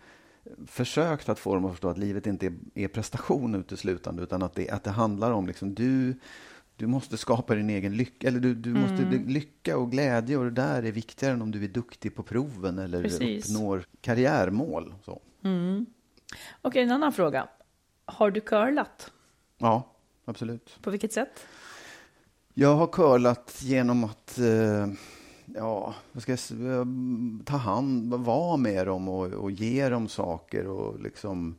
försökt 0.66 1.28
att 1.28 1.38
få 1.38 1.54
dem 1.54 1.64
att 1.64 1.70
förstå 1.73 1.88
att 1.88 1.99
livet 1.99 2.26
inte 2.26 2.47
är, 2.47 2.52
är 2.75 2.88
prestation 2.88 3.54
uteslutande 3.54 4.23
utan 4.23 4.42
att 4.42 4.54
det, 4.54 4.70
att 4.70 4.85
det 4.85 4.90
handlar 4.90 5.30
om 5.32 5.47
liksom 5.47 5.75
du, 5.75 6.14
du 6.76 6.87
måste 6.87 7.16
skapa 7.16 7.54
din 7.54 7.70
egen 7.70 7.97
lycka, 7.97 8.28
eller 8.28 8.40
du, 8.40 8.54
du 8.54 8.70
måste 8.75 9.02
Mm. 9.02 9.28
lycka 9.28 9.76
och 9.78 9.90
glädje 9.90 10.37
och 10.37 10.44
det 10.44 10.50
där 10.50 10.82
är 10.82 10.92
viktigare 10.92 11.35
än 11.35 11.42
om 11.42 11.50
du 11.50 11.64
är 11.64 11.68
duktig 11.68 12.14
på 12.16 12.23
proven 12.23 12.78
eller 12.78 13.02
Precis. 13.02 13.50
uppnår 13.50 13.85
karriärmål. 14.00 14.94
Så. 15.04 15.20
Okej, 16.62 16.82
en 16.82 16.90
annan 16.92 17.12
fråga. 17.12 17.49
Har 18.04 18.30
du 18.30 18.40
curlat? 18.40 19.12
Ja, 19.59 19.92
absolut. 20.25 20.78
På 20.82 20.90
vilket 20.90 21.12
sätt? 21.12 21.47
Jag 22.54 22.76
har 22.76 22.87
curlat 22.87 23.59
genom 23.62 24.04
att 24.04 24.38
eh, 24.38 24.87
ja, 25.54 25.95
vad 26.12 26.23
ska 26.23 26.33
jag, 26.33 26.78
eh, 26.78 26.85
ta 27.45 27.57
hand, 27.57 28.14
vara 28.14 28.57
med 28.57 28.87
dem 28.87 29.09
och, 29.09 29.26
och 29.26 29.50
ge 29.50 29.88
dem 29.88 30.09
saker 30.09 30.66
och 30.66 31.00
liksom 31.00 31.57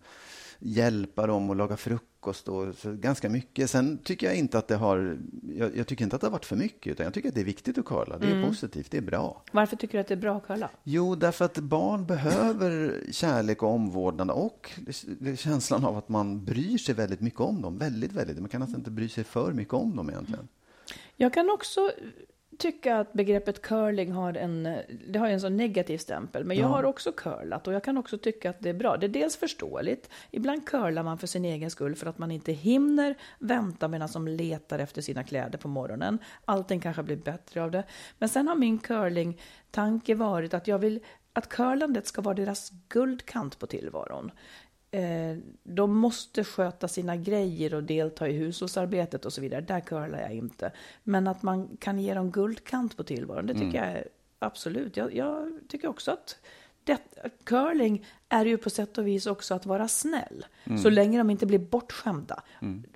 hjälpa 0.62 1.28
dem 1.28 1.50
att 1.50 1.58
laga 1.58 1.78
frukost 1.78 2.48
och 2.48 2.76
så 2.76 2.94
ganska 2.94 3.30
mycket. 3.30 3.70
Sen 3.70 3.98
tycker 3.98 4.28
jag 4.28 4.36
inte 4.36 4.58
att 4.58 4.68
det 4.68 4.76
har, 4.76 5.18
jag, 5.58 5.78
jag 5.78 5.88
tycker 5.88 6.04
inte 6.04 6.16
att 6.16 6.22
det 6.22 6.28
har 6.28 6.32
varit 6.32 6.46
för 6.46 6.56
mycket 6.56 6.92
utan 6.92 7.04
jag 7.04 7.14
tycker 7.14 7.30
att 7.30 7.36
det 7.36 7.42
är 7.42 7.46
viktigt 7.46 7.78
att 7.78 7.86
curla. 7.86 8.18
Det 8.18 8.28
är 8.28 8.48
positivt, 8.48 8.92
det 8.92 8.98
är 8.98 9.02
bra. 9.02 9.44
Varför 9.52 9.76
tycker 9.76 9.98
du 9.98 10.02
att 10.02 10.08
det 10.08 10.14
är 10.14 10.18
bra 10.18 10.38
att 10.38 10.48
curla? 10.48 10.70
Jo, 10.84 11.16
därför 11.16 11.46
att 11.46 11.58
barn 11.58 12.06
behöver 12.06 13.00
kärlek 13.12 13.64
och 13.64 13.70
omvårdnad 13.70 14.32
och 14.32 14.72
känslan 15.38 15.86
av 15.86 15.98
att 15.98 16.10
man 16.10 16.46
bryr 16.46 16.78
sig 16.78 16.96
väldigt 16.96 17.22
mycket 17.22 17.40
om 17.40 17.62
dem. 17.62 17.78
Väldigt, 17.78 18.12
väldigt. 18.12 18.40
Man 18.40 18.50
kan 18.50 18.62
nästan 18.62 18.80
inte 18.80 18.92
bry 18.92 19.10
sig 19.10 19.24
för 19.24 19.52
mycket 19.52 19.74
om 19.74 19.96
dem 19.96 20.10
egentligen. 20.10 20.48
Jag 21.16 21.34
kan 21.34 21.50
också 21.50 21.92
tycka 22.58 22.98
att 23.00 23.14
begreppet 23.14 23.62
curling 23.62 24.12
har 24.12 24.34
en, 24.34 24.78
det 25.08 25.20
har 25.20 25.28
en 25.28 25.42
sån 25.42 25.58
negativ 25.58 25.98
stämpel. 25.98 26.44
Men 26.44 26.58
jag 26.58 26.64
Ja. 26.70 26.76
har 26.76 26.84
också 26.84 27.12
curlat 27.12 27.68
och 27.68 27.74
jag 27.74 27.84
kan 27.84 27.98
också 27.98 28.18
tycka 28.18 28.50
att 28.50 28.60
det 28.60 28.70
är 28.70 28.74
bra. 28.74 28.98
Det 28.98 29.06
är 29.06 29.10
dels 29.10 29.38
förståeligt. 29.38 30.10
Ibland 30.32 30.66
curlar 30.68 31.04
man 31.04 31.18
för 31.18 31.28
sin 31.28 31.46
egen 31.46 31.72
skull 31.72 31.96
för 31.96 32.08
att 32.08 32.18
man 32.18 32.32
inte 32.32 32.52
hinner 32.52 33.16
vänta 33.40 33.88
medan 33.88 34.10
de 34.14 34.28
letar 34.28 34.80
efter 34.80 35.02
sina 35.02 35.24
kläder 35.24 35.58
på 35.58 35.68
morgonen. 35.68 36.18
Allting 36.46 36.80
kanske 36.80 37.04
blir 37.04 37.16
bättre 37.18 37.64
av 37.64 37.72
det. 37.72 37.84
Men 38.18 38.30
sen 38.30 38.48
har 38.48 38.56
min 38.56 38.80
curling-tanke 38.80 40.16
varit 40.16 40.54
att 40.54 40.68
jag 40.68 40.80
vill 40.80 41.00
att 41.34 41.50
curlandet 41.50 42.08
ska 42.08 42.22
vara 42.22 42.36
deras 42.36 42.72
guldkant 42.90 43.60
på 43.60 43.68
tillvaron. 43.68 44.32
Eh, 44.92 45.38
de 45.64 45.98
måste 45.98 46.44
sköta 46.44 46.88
sina 46.88 47.16
grejer 47.16 47.74
och 47.74 47.84
delta 47.84 48.28
i 48.28 48.34
hushållsarbetet 48.34 49.26
och 49.26 49.34
så 49.34 49.42
vidare. 49.42 49.62
Där 49.62 49.80
curlar 49.80 50.20
jag 50.22 50.34
inte. 50.34 50.72
Men 51.04 51.28
att 51.28 51.44
man 51.44 51.78
kan 51.80 52.00
ge 52.00 52.14
dem 52.14 52.32
guldkant 52.32 52.98
på 52.98 53.04
tillvaron, 53.04 53.46
det 53.48 53.54
tycker 53.54 53.78
jag 53.78 53.88
är 53.88 54.08
absolut. 54.40 54.98
Jag, 54.98 55.16
jag 55.16 55.60
tycker 55.68 55.88
också 55.88 56.12
att 56.12 56.36
det, 56.84 56.98
curling 57.44 58.06
är 58.30 58.46
ju 58.46 58.58
på 58.58 58.70
sätt 58.70 58.98
och 58.98 59.08
vis 59.08 59.26
också 59.26 59.54
att 59.54 59.66
vara 59.66 59.88
snäll. 59.88 60.46
Så 60.84 60.90
länge 60.90 61.18
de 61.18 61.30
inte 61.30 61.46
blir 61.46 61.60
bortskämda. 61.60 62.44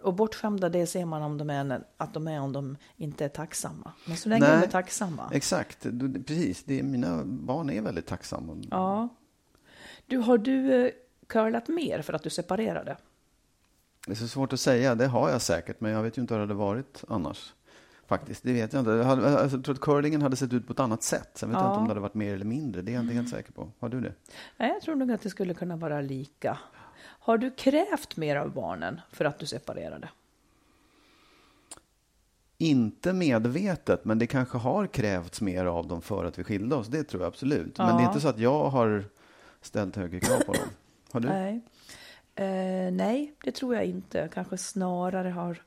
Och 0.01 0.13
bortskämda, 0.13 0.69
det 0.69 0.87
ser 0.87 1.05
man 1.05 1.21
om 1.21 1.37
de 1.37 1.49
är, 1.49 1.83
att 1.97 2.13
de 2.13 2.27
är 2.27 2.39
om 2.41 2.51
de 2.53 2.77
inte 2.97 3.25
är 3.25 3.29
tacksamma. 3.29 3.91
Men 4.05 4.17
så 4.17 4.29
länge 4.29 4.41
Nej. 4.47 4.59
de 4.59 4.65
är 4.67 4.71
tacksamma. 4.71 5.29
Exakt, 5.33 5.77
Du- 5.81 6.23
precis. 6.23 6.63
Det, 6.63 6.83
mina 6.83 7.21
barn 7.25 7.69
är 7.69 7.81
väldigt 7.81 8.05
tacksamma. 8.05 8.61
Ja. 8.71 9.09
Du, 10.07 10.17
har 10.17 10.37
du 10.37 10.85
eh, 10.85 10.91
curlat 11.27 11.67
mer 11.67 12.01
för 12.01 12.13
att 12.13 12.23
du 12.23 12.29
separerade? 12.29 12.97
Det 14.07 14.11
är 14.11 14.15
så 14.15 14.27
svårt 14.27 14.53
att 14.53 14.59
säga. 14.59 14.95
Det 14.95 15.07
har 15.07 15.29
jag 15.29 15.41
säkert, 15.41 15.81
men 15.81 15.91
jag 15.91 16.03
vet 16.03 16.17
ju 16.17 16.21
inte 16.21 16.33
hur 16.33 16.39
det 16.39 16.43
hade 16.43 16.53
varit 16.53 17.03
annars. 17.07 17.53
Faktiskt, 18.07 18.43
det 18.43 18.53
vet 18.53 18.73
jag 18.73 18.79
inte. 18.81 18.91
Jag, 18.91 19.03
hade, 19.03 19.39
alltså, 19.39 19.57
jag 19.57 19.65
tror 19.65 19.75
att 19.75 19.81
curlingen 19.81 20.21
hade 20.21 20.35
sett 20.35 20.53
ut 20.53 20.67
på 20.67 20.73
ett 20.73 20.79
annat 20.79 21.03
sätt. 21.03 21.29
Sen 21.33 21.49
vet 21.49 21.55
jag 21.57 21.65
Ja. 21.65 21.69
inte 21.69 21.79
om 21.79 21.83
det 21.83 21.89
hade 21.89 21.99
varit 21.99 22.13
mer 22.13 22.33
eller 22.33 22.45
mindre. 22.45 22.81
Det 22.81 22.91
är 22.91 22.93
jag 22.93 23.03
inte 23.03 23.13
helt 23.13 23.29
säker 23.29 23.51
på. 23.51 23.71
Har 23.79 23.89
du 23.89 24.01
det? 24.01 24.13
Nej, 24.57 24.69
jag 24.69 24.81
tror 24.81 24.95
nog 24.95 25.11
att 25.11 25.21
det 25.21 25.29
skulle 25.29 25.53
kunna 25.53 25.75
vara 25.75 26.01
lika. 26.01 26.57
Har 27.01 27.37
du 27.37 27.51
krävt 27.51 28.17
mer 28.17 28.35
av 28.35 28.51
barnen 28.53 29.01
för 29.11 29.25
att 29.25 29.39
du 29.39 29.45
separerade? 29.45 30.09
Inte 32.57 33.13
medvetet, 33.13 34.05
men 34.05 34.19
det 34.19 34.27
kanske 34.27 34.57
har 34.57 34.87
krävts 34.87 35.41
mer 35.41 35.65
av 35.65 35.87
dem 35.87 36.01
för 36.01 36.25
att 36.25 36.39
vi 36.39 36.43
skilde 36.43 36.75
oss. 36.75 36.87
Det 36.87 37.03
tror 37.03 37.21
jag 37.23 37.27
absolut. 37.27 37.77
Men 37.77 37.87
Ja. 37.87 37.93
det 37.97 38.03
är 38.03 38.07
inte 38.07 38.19
så 38.21 38.27
att 38.27 38.39
jag 38.39 38.69
har 38.69 39.03
ställt 39.61 39.95
högre 39.95 40.19
krav 40.19 40.39
på 40.39 40.53
dem. 40.53 40.67
Har 41.15 41.21
du? 41.21 41.27
Nej. 41.27 41.61
Eh, 42.35 42.91
nej, 42.91 43.33
det 43.43 43.51
tror 43.51 43.75
jag 43.75 43.85
inte. 43.85 44.29
Kanske 44.33 44.57
snarare 44.57 45.29
har... 45.29 45.61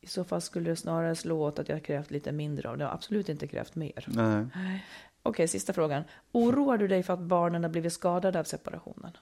I 0.00 0.06
så 0.06 0.24
fall 0.24 0.40
skulle 0.40 0.70
det 0.70 0.76
snarare 0.76 1.14
slå 1.14 1.42
åt 1.42 1.58
att 1.58 1.68
jag 1.68 1.84
krävt 1.84 2.10
lite 2.10 2.32
mindre 2.32 2.68
av 2.68 2.78
det. 2.78 2.84
Jag 2.84 2.88
har 2.88 2.94
absolut 2.94 3.28
inte 3.28 3.46
krävt 3.46 3.74
mer. 3.74 4.04
Nej. 4.06 4.84
Okej, 5.22 5.48
sista 5.48 5.72
frågan. 5.72 6.02
Oroar 6.32 6.78
du 6.78 6.88
dig 6.88 7.02
för 7.02 7.12
att 7.12 7.20
barnen 7.20 7.62
har 7.62 7.70
blivit 7.70 7.92
skadade 7.92 8.40
av 8.40 8.44
separationen? 8.44 9.12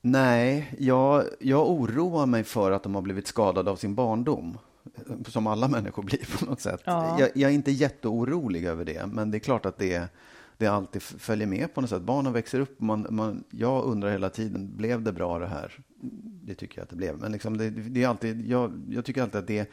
Nej, 0.00 0.74
jag, 0.78 1.24
jag 1.40 1.70
oroar 1.70 2.26
mig 2.26 2.44
för 2.44 2.72
att 2.72 2.82
de 2.82 2.94
har 2.94 3.02
blivit 3.02 3.26
skadade 3.26 3.70
av 3.70 3.76
sin 3.76 3.94
barndom. 3.94 4.58
Som 5.28 5.46
alla 5.46 5.68
människor 5.68 6.02
blir 6.02 6.38
på 6.38 6.44
något 6.44 6.60
sätt. 6.60 6.80
Ja. 6.84 7.20
Jag, 7.20 7.30
jag 7.34 7.50
är 7.50 7.54
inte 7.54 7.70
jätteorolig 7.70 8.64
över 8.64 8.84
det, 8.84 9.06
men 9.06 9.30
det 9.30 9.36
är 9.36 9.40
klart 9.40 9.66
att 9.66 9.78
det, 9.78 10.08
det 10.60 10.66
alltid 10.66 11.02
följer 11.02 11.46
med 11.46 11.74
på 11.74 11.80
något 11.80 11.90
sätt. 11.90 12.02
Barnen 12.02 12.32
växer 12.32 12.60
upp, 12.60 12.80
man, 12.80 13.06
man, 13.10 13.44
jag 13.50 13.84
undrar 13.84 14.10
hela 14.10 14.30
tiden, 14.30 14.76
blev 14.76 15.02
det 15.02 15.12
bra 15.12 15.38
det 15.38 15.46
här? 15.46 15.72
Det 16.42 16.54
tycker 16.54 16.78
jag 16.78 16.82
att 16.82 16.90
det 16.90 16.96
blev. 16.96 17.18
Men 17.18 17.32
liksom 17.32 17.56
det, 17.58 17.70
det 17.70 18.02
är 18.02 18.08
alltid, 18.08 18.46
jag, 18.46 18.72
jag 18.88 19.04
tycker 19.04 19.22
alltid 19.22 19.38
att 19.38 19.46
det 19.46 19.70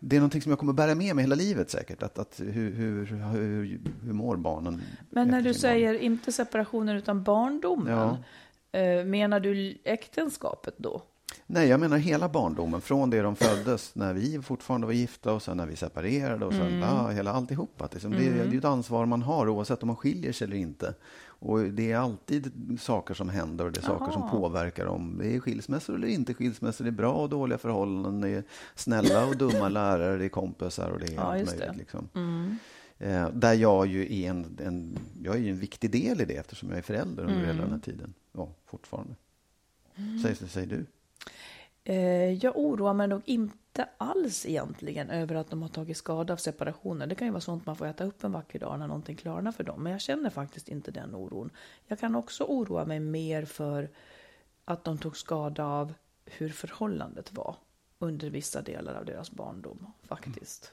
det 0.00 0.16
är 0.16 0.20
någonting 0.20 0.42
som 0.42 0.50
jag 0.50 0.58
kommer 0.58 0.72
bära 0.72 0.94
med 0.94 1.16
mig 1.16 1.22
hela 1.24 1.34
livet 1.34 1.70
säkert. 1.70 2.02
Att, 2.02 2.18
att 2.18 2.40
hur, 2.44 2.72
hur, 2.72 3.04
hur, 3.06 3.80
hur 4.02 4.12
mår 4.12 4.36
barnen? 4.36 4.82
Men 5.10 5.28
när 5.28 5.42
du 5.42 5.54
säger 5.54 5.94
inte 5.94 6.32
separationen 6.32 6.96
utan 6.96 7.22
barndomen, 7.22 7.92
Ja. 8.72 8.78
eh, 8.80 9.04
menar 9.04 9.40
du 9.40 9.78
äktenskapet 9.84 10.74
då? 10.78 11.02
Nej, 11.50 11.68
jag 11.68 11.80
menar 11.80 11.96
hela 11.98 12.28
barndomen. 12.28 12.80
Från 12.80 13.10
det 13.10 13.22
de 13.22 13.36
föddes, 13.36 13.94
när 13.94 14.14
vi 14.14 14.42
fortfarande 14.42 14.86
var 14.86 14.94
gifta 14.94 15.32
och 15.32 15.42
sen 15.42 15.56
när 15.56 15.66
vi 15.66 15.76
separerade 15.76 16.46
och 16.46 16.52
sen 16.52 16.78
ja, 16.78 17.08
hela 17.08 17.32
alltihopa. 17.32 17.88
Liksom, 17.92 18.10
det, 18.10 18.26
är- 18.26 18.34
det 18.34 18.40
är 18.40 18.52
ju 18.52 18.58
ett 18.58 18.64
ansvar 18.64 19.06
man 19.06 19.22
har 19.22 19.48
oavsett 19.48 19.82
om 19.82 19.86
man 19.86 19.96
skiljer 19.96 20.32
sig 20.32 20.44
eller 20.46 20.56
inte. 20.56 20.94
Och 21.40 21.58
det 21.60 21.92
är 21.92 21.96
alltid 21.98 22.52
saker 22.80 23.14
som 23.14 23.28
händer 23.28 23.64
och 23.64 23.72
det 23.72 23.80
är 23.80 23.82
saker 23.82 24.12
som 24.12 24.22
Jaha. 24.22 24.30
påverkar 24.30 24.86
om 24.86 25.18
det 25.18 25.36
är 25.36 25.40
skilsmässor 25.40 25.94
eller 25.94 26.08
inte 26.08 26.34
skilsmässor. 26.34 26.84
Det 26.84 26.90
är 26.90 26.92
bra 26.92 27.12
och 27.12 27.28
dåliga 27.28 27.58
förhållanden, 27.58 28.20
det 28.20 28.28
är 28.28 28.42
snälla 28.74 29.26
och 29.26 29.36
dumma 29.36 29.68
lärare, 29.78 30.16
det 30.18 30.24
är 30.24 30.28
kompisar 30.28 30.90
och 30.90 31.00
det 31.00 31.06
är 31.06 31.14
Ja, 31.14 31.20
allt 31.22 31.50
det. 31.50 31.58
möjligt. 31.58 31.76
Liksom. 31.78 32.08
Eh, 32.98 33.28
där 33.30 33.54
jag 33.54 33.86
ju 33.86 34.14
är 34.22 34.30
en, 34.30 34.58
en, 34.64 34.98
jag 35.22 35.34
är 35.34 35.38
ju 35.40 35.50
en 35.50 35.58
viktig 35.58 35.90
del 35.90 36.20
i 36.20 36.24
det 36.24 36.34
eftersom 36.36 36.68
jag 36.68 36.78
är 36.78 36.82
förälder 36.82 37.22
under 37.24 37.46
hela 37.46 37.62
den 37.62 37.70
här 37.72 37.78
tiden. 37.78 38.14
Ja, 38.32 38.48
fortfarande. 38.66 39.14
Säg, 40.22 40.34
säg 40.48 40.66
du. 40.66 40.86
Eh, 41.88 42.32
jag 42.32 42.56
oroar 42.56 42.94
mig 42.94 43.08
nog 43.08 43.22
inte 43.24 43.88
alls 43.98 44.46
egentligen 44.46 45.10
över 45.10 45.34
att 45.34 45.50
de 45.50 45.62
har 45.62 45.68
tagit 45.68 45.96
skada 45.96 46.32
av 46.32 46.36
separationen. 46.36 47.08
Det 47.08 47.14
kan 47.14 47.26
ju 47.26 47.32
vara 47.32 47.40
sånt 47.40 47.66
man 47.66 47.76
får 47.76 47.86
äta 47.86 48.04
upp 48.04 48.24
en 48.24 48.32
vacker 48.32 48.58
dag 48.58 48.78
när 48.78 48.86
någonting 48.86 49.16
klarnar 49.16 49.52
för 49.52 49.64
dem. 49.64 49.82
Men 49.82 49.92
jag 49.92 50.00
känner 50.00 50.30
faktiskt 50.30 50.68
inte 50.68 50.90
den 50.90 51.14
oron. 51.14 51.50
Jag 51.86 51.98
kan 51.98 52.14
också 52.14 52.44
oroa 52.44 52.84
mig 52.84 53.00
mer 53.00 53.44
för 53.44 53.90
att 54.64 54.84
de 54.84 54.98
tog 54.98 55.16
skada 55.16 55.64
av 55.64 55.94
hur 56.24 56.48
förhållandet 56.48 57.32
var 57.32 57.56
under 57.98 58.30
vissa 58.30 58.62
delar 58.62 58.94
av 58.94 59.04
deras 59.04 59.30
barndom 59.30 59.92
faktiskt. 60.02 60.72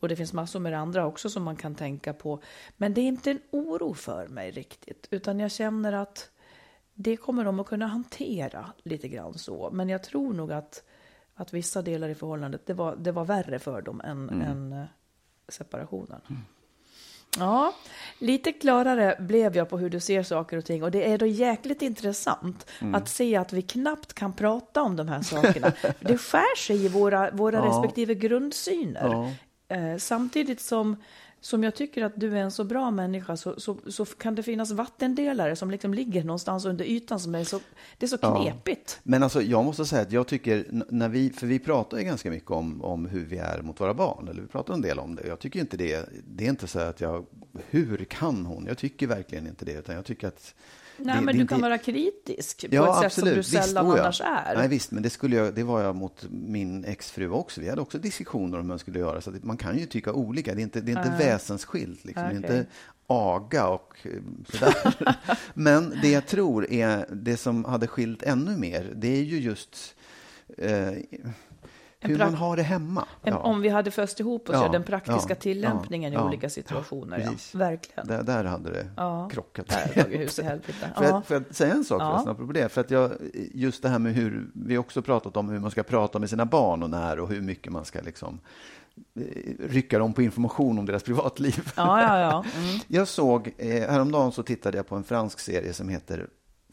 Och 0.00 0.08
det 0.08 0.16
finns 0.16 0.32
massor 0.32 0.60
med 0.60 0.74
andra 0.74 1.06
också 1.06 1.30
som 1.30 1.42
man 1.42 1.56
kan 1.56 1.74
tänka 1.74 2.12
på. 2.12 2.42
Men 2.76 2.94
det 2.94 3.00
är 3.00 3.08
inte 3.08 3.30
en 3.30 3.40
oro 3.50 3.94
för 3.94 4.28
mig 4.28 4.50
riktigt, 4.50 5.08
utan 5.10 5.40
jag 5.40 5.50
känner 5.50 5.92
att 5.92 6.30
det 7.02 7.16
kommer 7.16 7.44
de 7.44 7.60
att 7.60 7.66
kunna 7.66 7.86
hantera 7.86 8.72
lite 8.82 9.08
grann 9.08 9.34
så. 9.38 9.70
Men 9.72 9.88
jag 9.88 10.02
tror 10.02 10.34
nog 10.34 10.52
att, 10.52 10.82
att 11.34 11.52
vissa 11.52 11.82
delar 11.82 12.08
i 12.08 12.14
förhållandet, 12.14 12.66
det 12.66 12.74
var, 12.74 12.96
det 12.96 13.12
var 13.12 13.24
värre 13.24 13.58
för 13.58 13.82
dem 13.82 14.00
än, 14.04 14.30
än 14.30 14.72
eh, 14.72 14.84
separationen. 15.48 16.20
Ja, 17.38 17.74
lite 18.18 18.52
klarare 18.52 19.16
blev 19.20 19.56
jag 19.56 19.68
på 19.68 19.78
hur 19.78 19.90
du 19.90 20.00
ser 20.00 20.22
saker 20.22 20.56
och 20.56 20.64
ting. 20.64 20.82
Och 20.82 20.90
det 20.90 21.10
är 21.12 21.18
då 21.18 21.26
jäkligt 21.26 21.82
intressant 21.82 22.66
att 22.94 23.08
se 23.08 23.36
att 23.36 23.52
vi 23.52 23.62
knappt 23.62 24.12
kan 24.12 24.32
prata 24.32 24.82
om 24.82 24.96
de 24.96 25.08
här 25.08 25.22
sakerna. 25.22 25.72
det 26.00 26.18
skär 26.18 26.56
sig 26.56 26.84
i 26.84 26.88
våra, 26.88 27.30
våra 27.30 27.56
Ja. 27.56 27.66
respektive 27.66 28.14
grundsyner. 28.14 29.08
Ja. 29.68 29.76
Eh, 29.76 29.96
samtidigt 29.96 30.60
som, 30.60 30.96
som 31.40 31.64
jag 31.64 31.74
tycker 31.74 32.04
att 32.04 32.12
du 32.16 32.36
är 32.38 32.42
en 32.42 32.50
så 32.50 32.64
bra 32.64 32.90
människa 32.90 33.36
så, 33.36 33.60
så, 33.60 33.76
så 33.86 34.04
kan 34.04 34.34
det 34.34 34.42
finnas 34.42 34.70
vattendelare 34.70 35.56
som 35.56 35.70
liksom 35.70 35.94
ligger 35.94 36.24
någonstans 36.24 36.64
under 36.64 36.84
ytan 36.84 37.20
som 37.20 37.34
är 37.34 37.44
så, 37.44 37.60
det 37.98 38.06
är 38.06 38.08
så 38.08 38.16
Ja. 38.22 38.42
knepigt. 38.42 39.00
Men 39.02 39.22
alltså, 39.22 39.42
jag 39.42 39.64
måste 39.64 39.84
säga 39.84 40.02
att 40.02 40.12
jag 40.12 40.26
tycker, 40.26 40.64
när 40.88 41.08
vi, 41.08 41.30
för 41.30 41.46
vi 41.46 41.58
pratar 41.58 41.98
ju 41.98 42.04
ganska 42.04 42.30
mycket 42.30 42.50
om, 42.50 42.84
om 42.84 43.06
hur 43.06 43.24
vi 43.24 43.36
är 43.36 43.62
mot 43.62 43.80
våra 43.80 43.94
barn, 43.94 44.28
eller 44.28 44.42
vi 44.42 44.48
pratar 44.48 44.74
en 44.74 44.80
del 44.80 44.98
om 44.98 45.14
det. 45.14 45.26
Jag 45.26 45.38
tycker 45.38 45.60
inte 45.60 45.76
det, 45.76 46.08
det 46.28 46.44
är 46.44 46.48
inte 46.48 46.66
så 46.66 46.78
att 46.78 47.00
jag 47.00 47.26
hur 47.70 48.04
kan 48.04 48.46
hon? 48.46 48.66
Jag 48.66 48.78
tycker 48.78 49.06
verkligen 49.06 49.46
inte 49.46 49.64
det, 49.64 49.72
utan 49.72 49.94
jag 49.94 50.04
tycker 50.04 50.28
att 50.28 50.54
Nej, 50.96 51.14
det, 51.16 51.20
men 51.20 51.36
det 51.36 51.42
du 51.42 51.48
kan 51.48 51.60
vara 51.60 51.78
kritisk 51.78 52.60
på 52.70 52.74
Ja, 52.74 52.98
ett 52.98 53.04
absolut. 53.06 53.12
sätt 53.12 53.14
som 53.14 53.28
du 53.28 53.34
Visst, 53.34 53.50
sällan 53.50 53.86
oh 53.86 54.00
annars 54.00 54.20
är. 54.20 54.56
Nej, 54.56 54.68
visst, 54.68 54.90
men 54.90 55.02
det, 55.02 55.10
skulle 55.10 55.36
jag, 55.36 55.54
det 55.54 55.62
var 55.62 55.82
jag 55.82 55.96
mot 55.96 56.26
min 56.30 56.84
exfru 56.84 57.30
också. 57.30 57.60
Vi 57.60 57.68
hade 57.68 57.80
också 57.80 57.98
diskussioner 57.98 58.58
om 58.58 58.64
hur 58.64 58.68
man 58.68 58.78
skulle 58.78 58.98
göra. 58.98 59.20
Så 59.20 59.32
man 59.42 59.56
kan 59.56 59.78
ju 59.78 59.86
tycka 59.86 60.12
olika. 60.12 60.54
Det 60.54 60.60
är 60.60 60.62
inte, 60.62 60.80
det 60.80 60.92
är 60.92 60.96
inte 60.96 61.16
väsensskilt. 61.18 62.04
Liksom. 62.04 62.24
Det 62.24 62.30
är 62.30 62.36
inte 62.36 62.66
aga 63.06 63.66
och 63.66 63.96
eh, 64.02 64.10
sådär. 64.48 65.16
men 65.54 65.98
det 66.02 66.10
jag 66.10 66.26
tror 66.26 66.72
är 66.72 67.06
det 67.12 67.36
som 67.36 67.64
hade 67.64 67.86
skilt 67.86 68.22
ännu 68.22 68.56
mer, 68.56 68.92
det 68.96 69.08
är 69.08 69.22
ju 69.22 69.38
just 69.38 69.94
eh, 70.58 70.92
hur 72.00 72.18
man 72.18 72.34
har 72.34 72.56
det 72.56 72.62
hemma. 72.62 73.04
En- 73.22 73.32
Ja. 73.32 73.38
Om 73.38 73.60
vi 73.60 73.68
hade 73.68 73.90
föst 73.90 74.20
ihop 74.20 74.48
oss, 74.48 74.54
Ja, 74.56 74.68
den 74.68 74.82
praktiska 74.82 75.34
tillämpningen 75.34 76.12
i 76.12 76.18
olika 76.18 76.50
situationer. 76.50 77.28
Verkligen. 77.58 78.06
Där, 78.06 78.22
där 78.22 78.44
hade 78.44 78.70
det 78.70 78.86
krockat. 79.32 79.68
Där 79.68 80.04
hus 80.18 80.38
i 80.38 80.42
helvete. 80.42 80.72
Får, 80.96 81.04
Ja. 81.06 81.10
jag, 81.10 81.26
får 81.26 81.36
jag 81.36 81.54
säga 81.54 81.74
en 81.74 81.84
sak 81.84 82.02
Ja. 82.02 82.22
förresten, 82.24 82.52
det? 82.52 82.68
För 82.68 82.80
att 82.80 82.90
jag, 82.90 83.10
just 83.54 83.82
det 83.82 83.88
här 83.88 83.98
med 83.98 84.14
hur 84.14 84.50
vi 84.54 84.78
också 84.78 85.02
pratat 85.02 85.36
om 85.36 85.48
hur 85.48 85.58
man 85.60 85.70
ska 85.70 85.82
prata 85.82 86.18
med 86.18 86.30
sina 86.30 86.46
barn 86.46 86.82
och 86.82 86.90
när 86.90 87.18
och 87.20 87.28
hur 87.28 87.40
mycket 87.40 87.72
man 87.72 87.84
ska 87.84 88.00
liksom 88.00 88.40
eh, 89.16 89.22
rycka 89.68 89.98
dem 89.98 90.12
på 90.12 90.22
information 90.22 90.78
om 90.78 90.86
deras 90.86 91.02
privatliv. 91.02 91.72
Ja, 91.76 92.02
ja, 92.02 92.18
ja. 92.20 92.44
Mm. 92.58 92.80
Jag 92.88 93.08
såg, 93.08 93.50
eh, 93.58 93.90
häromdagen 93.90 94.32
så 94.32 94.42
tittade 94.42 94.76
jag 94.76 94.86
på 94.88 94.96
en 94.96 95.04
fransk 95.04 95.40
serie 95.40 95.72
som 95.72 95.88
heter 95.88 96.26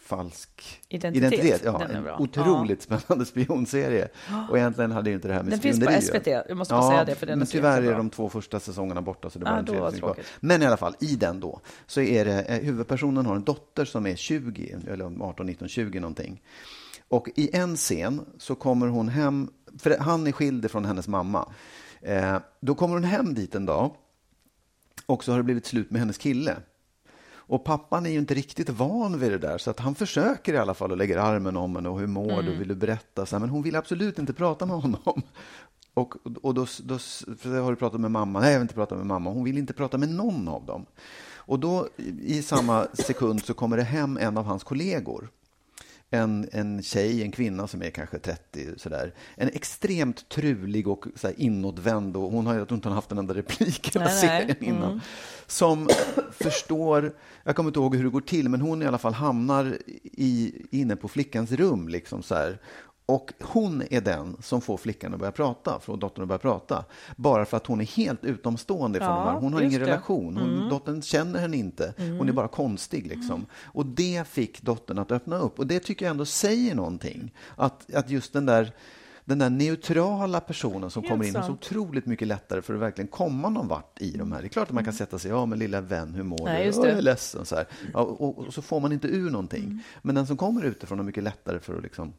Falsk 0.08 0.80
Identitet. 0.90 1.62
Ja, 1.66 1.78
Den 1.78 1.92
är 2.06 2.10
en 2.12 2.20
otroligt 2.22 2.82
spännande 2.82 3.26
spionserie. 3.26 4.08
Och 4.50 4.58
egentligen 4.58 4.92
hade 4.92 5.10
ju 5.10 5.16
inte 5.16 5.28
det 5.28 5.34
här 5.34 5.44
med 5.44 5.52
Den 5.54 5.60
finns 5.60 5.80
på 5.80 5.86
spioneri 5.86 5.98
att 5.98 6.24
SVT. 6.24 6.28
Jag 6.50 6.58
måste 6.58 6.74
bara 6.74 6.90
säga 6.90 7.06
det, 7.06 7.16
för 7.16 7.26
den 7.26 7.34
är 7.34 7.38
men 7.38 7.48
tyvärr 7.48 7.82
är 7.82 7.88
bra. 7.88 7.98
de 7.98 8.10
två 8.10 8.30
första 8.30 8.60
säsongerna 8.60 9.02
borta. 9.02 9.30
Så 9.30 9.40
det 9.40 9.46
Ah, 9.48 9.52
var 9.52 9.60
en 9.60 9.66
då 9.66 9.74
tredje 9.74 10.02
var. 10.02 10.18
Men 10.40 10.62
i 10.62 10.66
alla 10.66 10.78
fall, 10.78 10.96
i 11.00 11.16
den 11.16 11.40
då, 11.40 11.60
så 11.88 12.02
är 12.02 12.26
det, 12.26 12.42
eh, 12.42 12.60
huvudpersonen 12.60 13.26
har 13.26 13.36
en 13.36 13.44
dotter 13.44 13.86
som 13.86 14.06
är 14.08 14.16
20, 14.16 14.76
eller 14.88 15.24
18, 15.24 15.46
19, 15.46 15.68
20 15.68 16.00
någonting. 16.00 16.42
Och 17.08 17.30
i 17.36 17.50
en 17.56 17.76
scen 17.76 18.22
så 18.38 18.56
kommer 18.56 18.88
hon 18.88 19.10
hem, 19.10 19.50
för 19.80 19.98
han 20.00 20.28
är 20.28 20.32
skild 20.32 20.72
från 20.72 20.86
hennes 20.86 21.08
mamma. 21.08 21.50
Eh, 22.02 22.38
då 22.60 22.76
kommer 22.76 22.94
hon 22.94 23.04
hem 23.04 23.34
dit 23.34 23.56
en 23.56 23.66
dag 23.66 23.92
och 25.06 25.24
så 25.24 25.32
har 25.32 25.38
det 25.38 25.44
blivit 25.44 25.66
slut 25.66 25.92
med 25.92 26.00
hennes 26.00 26.18
kille. 26.18 26.56
Och 27.48 27.64
pappan 27.64 28.06
är 28.06 28.10
ju 28.10 28.20
inte 28.20 28.34
riktigt 28.34 28.70
van 28.70 29.20
vid 29.20 29.32
det 29.32 29.38
där, 29.38 29.58
så 29.58 29.70
att 29.70 29.80
han 29.80 29.96
försöker 29.96 30.54
i 30.54 30.58
alla 30.58 30.74
fall 30.74 30.92
och 30.92 30.98
lägger 30.98 31.18
armen 31.18 31.58
om 31.58 31.76
henne 31.76 31.90
och 31.90 32.00
hur 32.00 32.08
mår 32.08 32.42
du, 32.42 32.56
vill 32.56 32.68
du 32.68 32.76
berätta? 32.76 33.26
Så 33.26 33.36
här, 33.36 33.40
men 33.40 33.50
hon 33.50 33.64
vill 33.64 33.76
absolut 33.76 34.20
inte 34.20 34.34
prata 34.34 34.66
med 34.66 34.76
honom. 34.76 35.24
Och, 35.94 36.16
och 36.42 36.54
då, 36.54 36.68
då 36.84 36.94
har 37.44 37.70
du 37.70 37.76
pratat 37.76 38.02
med 38.02 38.12
mamma? 38.12 38.40
Nej, 38.40 38.52
jag 38.52 38.60
vill 38.60 38.64
inte 38.66 38.74
prata 38.74 38.96
med 38.96 39.06
mamma. 39.06 39.30
Hon 39.30 39.44
vill 39.44 39.58
inte 39.58 39.74
prata 39.74 39.98
med 39.98 40.10
någon 40.10 40.48
av 40.48 40.66
dem. 40.66 40.86
Och 41.36 41.60
då 41.60 41.88
i 42.22 42.42
samma 42.42 42.88
sekund 42.94 43.42
så 43.46 43.54
kommer 43.54 43.78
det 43.78 43.84
hem 43.84 44.18
en 44.18 44.38
av 44.38 44.46
hans 44.46 44.64
kollegor. 44.64 45.30
En, 46.10 46.50
en 46.52 46.84
tjej, 46.84 47.24
en 47.24 47.32
kvinna 47.32 47.68
som 47.68 47.82
är 47.82 47.90
kanske 47.90 48.20
30, 48.20 48.68
sådär. 48.78 49.14
En 49.36 49.48
extremt 49.48 50.30
trulig 50.30 50.88
och 50.88 51.06
så 51.16 51.28
här, 51.28 51.36
inåtvänd. 51.40 52.18
Och 52.18 52.32
hon 52.32 52.48
har, 52.48 52.56
jag 52.56 52.68
tror 52.68 52.76
inte 52.76 52.88
hon 52.88 52.96
haft 52.96 53.12
en 53.12 53.18
enda 53.18 53.34
replik 53.34 53.92
nej. 53.96 54.22
serien 54.22 54.64
innan. 54.64 55.02
Som 55.48 55.90
förstår, 56.32 57.16
jag 57.44 57.56
kommer 57.56 57.70
inte 57.70 57.80
ihåg 57.80 57.96
hur 57.96 58.04
det 58.04 58.10
går 58.10 58.22
till, 58.22 58.50
men 58.50 58.62
hon 58.62 58.82
i 58.82 58.86
alla 58.86 58.98
fall 58.98 59.14
hamnar 59.14 59.78
i, 60.04 60.54
inne 60.72 60.96
på 60.96 61.08
flickans 61.08 61.52
rum. 61.52 61.88
Liksom 61.90 62.24
så 62.24 62.36
här. 62.36 62.60
Och 63.10 63.34
hon 63.42 63.84
är 63.90 64.02
den 64.02 64.38
som 64.42 64.62
får 64.62 64.78
flickan 64.78 65.14
att 65.14 65.20
börja 65.20 65.32
prata, 65.32 65.80
får 65.80 65.98
dottern 65.98 66.22
att 66.22 66.28
börja 66.28 66.40
prata. 66.40 66.86
Bara 67.16 67.46
för 67.46 67.58
att 67.58 67.68
hon 67.68 67.82
är 67.82 67.86
helt 67.86 68.24
utomstående 68.24 69.00
från 69.00 69.08
Ja, 69.10 69.16
de 69.16 69.26
här. 69.34 69.40
Hon 69.40 69.54
har 69.54 69.62
ingen 69.62 69.80
det. 69.82 69.88
relation. 69.88 70.38
Hon, 70.38 70.70
Dottern 70.70 71.02
känner 71.02 71.40
henne 71.40 71.58
inte. 71.58 71.94
Hon 71.98 72.30
är 72.30 72.34
bara 72.34 72.48
konstig. 72.48 73.08
Liksom. 73.08 73.46
Och 73.64 73.86
det 73.86 74.28
fick 74.28 74.62
dottern 74.62 74.98
att 75.00 75.12
öppna 75.12 75.38
upp. 75.40 75.60
Och 75.60 75.68
det 75.68 75.80
tycker 75.80 76.06
jag 76.06 76.12
ändå 76.12 76.26
säger 76.26 76.76
någonting. 76.76 77.34
Att, 77.56 77.94
att 77.94 78.10
just 78.10 78.34
den 78.34 78.46
där 78.46 78.72
den 79.26 79.40
där 79.40 79.50
neutrala 79.50 80.40
personen 80.40 80.90
som 80.90 81.04
Helt 81.04 81.12
kommer 81.12 81.26
in 81.26 81.36
är 81.36 81.42
så 81.42 81.48
sant. 81.48 81.60
otroligt 81.66 82.06
mycket 82.06 82.28
lättare 82.28 82.62
för 82.62 82.74
att 82.74 82.80
verkligen 82.80 83.08
komma 83.08 83.50
någon 83.50 83.68
vart 83.68 84.02
i 84.02 84.12
de 84.18 84.32
här. 84.32 84.42
Det 84.42 84.48
är 84.48 84.50
klart 84.50 84.68
att 84.68 84.74
man 84.74 84.84
kan 84.84 84.94
sätta 84.94 85.20
sig, 85.20 85.32
ja 85.32 85.46
men 85.46 85.60
lilla 85.60 85.82
vän, 85.82 86.14
hur 86.14 86.24
mår 86.24 86.46
Nej, 86.46 86.60
du? 86.60 86.66
just 86.66 86.78
"Ja, 86.78 86.84
det. 86.84 86.90
Jag 86.90 86.98
är 86.98 87.02
ledsen. 87.02 87.46
Så. 87.46 87.56
Ja, 87.94 88.00
och, 88.00 88.38
och 88.38 88.54
så 88.54 88.62
får 88.62 88.80
man 88.80 88.92
inte 88.92 89.08
ur 89.08 89.30
någonting. 89.30 89.84
Men 90.02 90.16
den 90.16 90.28
som 90.28 90.38
kommer 90.38 90.64
utifrån 90.66 91.00
är 91.00 91.04
mycket 91.04 91.24
lättare 91.24 91.60
för 91.60 91.78
att 91.78 91.84
liksom... 91.84 92.14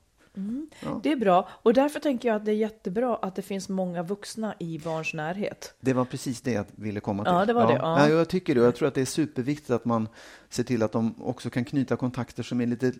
Det 1.02 1.12
är 1.12 1.16
bra. 1.16 1.48
Och 1.62 1.74
därför 1.74 2.00
tänker 2.00 2.28
jag 2.28 2.36
att 2.36 2.44
det 2.44 2.50
är 2.52 2.56
jättebra 2.56 3.16
att 3.16 3.34
det 3.34 3.42
finns 3.42 3.68
många 3.68 4.02
vuxna 4.02 4.54
i 4.58 4.78
barns 4.78 5.14
närhet. 5.14 5.74
Det 5.80 5.92
var 5.92 6.04
precis 6.04 6.40
det 6.40 6.52
jag 6.52 6.64
ville 6.76 7.00
komma 7.00 7.24
till. 7.24 7.32
Ja, 7.32 7.44
det 7.46 7.52
var 7.52 7.66
det, 7.66 7.74
ja. 7.74 8.08
Ja, 8.08 8.14
jag 8.14 8.28
tycker 8.28 8.54
det. 8.54 8.60
Jag 8.60 8.74
tror 8.76 8.88
att 8.88 8.94
det 8.94 9.00
är 9.00 9.04
superviktigt 9.04 9.70
att 9.70 9.84
man 9.84 10.08
ser 10.48 10.64
till 10.64 10.82
att 10.82 10.92
de 10.92 11.22
också 11.22 11.50
kan 11.50 11.64
knyta 11.64 11.96
kontakter 11.96 12.42
som 12.42 12.60
är 12.60 12.66
lite 12.66 12.92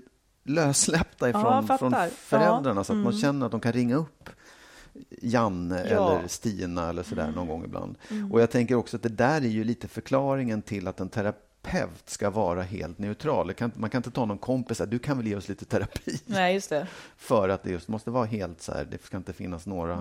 lössläppta 0.44 1.28
ifrån 1.28 1.66
från 1.78 1.92
Ja. 1.92 1.98
Mm. 1.98 2.10
föräldrarna 2.16 2.84
så 2.84 2.92
att 2.92 2.98
man 2.98 3.12
känner 3.12 3.46
att 3.46 3.52
de 3.52 3.60
kan 3.60 3.72
ringa 3.72 3.96
upp 3.96 4.30
Janne 5.22 5.86
Ja. 5.90 6.06
Mm. 6.08 6.18
eller 6.18 6.28
Stina 6.28 6.88
eller 6.88 7.02
sådär 7.02 7.32
någon 7.36 7.46
gång 7.48 7.64
ibland. 7.64 7.96
Och 8.32 8.40
jag 8.40 8.50
tänker 8.50 8.74
också 8.74 8.96
att 8.96 9.02
det 9.02 9.08
där 9.08 9.36
är 9.40 9.48
ju 9.48 9.64
lite 9.64 9.88
förklaringen 9.88 10.62
till 10.62 10.88
att 10.88 11.00
en 11.00 11.08
terapeut 11.08 11.44
ska 12.04 12.30
vara 12.30 12.62
helt 12.62 12.98
neutral. 12.98 13.54
Kan, 13.54 13.72
man 13.74 13.90
kan 13.90 13.98
inte 13.98 14.10
ta 14.10 14.24
någon 14.24 14.38
kompis 14.38 14.82
du 14.88 14.98
kan 14.98 15.16
väl 15.16 15.26
ge 15.26 15.36
oss 15.36 15.48
lite 15.48 15.64
terapi? 15.64 16.20
Nej, 16.26 16.54
just 16.54 16.70
det. 16.70 16.86
För 17.16 17.48
att 17.48 17.62
det 17.62 17.70
just 17.70 17.88
måste 17.88 18.10
vara 18.10 18.24
helt 18.24 18.62
så 18.62 18.72
här, 18.72 18.84
det 18.84 19.02
ska 19.02 19.16
inte 19.16 19.32
finnas 19.32 19.66
några... 19.66 19.92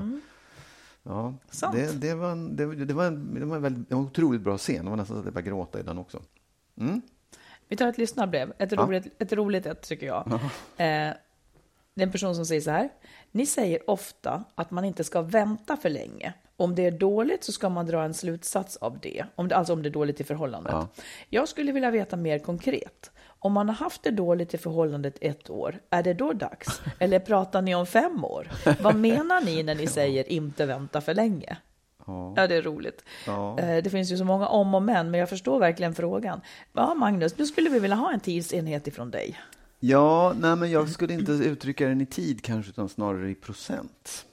Ja, 1.03 1.21
Mm. 1.27 1.37
Sant. 1.49 1.75
det, 1.75 1.91
det, 2.01 2.13
var 2.15 2.31
en, 2.31 2.55
det, 2.55 2.75
det 2.85 2.93
var 2.93 3.05
en, 3.05 3.33
det 3.39 3.45
var 3.45 3.55
en, 3.55 3.61
väldigt, 3.61 3.91
en 3.91 3.97
otroligt 3.97 4.41
bra 4.41 4.57
scen. 4.57 4.83
Det 4.85 4.89
var 4.89 4.97
nästan 4.97 5.15
så 5.15 5.19
att 5.19 5.25
jag 5.25 5.33
började 5.33 5.49
gråta 5.49 5.79
i 5.79 5.83
den 5.83 5.97
också. 5.97 6.21
Mm. 6.79 7.01
Vi 7.67 7.75
tar 7.75 7.87
ett 7.87 7.97
lyssnarbrev. 7.97 8.53
Ett 8.57 8.71
Ja. 8.71 8.81
roligt, 8.81 9.21
ett 9.21 9.33
roligt 9.33 9.65
ett, 9.65 9.81
tycker 9.81 10.07
jag. 10.07 10.27
Eh, 10.31 10.39
det 10.77 12.01
är 12.01 12.03
en 12.03 12.11
person 12.11 12.35
som 12.35 12.45
säger 12.45 12.61
så 12.61 12.71
här. 12.71 12.89
Ni 13.31 13.45
säger 13.45 13.89
ofta 13.89 14.43
att 14.55 14.71
man 14.71 14.85
inte 14.85 15.03
ska 15.03 15.21
vänta 15.21 15.77
för 15.77 15.89
länge. 15.89 16.33
Om 16.57 16.75
det 16.75 16.85
är 16.85 16.91
dåligt 16.91 17.43
så 17.43 17.51
ska 17.51 17.69
man 17.69 17.85
dra 17.85 18.03
en 18.03 18.13
slutsats 18.13 18.77
av 18.77 18.99
det. 18.99 19.25
Om 19.35 19.47
det 19.47 19.55
alltså 19.55 19.73
om 19.73 19.83
det 19.83 19.89
är 19.89 19.91
dåligt 19.91 20.21
i 20.21 20.23
förhållandet. 20.23 20.71
Ja. 20.73 20.87
Jag 21.29 21.47
skulle 21.47 21.71
vilja 21.71 21.91
veta 21.91 22.15
mer 22.17 22.39
konkret. 22.39 23.11
Om 23.39 23.53
man 23.53 23.69
har 23.69 23.75
haft 23.75 24.03
det 24.03 24.11
dåligt 24.11 24.53
i 24.53 24.57
förhållandet 24.57 25.17
ett 25.21 25.49
år, 25.49 25.79
är 25.89 26.03
det 26.03 26.13
då 26.13 26.33
dags? 26.33 26.81
Eller 26.99 27.19
pratar 27.19 27.61
ni 27.61 27.75
om 27.75 27.85
fem 27.85 28.25
år? 28.25 28.47
Vad 28.81 28.95
menar 28.95 29.41
ni 29.41 29.63
när 29.63 29.75
ni 29.75 29.87
säger 29.97 30.31
inte 30.31 30.65
vänta 30.65 31.01
för 31.01 31.13
länge? 31.13 31.57
Ja. 32.07 32.33
Det 32.47 32.55
är 32.55 32.61
roligt. 32.61 33.03
Ja. 33.25 33.59
Eh, 33.59 33.83
Det 33.83 33.89
finns 33.89 34.11
ju 34.11 34.17
så 34.17 34.23
många 34.25 34.47
om 34.47 34.75
och 34.75 34.81
men, 34.81 35.11
men 35.11 35.19
jag 35.19 35.29
förstår 35.29 35.59
verkligen 35.59 35.95
frågan. 35.95 36.41
Ja, 36.73 36.93
Magnus, 36.93 37.37
nu 37.37 37.45
skulle 37.45 37.69
vi 37.69 37.79
vilja 37.79 37.95
ha 37.95 38.13
en 38.13 38.19
tidsenhet 38.19 38.87
ifrån 38.87 39.11
dig. 39.11 39.39
Ja, 39.79 40.33
nej, 40.39 40.55
men 40.55 40.71
jag 40.71 40.89
skulle 40.89 41.13
inte 41.13 41.31
uttrycka 41.31 41.87
den 41.87 42.01
i 42.01 42.05
tid 42.05 42.41
kanske, 42.43 42.69
utan 42.69 42.89
snarare 42.89 43.29
i 43.29 43.35
procent. 43.35 44.25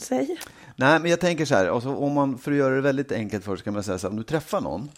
Säg. 0.00 0.38
Nej, 0.76 1.00
men 1.00 1.10
jag 1.10 1.20
tänker 1.20 1.44
så 1.44 1.54
här, 1.54 1.66
alltså, 1.66 1.94
om 1.94 2.12
man, 2.12 2.38
för 2.38 2.52
att 2.52 2.58
göra 2.58 2.74
det 2.74 2.80
väldigt 2.80 3.12
enkelt 3.12 3.44
för 3.44 3.56
sig 3.56 3.64
kan 3.64 3.74
man 3.74 3.82
säga 3.82 3.98
så 3.98 4.06
här, 4.06 4.10
om 4.10 4.16
du 4.16 4.22
träffar 4.22 4.60
någon, 4.60 4.90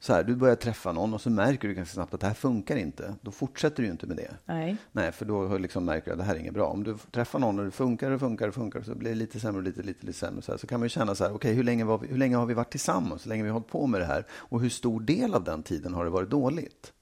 så 0.00 0.12
här, 0.12 0.24
du 0.24 0.36
börjar 0.36 0.56
träffa 0.56 0.92
någon 0.92 1.14
och 1.14 1.20
så 1.20 1.30
märker 1.30 1.68
du 1.68 1.74
ganska 1.74 1.94
snabbt 1.94 2.14
att 2.14 2.20
det 2.20 2.26
här 2.26 2.34
funkar 2.34 2.76
inte. 2.76 3.14
Då 3.20 3.30
fortsätter 3.30 3.76
du 3.76 3.82
ju 3.82 3.92
inte 3.92 4.06
med 4.06 4.16
det. 4.16 4.30
Nej. 4.44 4.76
Nej, 4.92 5.12
för 5.12 5.24
då 5.24 5.58
liksom 5.58 5.84
märker 5.84 6.06
du 6.06 6.12
att 6.12 6.18
det 6.18 6.24
här 6.24 6.34
är 6.34 6.38
inget 6.38 6.54
bra. 6.54 6.66
Om 6.66 6.84
du 6.84 6.96
träffar 7.10 7.38
någon 7.38 7.58
och 7.58 7.64
det 7.64 7.70
funkar 7.70 8.10
och 8.10 8.20
funkar 8.20 8.48
och 8.48 8.54
funkar 8.54 8.82
så 8.82 8.94
blir 8.94 9.10
det 9.10 9.16
lite 9.16 9.40
sämre 9.40 9.56
och 9.56 9.62
lite, 9.62 9.82
lite, 9.82 10.06
lite 10.06 10.18
sämre. 10.18 10.42
Så, 10.42 10.52
här, 10.52 10.58
så 10.58 10.66
kan 10.66 10.80
man 10.80 10.84
ju 10.84 10.90
känna 10.90 11.14
så 11.14 11.24
här, 11.24 11.34
okej, 11.34 11.54
hur, 11.54 11.64
länge 11.64 11.84
vi, 11.84 12.06
hur 12.06 12.18
länge 12.18 12.36
har 12.36 12.46
vi 12.46 12.54
varit 12.54 12.70
tillsammans? 12.70 13.26
Hur 13.26 13.28
länge 13.28 13.42
har 13.42 13.46
vi 13.46 13.52
hållit 13.52 13.68
på 13.68 13.86
med 13.86 14.00
det 14.00 14.06
här? 14.06 14.26
Och 14.30 14.60
hur 14.60 14.68
stor 14.68 15.00
del 15.00 15.34
av 15.34 15.44
den 15.44 15.62
tiden 15.62 15.94
har 15.94 16.04
det 16.04 16.10
varit 16.10 16.30
dåligt? 16.30 16.92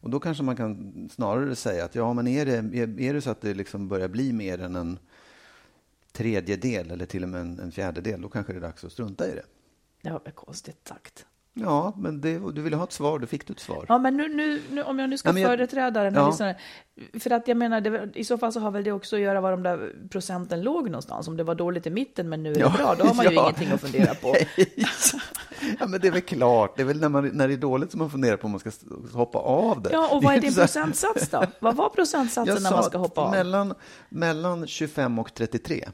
Och 0.00 0.10
då 0.10 0.20
kanske 0.20 0.42
man 0.42 0.56
kan 0.56 1.08
snarare 1.12 1.56
säga 1.56 1.84
att 1.84 1.94
ja, 1.94 2.12
men 2.12 2.26
är 2.26 2.46
det, 2.46 2.56
är, 2.56 3.00
är 3.00 3.14
det 3.14 3.20
så 3.20 3.30
att 3.30 3.40
det 3.40 3.54
liksom 3.54 3.88
börjar 3.88 4.08
bli 4.08 4.32
mer 4.32 4.60
än 4.60 4.76
en 4.76 4.98
tredjedel 6.18 6.90
eller 6.90 7.06
till 7.06 7.22
och 7.22 7.28
med 7.28 7.40
en, 7.40 7.58
en 7.60 7.72
fjärdedel, 7.72 8.20
då 8.22 8.28
kanske 8.28 8.52
det 8.52 8.58
är 8.58 8.60
dags 8.60 8.84
att 8.84 8.92
strunta 8.92 9.26
i 9.26 9.30
det. 9.34 9.42
Det 10.02 10.10
var 10.10 10.20
väl 10.24 10.32
konstigt 10.32 10.88
sagt. 10.88 11.24
Ja, 11.60 11.92
men 11.96 12.20
det, 12.20 12.38
du 12.52 12.62
ville 12.62 12.76
ha 12.76 12.84
ett 12.84 12.92
svar, 12.92 13.18
då 13.18 13.26
fick 13.26 13.46
du 13.46 13.52
ett 13.52 13.60
svar. 13.60 13.84
Ja, 13.88 13.98
men 13.98 14.16
nu, 14.16 14.28
nu, 14.28 14.62
nu 14.70 14.82
om 14.82 14.98
jag 14.98 15.10
nu 15.10 15.18
ska 15.18 15.28
Ja, 15.28 15.38
jag- 15.38 15.48
företräda 15.48 16.02
den 16.02 16.14
här 16.14 16.22
Ja. 16.22 16.28
lyssnaren. 16.28 16.54
För 17.20 17.30
att 17.32 17.48
jag 17.48 17.56
menar, 17.56 17.80
det, 17.80 18.10
i 18.14 18.24
så 18.24 18.38
fall 18.38 18.52
så 18.52 18.60
har 18.60 18.70
väl 18.70 18.84
det 18.84 18.92
också 18.92 19.16
att 19.16 19.22
göra 19.22 19.40
var 19.40 19.50
de 19.50 19.62
där 19.62 19.92
procenten 20.10 20.62
låg 20.62 20.84
någonstans. 20.90 21.28
Om 21.28 21.36
det 21.36 21.44
var 21.44 21.54
dåligt 21.54 21.86
i 21.86 21.90
mitten 21.90 22.28
men 22.28 22.42
nu 22.42 22.50
är 22.50 22.54
det 22.54 22.60
Ja, 22.60 22.74
bra, 22.76 22.94
då 22.98 23.04
har 23.04 23.14
man 23.14 23.26
ju 23.26 23.32
ja. 23.32 23.42
ingenting 23.42 23.70
att 23.70 23.80
fundera 23.80 24.14
på. 24.14 24.34
Ja, 25.80 25.86
men 25.86 26.00
det 26.00 26.08
är 26.08 26.12
väl 26.12 26.20
klart. 26.22 26.76
Det 26.76 26.82
är 26.82 26.86
väl 26.86 27.00
när, 27.00 27.08
man, 27.08 27.28
när 27.28 27.48
det 27.48 27.54
är 27.54 27.58
dåligt 27.58 27.90
som 27.90 27.98
man 27.98 28.10
funderar 28.10 28.36
på 28.36 28.44
om 28.44 28.50
man 28.50 28.60
ska 28.60 28.70
hoppa 29.12 29.38
av 29.38 29.82
det. 29.82 29.90
Ja, 29.92 30.08
och 30.16 30.22
vad 30.22 30.34
är 30.34 30.40
din 30.46 30.54
procentsats 30.54 31.28
då? 31.28 31.44
Vad 31.60 31.76
var 31.76 31.88
procentsatsen 31.88 32.62
när 32.62 32.70
man 32.70 32.82
ska 32.84 32.98
hoppa 32.98 33.20
av? 33.20 33.30
Mellan, 33.30 33.74
mellan 34.08 34.66
25 34.66 35.18
och 35.18 35.34
33. 35.34 35.88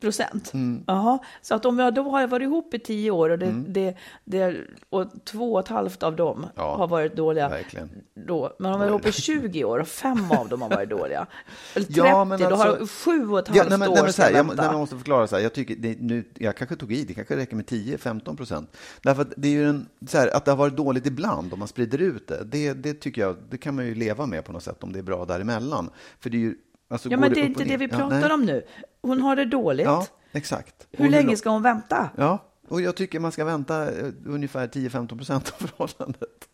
Procent? 0.00 0.52
Jaha, 0.86 1.18
så 1.42 1.54
att 1.54 1.64
om 1.64 1.78
jag 1.78 1.94
då 1.94 2.02
har 2.10 2.26
varit 2.26 2.44
ihop 2.44 2.74
i 2.74 2.78
tio 2.78 3.10
år 3.10 3.30
och, 3.30 3.38
det, 3.38 3.64
det, 3.68 3.96
det, 4.24 4.56
och 4.90 5.06
två 5.24 5.52
och 5.54 5.60
ett 5.60 5.68
halvt 5.68 6.02
av 6.02 6.16
dem 6.16 6.46
Ja, 6.56 6.76
har 6.76 6.88
varit 6.88 7.16
dåliga, 7.16 7.48
verkligen. 7.48 7.90
då, 8.26 8.56
men 8.58 8.72
om 8.72 8.80
jag 8.80 8.88
varit 8.90 9.04
ihop 9.04 9.06
i 9.06 9.12
20 9.22 9.64
år 9.64 9.78
och 9.78 9.88
fem 9.88 10.30
av 10.30 10.48
dem 10.48 10.62
har 10.62 10.68
varit 10.70 10.90
dåliga, 10.90 11.26
eller 11.74 11.86
30, 11.86 11.98
Ja, 12.00 12.24
men 12.24 12.38
då 12.38 12.44
har 12.46 12.52
alltså- 12.52 12.78
jag 12.78 12.90
sju 12.90 13.28
och 13.28 13.38
ett 13.38 13.44
Ja, 13.48 13.54
halvt 13.62 13.70
nej, 13.70 13.78
men, 13.78 13.88
år 13.88 13.94
nej, 13.94 14.02
men 14.04 14.12
så 14.12 14.22
här, 14.22 14.32
jag 14.32 14.46
nej, 14.46 14.56
jag 14.58 14.74
måste 14.78 14.96
förklara 14.96 15.26
så 15.26 15.36
här. 15.36 15.42
Jag, 15.42 15.52
tycker 15.54 15.76
det, 15.76 15.96
nu, 16.00 16.24
jag 16.34 16.56
kanske 16.56 16.76
tog 16.76 16.92
i, 16.92 17.04
det 17.04 17.14
kanske 17.14 17.36
räcker 17.36 17.56
med 17.56 17.64
10-15 17.64 18.36
procent. 18.36 18.76
Därför 19.02 19.22
att 19.22 19.32
det 19.36 19.48
är 19.48 19.52
ju 19.52 19.68
en, 19.68 19.86
så 20.08 20.18
här, 20.18 20.36
att 20.36 20.44
det 20.44 20.50
har 20.50 20.56
varit 20.58 20.76
dåligt 20.76 21.06
ibland 21.06 21.52
om 21.52 21.58
man 21.58 21.68
sprider 21.68 21.98
ut 22.02 22.26
det. 22.28 22.44
det. 22.44 22.72
Det 22.72 22.94
tycker 22.94 23.20
jag, 23.22 23.36
det 23.50 23.58
kan 23.58 23.74
man 23.76 23.86
ju 23.86 23.94
leva 23.94 24.26
med 24.26 24.44
på 24.44 24.52
något 24.52 24.62
sätt 24.62 24.82
om 24.82 24.92
det 24.92 24.98
är 24.98 25.02
bra 25.02 25.24
däremellan. 25.24 25.90
För 26.20 26.30
det 26.30 26.36
är 26.36 26.40
ju, 26.40 26.54
alltså, 26.88 27.08
Ja, 27.08 27.16
men 27.16 27.32
det 27.32 27.40
är 27.40 27.44
inte 27.44 27.64
det 27.64 27.76
vi 27.76 27.84
Ja, 27.84 27.96
pratar 27.98 28.20
nej. 28.20 28.32
om 28.32 28.44
nu. 28.44 28.66
Hon 29.02 29.20
har 29.20 29.36
det 29.36 29.44
dåligt. 29.44 29.86
Ja, 29.86 30.06
exakt. 30.32 30.86
Hur 30.92 31.04
Och 31.04 31.10
länge 31.10 31.36
ska 31.36 31.50
hon 31.50 31.62
vänta? 31.62 32.10
Ja, 32.16 32.38
och 32.68 32.80
jag 32.80 32.96
tycker 32.96 33.20
man 33.20 33.32
ska 33.32 33.44
vänta 33.44 33.92
eh, 33.92 34.06
ungefär 34.26 34.66
10-15 34.68 35.16
procent 35.16 35.52
av 35.60 35.66
förhållandet. 35.66 36.48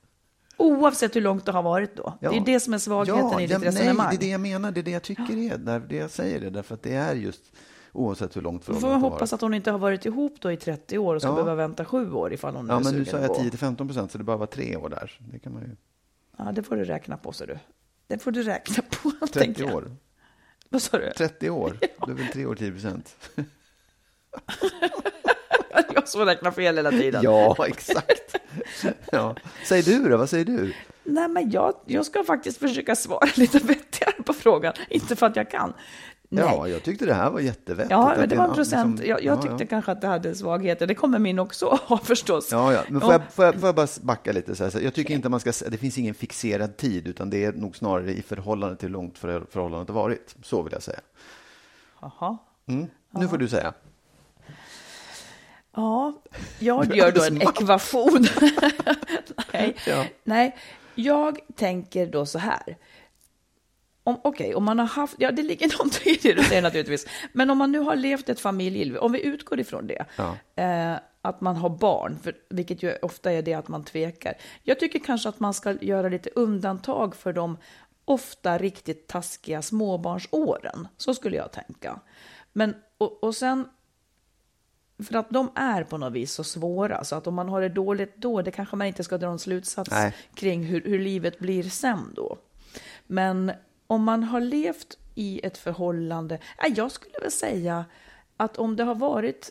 Oavsett 0.56 1.16
hur 1.16 1.20
långt 1.20 1.46
det 1.46 1.52
har 1.52 1.62
varit 1.62 1.96
då. 1.96 2.14
Ja. 2.20 2.30
Det 2.30 2.36
är 2.36 2.40
det 2.44 2.60
som 2.60 2.74
är 2.74 2.78
svagheten 2.78 3.40
i 3.40 3.46
ditt 3.46 3.50
ja, 3.50 3.68
resonemang. 3.68 4.06
Nej, 4.08 4.16
det 4.20 4.24
är 4.24 4.26
det 4.26 4.32
jag 4.32 4.40
menar. 4.40 4.70
Det 4.72 4.80
är 4.80 4.82
det 4.82 4.90
jag 4.90 5.02
tycker 5.02 5.36
är. 5.36 5.78
Det 5.88 5.96
jag 5.96 6.10
säger 6.10 6.40
det. 6.40 6.50
Därför 6.50 6.74
att 6.74 6.82
det 6.82 6.94
är 6.94 7.14
just 7.14 7.42
oavsett 7.92 8.36
hur 8.36 8.42
långt 8.42 8.64
får 8.64 8.72
förhållandet 8.74 9.02
har 9.02 9.10
varit. 9.10 9.12
hoppas 9.12 9.32
att 9.32 9.40
hon 9.40 9.54
inte 9.54 9.70
har 9.70 9.78
varit 9.78 10.06
ihop 10.06 10.36
då 10.40 10.52
i 10.52 10.56
30 10.56 10.98
år 10.98 11.14
och 11.14 11.22
ska 11.22 11.30
Ja. 11.30 11.34
behöva 11.34 11.54
vänta 11.54 11.84
sju 11.84 12.12
år 12.12 12.32
ifall 12.32 12.56
hon 12.56 12.66
Ja, 12.68 12.76
är 12.80 12.84
men 12.84 12.94
nu 12.94 13.04
sa 13.04 13.18
jag 13.18 13.28
gå. 13.28 13.34
10-15 13.34 13.76
procent, 13.86 14.12
så 14.12 14.18
det 14.18 14.24
bara 14.24 14.36
var 14.36 14.46
tre 14.46 14.76
år 14.76 14.88
där. 14.88 15.18
Det 15.32 15.38
kan 15.38 15.52
man 15.52 15.62
ju... 15.62 15.76
Ja, 16.38 16.52
det 16.52 16.62
får 16.62 16.76
du 16.76 16.84
räkna 16.84 17.16
på, 17.16 17.32
så 17.32 17.46
du. 17.46 17.58
Det 18.06 18.18
får 18.18 18.30
du 18.30 18.42
räkna 18.42 18.82
på, 19.02 19.10
30 19.10 19.32
tänker 19.38 19.64
jag. 19.64 19.74
år. 19.74 19.90
Vad 20.72 20.82
sa 20.82 20.98
du? 20.98 21.10
30 21.16 21.50
år. 21.50 21.78
Det 21.80 22.12
är 22.12 22.14
väl 22.14 22.26
tre 22.32 22.46
år 22.46 22.54
10 22.54 22.72
procent. 22.72 23.16
Jag 25.94 26.08
som 26.08 26.24
räknar 26.24 26.50
fel 26.50 26.76
hela 26.76 26.90
tiden. 26.90 27.22
Ja, 27.24 27.56
exakt. 27.66 28.36
Ja. 29.12 29.36
Säg 29.64 29.82
du 29.82 30.08
då, 30.08 30.16
vad 30.16 30.30
säger 30.30 30.44
du? 30.44 30.74
Nej, 31.04 31.28
men 31.28 31.50
jag, 31.50 31.74
jag 31.86 32.06
ska 32.06 32.24
faktiskt 32.24 32.58
försöka 32.58 32.96
svara 32.96 33.28
lite 33.34 33.58
vettigare 33.58 34.22
på 34.24 34.32
frågan. 34.32 34.72
Inte 34.88 35.16
för 35.16 35.26
att 35.26 35.36
jag 35.36 35.50
kan. 35.50 35.72
Nej. 36.34 36.44
Ja, 36.44 36.68
jag 36.68 36.82
tyckte 36.82 37.06
det 37.06 37.14
här 37.14 37.30
var 37.30 37.40
jättevettigt. 37.40 37.90
Ja, 37.90 38.14
men 38.18 38.28
det 38.28 38.36
var 38.36 38.44
en 38.48 38.54
procent. 38.54 38.90
liksom- 38.98 39.10
Jag, 39.10 39.24
jag 39.24 39.38
ja, 39.38 39.42
tyckte 39.42 39.64
ja. 39.64 39.66
kanske 39.70 39.92
att 39.92 40.00
det 40.00 40.06
hade 40.06 40.34
svagheter. 40.34 40.86
Det 40.86 40.94
kommer 40.94 41.18
min 41.18 41.38
också 41.38 41.66
ha 41.86 41.98
förstås. 41.98 42.52
Ja, 42.52 42.72
ja. 42.72 42.82
Men 42.88 43.00
får 43.00 43.12
jag, 43.12 43.32
får, 43.32 43.44
jag, 43.44 43.54
får 43.54 43.68
jag 43.68 43.74
bara 43.74 43.86
backa 44.02 44.32
lite? 44.32 44.54
Så 44.54 44.64
här, 44.64 44.80
jag 44.80 44.94
tycker 44.94 45.14
inte 45.14 45.28
man 45.28 45.40
ska 45.40 45.52
det 45.70 45.76
finns 45.76 45.98
ingen 45.98 46.14
fixerad 46.14 46.76
tid, 46.76 47.08
utan 47.08 47.30
det 47.30 47.44
är 47.44 47.52
nog 47.52 47.76
snarare 47.76 48.12
i 48.12 48.22
förhållande 48.22 48.76
till 48.76 48.88
hur 48.88 48.92
långt 48.92 49.18
för, 49.18 49.44
förhållandet 49.50 49.88
har 49.88 50.02
varit. 50.02 50.36
Så 50.42 50.62
vill 50.62 50.72
jag 50.72 50.82
säga. 50.82 51.00
Jaha. 52.00 52.38
Mm. 52.66 52.86
Nu 53.10 53.28
får 53.28 53.38
du 53.38 53.48
säga. 53.48 53.72
Ja, 55.74 56.12
jag 56.58 56.96
gör 56.96 57.12
då 57.12 57.24
en 57.24 57.42
ekvation. 57.42 58.26
Nej. 59.52 59.76
Ja. 59.86 60.04
Nej, 60.24 60.56
jag 60.94 61.38
tänker 61.56 62.06
då 62.06 62.26
så 62.26 62.38
här. 62.38 62.76
Om, 64.04 64.20
Okej, 64.24 64.54
om 64.54 64.64
man 64.64 64.78
har 64.78 64.86
haft, 64.86 65.14
ja 65.18 65.30
det 65.32 65.42
ligger 65.42 65.68
någonting 65.78 66.12
i 66.12 66.18
det 66.22 66.32
du 66.32 66.44
säger 66.44 66.62
naturligtvis, 66.62 67.06
men 67.32 67.50
om 67.50 67.58
man 67.58 67.72
nu 67.72 67.78
har 67.78 67.96
levt 67.96 68.28
ett 68.28 68.40
familjeliv, 68.40 68.96
om 68.96 69.12
vi 69.12 69.22
utgår 69.22 69.60
ifrån 69.60 69.86
det, 69.86 70.04
Ja. 70.16 70.36
eh, 70.62 70.96
att 71.22 71.40
man 71.40 71.56
har 71.56 71.68
barn, 71.70 72.18
för, 72.22 72.34
vilket 72.50 72.82
ju 72.82 72.96
ofta 73.02 73.32
är 73.32 73.42
det 73.42 73.54
att 73.54 73.68
man 73.68 73.84
tvekar. 73.84 74.34
Jag 74.62 74.80
tycker 74.80 74.98
kanske 74.98 75.28
att 75.28 75.40
man 75.40 75.54
ska 75.54 75.72
göra 75.72 76.08
lite 76.08 76.30
undantag 76.30 77.16
för 77.16 77.32
de 77.32 77.58
ofta 78.04 78.58
riktigt 78.58 79.06
taskiga 79.08 79.62
småbarnsåren. 79.62 80.88
Så 80.96 81.14
skulle 81.14 81.36
jag 81.36 81.52
tänka. 81.52 82.00
Men, 82.52 82.74
och, 82.98 83.24
och 83.24 83.34
sen 83.34 83.68
för 85.08 85.16
att 85.16 85.30
de 85.30 85.50
är 85.54 85.84
på 85.84 85.98
något 85.98 86.12
vis 86.12 86.32
så 86.32 86.44
svåra, 86.44 87.04
så 87.04 87.16
att 87.16 87.26
om 87.26 87.34
man 87.34 87.48
har 87.48 87.60
det 87.60 87.68
dåligt 87.68 88.16
då, 88.16 88.42
det 88.42 88.50
kanske 88.50 88.76
man 88.76 88.86
inte 88.86 89.04
ska 89.04 89.18
dra 89.18 89.28
en 89.28 89.38
slutsats 89.38 89.90
Nej. 89.90 90.14
kring 90.34 90.62
hur, 90.64 90.82
hur 90.84 90.98
livet 90.98 91.38
blir 91.38 91.62
sen 91.62 92.12
då. 92.16 92.38
Men 93.06 93.52
om 93.92 94.04
man 94.04 94.22
har 94.22 94.40
levt 94.40 94.98
i 95.14 95.40
ett 95.46 95.58
förhållande, 95.58 96.38
jag 96.76 96.92
skulle 96.92 97.18
väl 97.22 97.30
säga 97.30 97.84
att 98.36 98.56
om 98.56 98.76
det 98.76 98.84
har 98.84 98.94
varit, 98.94 99.50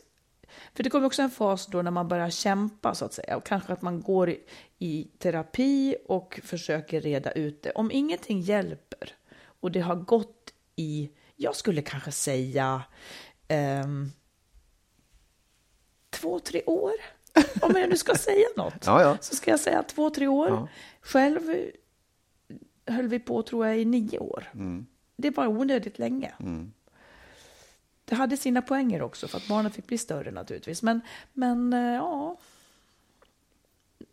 för 0.74 0.84
det 0.84 0.90
kommer 0.90 1.08
också 1.08 1.22
en 1.22 1.30
fas 1.30 1.68
då 1.68 1.82
när 1.82 1.92
man 1.92 2.08
börjar 2.08 2.30
kämpa 2.30 2.96
så 2.96 3.06
att 3.06 3.14
säga, 3.14 3.38
och 3.38 3.46
kanske 3.46 3.74
att 3.74 3.82
man 3.82 4.02
går 4.02 4.30
i, 4.30 4.40
i 4.80 5.08
terapi 5.18 5.96
och 6.08 6.40
försöker 6.44 7.02
reda 7.02 7.32
ut 7.32 7.64
det. 7.64 7.72
Om 7.72 7.92
ingenting 7.92 8.40
hjälper 8.40 9.16
och 9.44 9.72
det 9.72 9.80
har 9.80 9.96
gått 9.96 10.54
i, 10.76 11.10
jag 11.36 11.56
skulle 11.56 11.82
kanske 11.82 12.12
säga, 12.12 12.84
ehm, 13.48 14.12
två, 16.10 16.40
tre 16.40 16.64
år. 16.64 16.94
Om 17.62 17.76
jag 17.76 17.90
nu 17.90 17.98
ska 17.98 18.16
säga 18.16 18.48
något 18.56 18.74
Ja, 18.86 19.02
ja. 19.02 19.18
så 19.22 19.36
ska 19.36 19.52
jag 19.52 19.60
säga 19.60 19.84
två, 19.84 20.10
tre 20.10 20.28
år. 20.28 20.50
Ja. 20.50 20.68
Själv 21.02 21.42
höll 22.86 23.08
vi 23.08 23.20
på, 23.20 23.44
tror 23.44 23.68
jag, 23.68 23.80
i 23.80 23.86
nio 23.86 24.20
år. 24.20 24.52
Mm. 24.54 24.86
Det 25.16 25.38
var 25.38 25.48
onödigt 25.48 26.00
länge. 26.00 26.34
Det 28.06 28.16
hade 28.16 28.38
sina 28.38 28.62
poänger 28.62 29.02
också, 29.02 29.28
för 29.28 29.38
att 29.38 29.48
barnen 29.48 29.72
fick 29.72 29.88
bli 29.88 29.98
större 29.98 30.32
naturligtvis. 30.32 30.84
Men, 30.84 31.02
men 31.34 31.74
eh, 31.74 31.80
ja, 31.80 32.38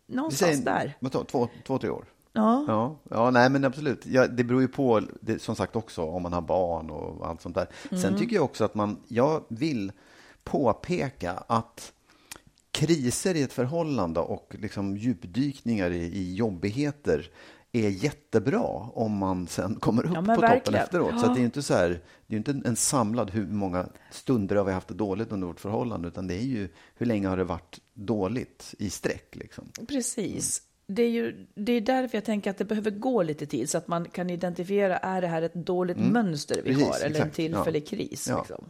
någonstans 0.07 0.51
säger, 0.51 0.65
där. 0.99 1.09
tar, 1.09 1.23
två, 1.23 1.49
två, 1.65 1.77
tre 1.77 1.89
år? 1.89 2.05
Ja. 2.33 2.65
Ja, 2.67 2.95
ja 3.09 3.31
nej 3.31 3.49
men 3.49 3.65
absolut. 3.65 4.05
Ja, 4.05 4.27
det 4.27 4.43
beror 4.43 4.61
ju 4.61 4.67
på, 4.67 5.01
det, 5.21 5.41
som 5.41 5.55
sagt 5.55 5.75
också, 5.75 6.03
om 6.03 6.23
man 6.23 6.33
har 6.33 6.41
barn 6.41 6.89
och 6.89 7.27
allt 7.27 7.41
sånt 7.41 7.55
där. 7.55 7.67
Sen 7.89 8.03
Mm. 8.03 8.19
tycker 8.19 8.35
jag 8.35 8.45
också 8.45 8.63
att 8.63 8.75
man, 8.75 8.97
jag 9.07 9.43
vill 9.47 9.91
påpeka 10.43 11.31
att 11.47 11.93
kriser 12.71 13.35
i 13.35 13.41
ett 13.41 13.53
förhållande 13.53 14.19
och 14.19 14.55
liksom 14.59 14.97
djupdykningar 14.97 15.91
i, 15.91 16.03
i 16.03 16.35
jobbigheter 16.35 17.29
är 17.71 17.89
jättebra 17.89 18.61
om 18.93 19.17
man 19.17 19.47
sen 19.47 19.75
kommer 19.75 20.05
upp 20.05 20.11
Ja, 20.13 20.21
på 20.21 20.21
men 20.21 20.35
toppen 20.35 20.49
verkligen. 20.51 20.83
efteråt. 20.83 21.19
Så 21.19 21.25
Ja. 21.25 21.29
att 21.29 21.33
det 21.35 21.37
är 21.37 21.41
ju 21.41 21.45
inte 21.45 21.61
så 21.63 21.73
här, 21.73 22.01
det 22.27 22.35
är 22.35 22.37
inte 22.37 22.51
en, 22.51 22.65
en 22.65 22.75
samlad 22.75 23.31
hur 23.31 23.47
många 23.47 23.87
stunder 24.11 24.55
har 24.55 24.63
vi 24.63 24.71
haft 24.71 24.87
det 24.87 24.93
dåligt 24.93 25.31
under 25.31 25.47
vårt 25.47 25.59
förhållande, 25.59 26.07
utan 26.07 26.27
det 26.27 26.33
är 26.35 26.43
ju 26.45 26.69
hur 26.95 27.05
länge 27.05 27.27
har 27.27 27.37
det 27.37 27.43
varit 27.43 27.79
dåligt 27.93 28.75
i 28.79 28.89
sträck 28.89 29.35
liksom. 29.35 29.71
Precis. 29.87 30.61
Det 30.87 31.03
är 31.03 31.09
ju 31.09 31.45
det 31.55 31.71
är 31.73 31.81
därför 31.81 32.17
jag 32.17 32.25
tänker 32.25 32.49
att 32.49 32.57
det 32.57 32.65
behöver 32.65 32.91
gå 32.91 33.23
lite 33.23 33.45
tid 33.45 33.69
så 33.69 33.77
att 33.77 33.87
man 33.87 34.05
kan 34.05 34.29
identifiera, 34.29 34.97
är 34.97 35.21
det 35.21 35.27
här 35.27 35.41
ett 35.41 35.53
dåligt 35.53 35.97
mönster 35.97 36.55
vi 36.55 36.61
Precis, 36.73 36.87
har 36.87 36.95
eller 36.95 37.05
en 37.05 37.11
exakt. 37.11 37.35
tillfällig 37.35 37.83
Ja. 37.83 37.87
kris? 37.89 38.29
Liksom. 38.37 38.69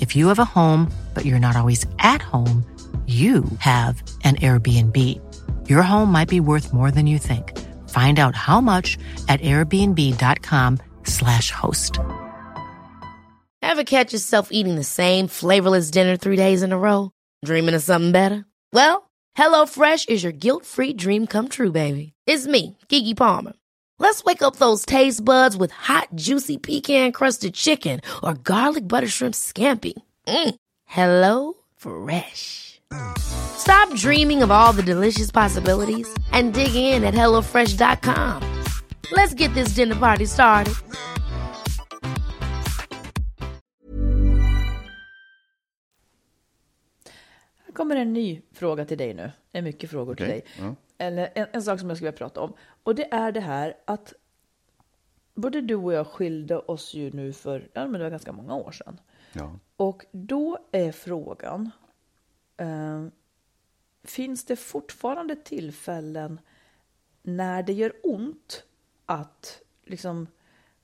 If 0.00 0.16
you 0.16 0.28
have 0.28 0.38
a 0.38 0.44
home, 0.44 0.90
but 1.12 1.26
you're 1.26 1.38
not 1.38 1.56
always 1.56 1.84
at 1.98 2.22
home, 2.22 2.64
you 3.06 3.44
have 3.58 4.02
an 4.24 4.36
Airbnb. 4.36 5.20
Your 5.68 5.82
home 5.82 6.10
might 6.10 6.30
be 6.30 6.40
worth 6.40 6.72
more 6.72 6.90
than 6.90 7.06
you 7.06 7.18
think. 7.18 7.52
Find 7.90 8.18
out 8.18 8.34
how 8.34 8.62
much 8.62 8.96
at 9.28 9.42
airbnb.com/slash 9.42 11.50
host. 11.50 11.98
Ever 13.60 13.84
catch 13.84 14.14
yourself 14.14 14.48
eating 14.50 14.76
the 14.76 14.84
same 14.84 15.28
flavorless 15.28 15.90
dinner 15.90 16.16
three 16.16 16.36
days 16.36 16.62
in 16.62 16.72
a 16.72 16.78
row? 16.78 17.10
Dreaming 17.44 17.74
of 17.74 17.82
something 17.82 18.12
better? 18.12 18.46
Well, 18.72 19.10
HelloFresh 19.36 20.08
is 20.08 20.22
your 20.22 20.32
guilt-free 20.32 20.94
dream 20.94 21.26
come 21.26 21.48
true, 21.48 21.72
baby. 21.72 22.14
It's 22.26 22.46
me, 22.46 22.78
Kiki 22.88 23.12
Palmer. 23.14 23.52
Let's 24.04 24.22
wake 24.22 24.42
up 24.42 24.56
those 24.56 24.84
taste 24.84 25.24
buds 25.24 25.56
with 25.56 25.70
hot, 25.72 26.08
juicy 26.14 26.58
pecan 26.58 27.10
crusted 27.10 27.54
chicken 27.54 28.02
or 28.22 28.34
garlic 28.34 28.86
butter 28.86 29.08
shrimp 29.08 29.34
scampi. 29.34 29.94
Mm. 30.28 30.54
Hello 30.84 31.54
Fresh. 31.76 32.82
Stop 33.16 33.94
dreaming 33.94 34.42
of 34.42 34.50
all 34.50 34.74
the 34.74 34.82
delicious 34.82 35.30
possibilities 35.30 36.06
and 36.32 36.52
dig 36.52 36.74
in 36.74 37.02
at 37.02 37.14
HelloFresh.com. 37.14 38.62
Let's 39.10 39.32
get 39.32 39.54
this 39.54 39.74
dinner 39.74 39.96
party 39.96 40.26
started. 40.26 40.74
Här 47.66 47.72
kommer 47.72 47.96
en 47.96 48.12
ny 48.12 48.42
fråga 48.52 48.84
till 48.84 48.98
dig 48.98 49.14
nu. 49.14 49.30
Det 49.52 49.58
är 49.58 49.62
mycket 49.62 49.90
frågor 49.90 50.14
till 50.14 50.26
Okej, 50.26 50.44
dig. 50.56 50.66
ja. 50.66 50.74
Eller 50.98 51.32
en, 51.34 51.46
en 51.52 51.62
sak 51.62 51.80
som 51.80 51.88
jag 51.88 51.98
skulle 51.98 52.10
vilja 52.10 52.18
prata 52.18 52.40
om. 52.40 52.52
Och 52.82 52.94
det 52.94 53.14
är 53.14 53.32
det 53.32 53.40
här 53.40 53.76
att 53.84 54.12
både 55.34 55.60
du 55.60 55.74
och 55.74 55.92
jag 55.92 56.06
skilde 56.06 56.58
oss 56.58 56.94
ju 56.94 57.10
nu 57.10 57.32
för, 57.32 57.68
ja 57.72 57.82
men 57.82 57.92
det 57.92 58.02
var 58.02 58.10
ganska 58.10 58.32
många 58.32 58.54
år 58.54 58.72
sedan. 58.72 59.00
Ja. 59.32 59.58
Och 59.76 60.06
då 60.12 60.58
är 60.72 60.92
frågan, 60.92 61.70
eh, 62.56 63.06
finns 64.02 64.44
det 64.44 64.56
fortfarande 64.56 65.36
tillfällen 65.36 66.40
när 67.22 67.62
det 67.62 67.72
gör 67.72 67.92
ont 68.02 68.64
att, 69.06 69.62
liksom, 69.84 70.26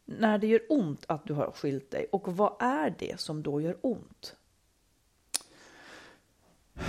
när 0.04 0.38
det 0.38 0.46
gör 0.46 0.62
ont 0.68 1.04
att 1.08 1.26
du 1.26 1.32
har 1.32 1.50
skilt 1.50 1.90
dig? 1.90 2.06
Och 2.12 2.36
vad 2.36 2.56
är 2.60 2.94
det 2.98 3.20
som 3.20 3.42
då 3.42 3.60
gör 3.60 3.76
ont? 3.80 4.36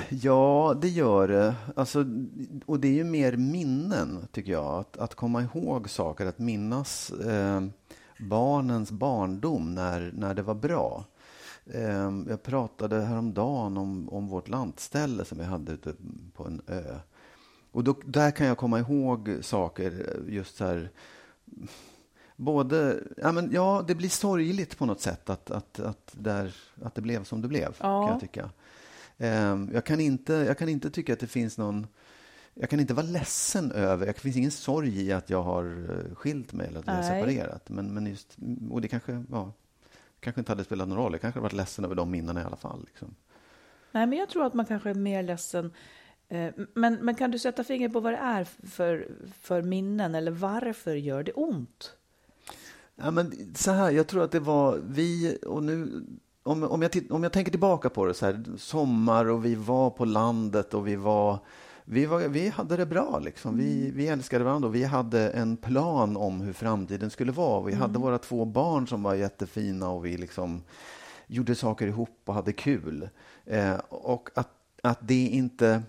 Ja, 0.10 0.75
det 0.82 0.89
gör 0.89 1.27
det. 1.27 1.56
Alltså, 1.75 2.06
och 2.65 2.80
det 2.80 2.88
är 2.88 2.93
ju 2.93 3.04
mer 3.04 3.38
minnen, 3.38 4.27
tycker 4.32 4.51
jag. 4.51 4.80
Att, 4.80 4.97
att 4.97 5.15
komma 5.15 5.41
ihåg 5.41 5.89
saker, 5.89 6.25
att 6.25 6.39
minnas 6.39 7.12
eh, 7.12 7.62
barnens 8.19 8.91
barndom 8.91 9.75
när, 9.75 10.12
när 10.15 10.34
det 10.34 10.41
var 10.41 10.56
bra. 10.56 11.06
Eh, 11.65 12.12
jag 12.30 12.43
pratade 12.43 13.01
häromdagen 13.01 13.77
om, 13.77 14.10
om 14.10 14.27
vårt 14.27 14.47
lantställe 14.47 15.25
som 15.25 15.38
vi 15.38 15.43
hade 15.43 15.71
ute 15.71 15.93
på 16.34 16.45
en 16.45 16.62
ö. 16.67 16.95
Och 17.71 17.84
då, 17.84 17.95
där 18.06 18.32
kan 18.32 18.47
jag 18.47 18.58
komma 18.58 18.80
ihåg 18.80 19.38
saker, 19.41 20.19
just 20.27 20.56
så 20.56 20.65
här... 20.65 20.89
Både, 22.36 22.99
ja, 23.17 23.32
men, 23.32 23.49
ja, 23.51 23.84
det 23.88 23.95
blir 23.95 24.10
sorgligt 24.10 24.77
på 24.77 24.86
något 24.86 25.01
sätt 25.01 25.30
att, 25.30 25.51
att, 25.51 25.80
att, 25.80 26.12
där, 26.12 26.56
att 26.84 26.95
det 26.95 27.01
blev 27.01 27.23
som 27.23 27.41
det 27.41 27.47
blev, 27.47 27.75
Ja. 27.80 28.01
kan 28.04 28.12
jag 28.12 28.19
tycka. 28.21 28.49
Ehm, 29.22 29.70
Jag 29.74 29.86
kan, 29.86 30.00
inte, 30.00 30.34
jag 30.34 30.58
kan 30.58 30.70
inte 30.70 30.90
tycka 30.90 31.14
att 31.14 31.20
det 31.20 31.28
finns 31.28 31.58
någon... 31.58 31.88
Jag 32.54 32.70
kan 32.70 32.80
inte 32.80 32.94
vara 32.94 33.06
ledsen 33.06 33.72
över... 33.72 34.06
Det 34.06 34.14
finns 34.20 34.38
ingen 34.38 34.52
sorg 34.52 35.02
i 35.02 35.12
att 35.12 35.30
jag 35.30 35.44
har 35.44 35.66
eh, 35.90 36.16
skilt 36.16 36.54
mig 36.54 36.68
eller 36.68 36.80
att 36.80 36.88
vi 36.88 36.92
har 36.92 37.04
separerat. 37.04 37.70
Men, 37.70 37.94
men 37.94 38.06
just, 38.08 38.38
och 38.72 38.82
det 38.82 38.88
kanske, 38.88 39.24
ja, 39.32 39.54
kanske 40.20 40.42
inte 40.42 40.52
hade 40.52 40.64
spelat 40.64 40.88
någon 40.88 40.98
roll. 40.98 41.12
Jag 41.12 41.22
kanske 41.22 41.38
hade 41.40 41.44
varit 41.44 41.54
ledsen 41.54 41.86
över 41.86 41.96
de 41.96 42.12
minnena 42.12 42.42
i 42.42 42.44
alla 42.44 42.56
fall. 42.56 42.84
Liksom. 42.86 43.16
Nej, 43.92 44.08
men 44.08 44.20
jag 44.20 44.30
tror 44.30 44.46
att 44.46 44.54
man 44.54 44.66
kanske 44.66 44.90
är 44.90 44.94
mer 44.94 45.24
ledsen. 45.24 45.72
Eh, 46.30 46.54
Men, 46.74 46.94
men 47.02 47.16
kan 47.16 47.32
du 47.32 47.40
sätta 47.40 47.64
fingret 47.64 47.94
på 47.94 48.00
vad 48.00 48.14
det 48.14 48.18
är 48.18 48.44
för, 48.44 49.08
för 49.42 49.62
minnen 49.62 50.16
eller 50.16 50.32
varför 50.32 50.96
gör 50.96 51.24
det 51.24 51.34
ont? 51.34 51.96
Ja, 52.96 53.12
men 53.12 53.56
så 53.56 53.72
här, 53.72 53.92
jag 53.92 54.08
tror 54.08 54.24
att 54.24 54.32
det 54.32 54.40
var 54.40 54.80
vi 54.84 55.38
och 55.48 55.64
nu 55.64 56.04
om, 56.43 56.63
om, 56.63 56.82
jag, 56.82 56.91
titt- 56.91 57.12
om 57.12 57.23
jag 57.23 57.32
tänker 57.32 57.51
tillbaka 57.51 57.89
på 57.89 58.06
det 58.06 58.13
så 58.13 58.25
här, 58.25 58.43
sommar 58.58 59.25
och 59.25 59.45
vi 59.45 59.56
var 59.56 59.89
på 59.89 60.06
landet 60.06 60.73
och 60.73 60.88
vi 60.88 60.95
var 60.95 61.39
vi, 61.86 62.06
var, 62.06 62.19
vi 62.19 62.49
hade 62.49 62.77
det 62.77 62.86
bra. 62.86 63.19
Liksom. 63.19 63.58
Vi, 63.58 63.91
vi 63.91 64.08
älskade 64.08 64.43
varandra 64.43 64.67
och 64.67 64.75
vi 64.75 64.84
hade 64.84 65.30
en 65.30 65.58
plan 65.58 66.17
om 66.17 66.41
hur 66.41 66.54
framtiden 66.54 67.10
skulle 67.10 67.32
vara. 67.32 67.62
Vi 67.65 67.73
hade 67.73 67.99
våra 67.99 68.17
två 68.17 68.45
barn 68.45 68.88
som 68.88 69.04
var 69.04 69.13
jättefina 69.15 69.89
och 69.89 70.06
vi 70.06 70.17
liksom 70.17 70.63
gjorde 71.27 71.56
saker 71.56 71.88
ihop 71.88 72.21
och 72.25 72.34
hade 72.34 72.54
kul. 72.54 73.10
Eh, 73.45 73.75
och 73.89 74.30
att, 74.36 74.49
att 74.84 74.99
det 75.01 75.27
inte... 75.27 75.84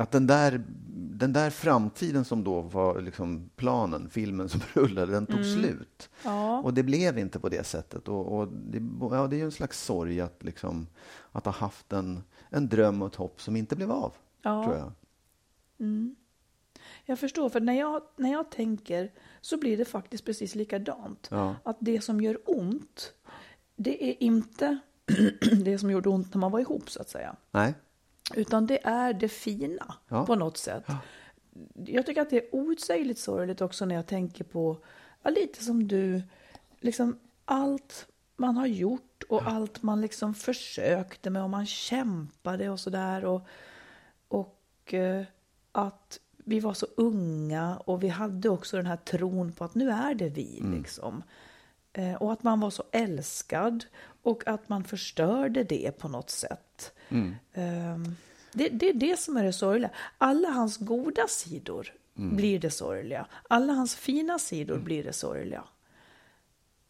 Att 0.00 0.10
den 0.10 0.26
där, 0.26 0.64
den 0.94 1.32
där 1.32 1.50
framtiden 1.50 2.24
som 2.24 2.44
då 2.44 2.60
var 2.60 3.00
liksom 3.00 3.50
planen, 3.56 4.10
filmen 4.10 4.48
som 4.48 4.60
rullade, 4.72 5.12
den 5.12 5.26
tog 5.26 5.44
slut. 5.44 6.10
Ja. 6.24 6.60
Och 6.60 6.74
det 6.74 6.82
blev 6.82 7.18
inte 7.18 7.38
på 7.40 7.48
det 7.48 7.66
sättet. 7.66 8.08
Och, 8.08 8.38
och 8.38 8.48
det, 8.48 8.82
ja, 9.00 9.26
det 9.26 9.36
är 9.36 9.38
ju 9.38 9.44
en 9.44 9.52
slags 9.52 9.84
sorg 9.84 10.20
att, 10.20 10.42
liksom, 10.44 10.86
att 11.32 11.44
ha 11.44 11.52
haft 11.52 11.92
en, 11.92 12.22
en 12.50 12.68
dröm 12.68 13.02
och 13.02 13.08
ett 13.08 13.14
hopp 13.14 13.40
som 13.40 13.56
inte 13.56 13.76
blev 13.76 13.90
av, 13.92 14.12
Ja. 14.42 14.64
tror 14.64 14.76
jag. 14.76 14.92
Jag 17.04 17.18
förstår, 17.18 17.48
för 17.48 17.60
när 17.60 17.78
jag, 17.78 18.02
när 18.16 18.32
jag 18.32 18.50
tänker 18.50 19.12
så 19.40 19.58
blir 19.58 19.76
det 19.78 19.84
faktiskt 19.84 20.24
precis 20.24 20.54
likadant. 20.54 21.28
Ja. 21.30 21.54
Att 21.64 21.76
det 21.80 22.00
som 22.00 22.20
gör 22.20 22.38
ont, 22.46 23.12
det 23.76 24.04
är 24.10 24.22
inte 24.22 24.78
det 25.64 25.78
som 25.78 25.90
gjorde 25.90 26.08
ont 26.08 26.34
när 26.34 26.38
man 26.40 26.52
var 26.52 26.60
ihop, 26.60 26.90
så 26.90 27.00
att 27.00 27.08
säga. 27.08 27.36
Nej? 27.50 27.74
Utan 28.34 28.66
det 28.66 28.86
är 28.86 29.12
det 29.12 29.28
fina 29.28 29.94
Ja. 30.08 30.26
på 30.26 30.34
något 30.34 30.56
sätt. 30.56 30.84
Jag 31.74 32.06
tycker 32.06 32.22
att 32.22 32.30
det 32.30 32.36
är 32.36 32.54
outsägligt 32.54 33.20
sorgligt 33.20 33.60
också 33.60 33.84
när 33.84 33.94
jag 33.94 34.06
tänker 34.06 34.44
på, 34.44 34.78
ja, 35.22 35.30
lite 35.30 35.64
som 35.64 35.88
du, 35.88 36.22
liksom 36.80 37.18
allt 37.44 38.06
man 38.36 38.56
har 38.56 38.66
gjort 38.66 39.22
och 39.28 39.42
allt 39.46 39.82
man 39.82 40.00
liksom 40.00 40.34
försökte 40.34 41.30
med 41.30 41.42
och 41.42 41.50
man 41.50 41.66
kämpade 41.66 42.68
och 42.70 42.80
sådär. 42.80 43.24
Och, 43.24 43.46
och 44.28 44.94
eh, 44.94 45.24
att 45.72 46.20
vi 46.36 46.60
var 46.60 46.74
så 46.74 46.86
unga 46.96 47.76
och 47.76 48.02
vi 48.02 48.08
hade 48.08 48.48
också 48.48 48.76
den 48.76 48.86
här 48.86 48.96
tron 48.96 49.52
på 49.52 49.64
att 49.64 49.74
nu 49.74 49.90
är 49.90 50.14
det 50.14 50.28
vi. 50.28 50.62
Liksom. 50.76 51.22
Eh, 51.92 52.14
och 52.14 52.32
att 52.32 52.42
man 52.42 52.60
var 52.60 52.70
så 52.70 52.84
älskad 52.92 53.84
och 54.22 54.48
att 54.48 54.68
man 54.68 54.84
förstörde 54.84 55.64
det 55.64 55.98
på 55.98 56.08
något 56.08 56.30
sätt. 56.30 56.92
Ehm, 57.52 58.16
det, 58.52 58.68
det 58.68 58.88
är 58.88 58.94
det 58.94 59.18
som 59.18 59.36
är 59.36 59.44
det 59.44 59.52
sorgliga. 59.52 59.90
Alla 60.18 60.48
hans 60.48 60.76
goda 60.76 61.26
sidor 61.28 61.94
blir 62.14 62.58
det 62.58 62.70
sorgliga. 62.70 63.26
Alla 63.48 63.72
hans 63.72 63.96
fina 63.96 64.38
sidor 64.38 64.78
blir 64.78 65.04
det 65.04 65.12
sorgliga. 65.12 65.64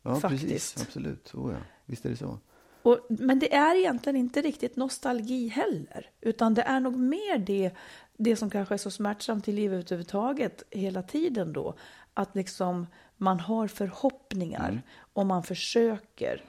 Ja, 0.03 0.21
Faktiskt. 0.21 0.43
precis. 0.43 0.83
Absolut. 0.83 1.35
Oh, 1.35 1.53
ja. 1.53 1.59
Visst 1.87 2.05
är 2.05 2.11
det 2.11 2.17
så. 2.17 2.39
Och, 2.83 3.07
men 3.09 3.39
det 3.39 3.55
är 3.55 3.77
egentligen 3.77 4.17
inte 4.17 4.43
riktigt 4.43 4.77
nostalgi 4.77 5.49
heller, 5.49 6.11
utan 6.21 6.55
det 6.55 6.63
är 6.63 6.81
nog 6.81 6.97
mer 6.97 7.39
det, 7.39 7.71
det 8.17 8.37
som 8.37 8.51
kanske 8.51 8.75
är 8.75 8.79
så 8.79 8.91
smärtsamt 8.91 9.49
i 9.49 9.53
livet 9.53 9.93
överhuvudtaget 9.93 10.63
hela 10.71 11.03
tiden 11.03 11.53
då, 11.53 11.75
att 12.15 12.35
liksom 12.35 12.87
man 13.21 13.41
har 13.41 13.69
förhoppningar 13.69 14.83
och 15.13 15.27
man 15.27 15.43
försöker 15.43 16.43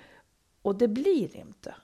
och 0.61 0.75
det 0.75 0.87
blir 0.87 1.35
inte. 1.35 1.75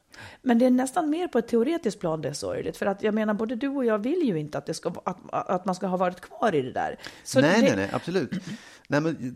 Men 0.42 0.60
det 0.60 0.66
är 0.66 0.70
nästan 0.70 1.10
mer 1.10 1.28
på 1.28 1.40
ett 1.40 1.48
teoretiskt 1.48 2.00
plan 2.00 2.22
det 2.22 2.30
är 2.30 2.34
sorgligt, 2.34 2.78
för 2.78 2.86
att 2.86 3.04
jag 3.04 3.14
menar 3.14 3.34
både 3.34 3.56
du 3.56 3.68
och 3.68 3.86
jag 3.86 4.00
vill 4.00 4.22
ju 4.24 4.40
inte 4.40 4.58
att, 4.58 4.66
det 4.66 4.74
ska, 4.74 4.94
att, 5.06 5.18
att 5.32 5.66
man 5.66 5.76
ska 5.76 5.88
ha 5.88 5.98
varit 5.98 6.22
kvar 6.22 6.56
i 6.56 6.62
det 6.62 6.72
där. 6.72 7.00
Så 7.24 7.42
nej, 7.42 7.62
det, 7.62 7.68
nej, 7.68 7.76
nej, 7.76 7.90
absolut. 7.94 8.32
Nej, 8.88 9.02
men, 9.02 9.36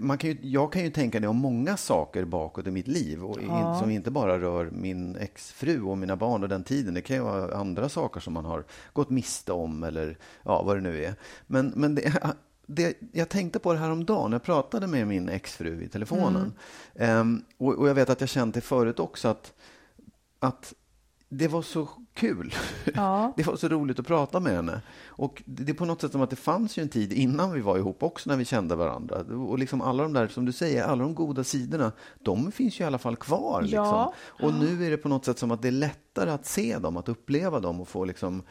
man 0.00 0.18
kan 0.18 0.30
ju, 0.30 0.38
jag 0.42 0.72
kan 0.72 0.84
ju 0.84 0.90
tänka 0.90 1.20
det 1.20 1.28
om 1.28 1.36
många 1.36 1.76
saker 1.76 2.24
bakåt 2.24 2.66
i 2.66 2.70
mitt 2.70 2.88
liv 2.88 3.24
och 3.24 3.40
in, 3.40 3.78
som 3.80 3.90
inte 3.90 4.10
bara 4.10 4.38
rör 4.38 4.70
min 4.70 5.16
exfru 5.16 5.82
och 5.82 5.98
mina 5.98 6.16
barn 6.16 6.42
och 6.42 6.48
den 6.48 6.64
tiden. 6.64 6.94
Det 6.94 7.00
kan 7.00 7.16
ju 7.16 7.22
vara 7.22 7.56
andra 7.56 7.88
saker 7.88 8.20
som 8.20 8.32
man 8.32 8.44
har 8.44 8.64
gått 8.92 9.10
miste 9.10 9.52
om 9.52 9.82
eller 9.82 10.18
ja, 10.42 10.62
vad 10.62 10.76
det 10.76 10.80
nu 10.80 11.04
är. 11.04 11.14
Men, 11.46 11.72
men 11.76 11.94
det, 11.94 12.34
det, 12.68 12.98
jag 13.12 13.28
tänkte 13.28 13.58
på 13.58 13.72
det 13.72 13.78
här 13.78 13.90
om 13.90 14.04
dagen. 14.04 14.32
Jag 14.32 14.42
pratade 14.42 14.86
med 14.86 15.06
min 15.06 15.28
exfru 15.28 15.82
i 15.82 15.88
telefonen. 15.88 16.52
Ehm, 16.94 17.42
och, 17.58 17.74
och 17.74 17.88
jag 17.88 17.94
vet 17.94 18.10
att 18.10 18.20
jag 18.20 18.30
känt 18.30 18.54
det 18.54 18.60
förut 18.60 19.00
också 19.00 19.28
att, 19.28 19.52
att 20.38 20.74
det 21.28 21.48
var 21.48 21.62
så 21.62 21.88
kul. 22.14 22.54
Ja. 22.94 23.32
Det 23.36 23.46
var 23.46 23.56
så 23.56 23.68
roligt 23.68 23.98
att 23.98 24.06
prata 24.06 24.40
med 24.40 24.52
henne. 24.52 24.80
Och 25.06 25.42
det 25.46 25.72
är 25.72 25.74
på 25.74 25.84
något 25.84 26.00
sätt 26.00 26.12
som 26.12 26.22
att 26.22 26.30
det 26.30 26.36
fanns 26.36 26.76
ju 26.78 26.82
en 26.82 26.88
tid 26.88 27.12
innan 27.12 27.52
vi 27.52 27.60
var 27.60 27.78
ihop 27.78 28.02
också 28.02 28.30
när 28.30 28.36
vi 28.36 28.44
kände 28.44 28.76
varandra. 28.76 29.16
Och 29.18 29.58
liksom 29.58 29.80
alla 29.80 30.02
de 30.02 30.12
där, 30.12 30.28
som 30.28 30.44
du 30.44 30.52
säger, 30.52 30.84
alla 30.84 31.02
de 31.02 31.14
goda 31.14 31.44
sidorna, 31.44 31.92
de 32.18 32.52
finns 32.52 32.80
ju 32.80 32.84
i 32.84 32.86
alla 32.86 32.98
fall 32.98 33.16
kvar. 33.16 33.62
Liksom. 33.62 33.84
Ja. 33.84 34.14
Och 34.42 34.54
nu 34.54 34.86
är 34.86 34.90
det 34.90 34.96
på 34.96 35.08
något 35.08 35.24
sätt 35.24 35.38
som 35.38 35.50
att 35.50 35.62
det 35.62 35.68
är 35.68 35.72
lättare 35.72 36.30
att 36.30 36.46
se 36.46 36.78
dem, 36.78 36.96
att 36.96 37.08
uppleva 37.08 37.60
dem 37.60 37.80
och 37.80 37.88
få 37.88 38.04
liksom 38.04 38.42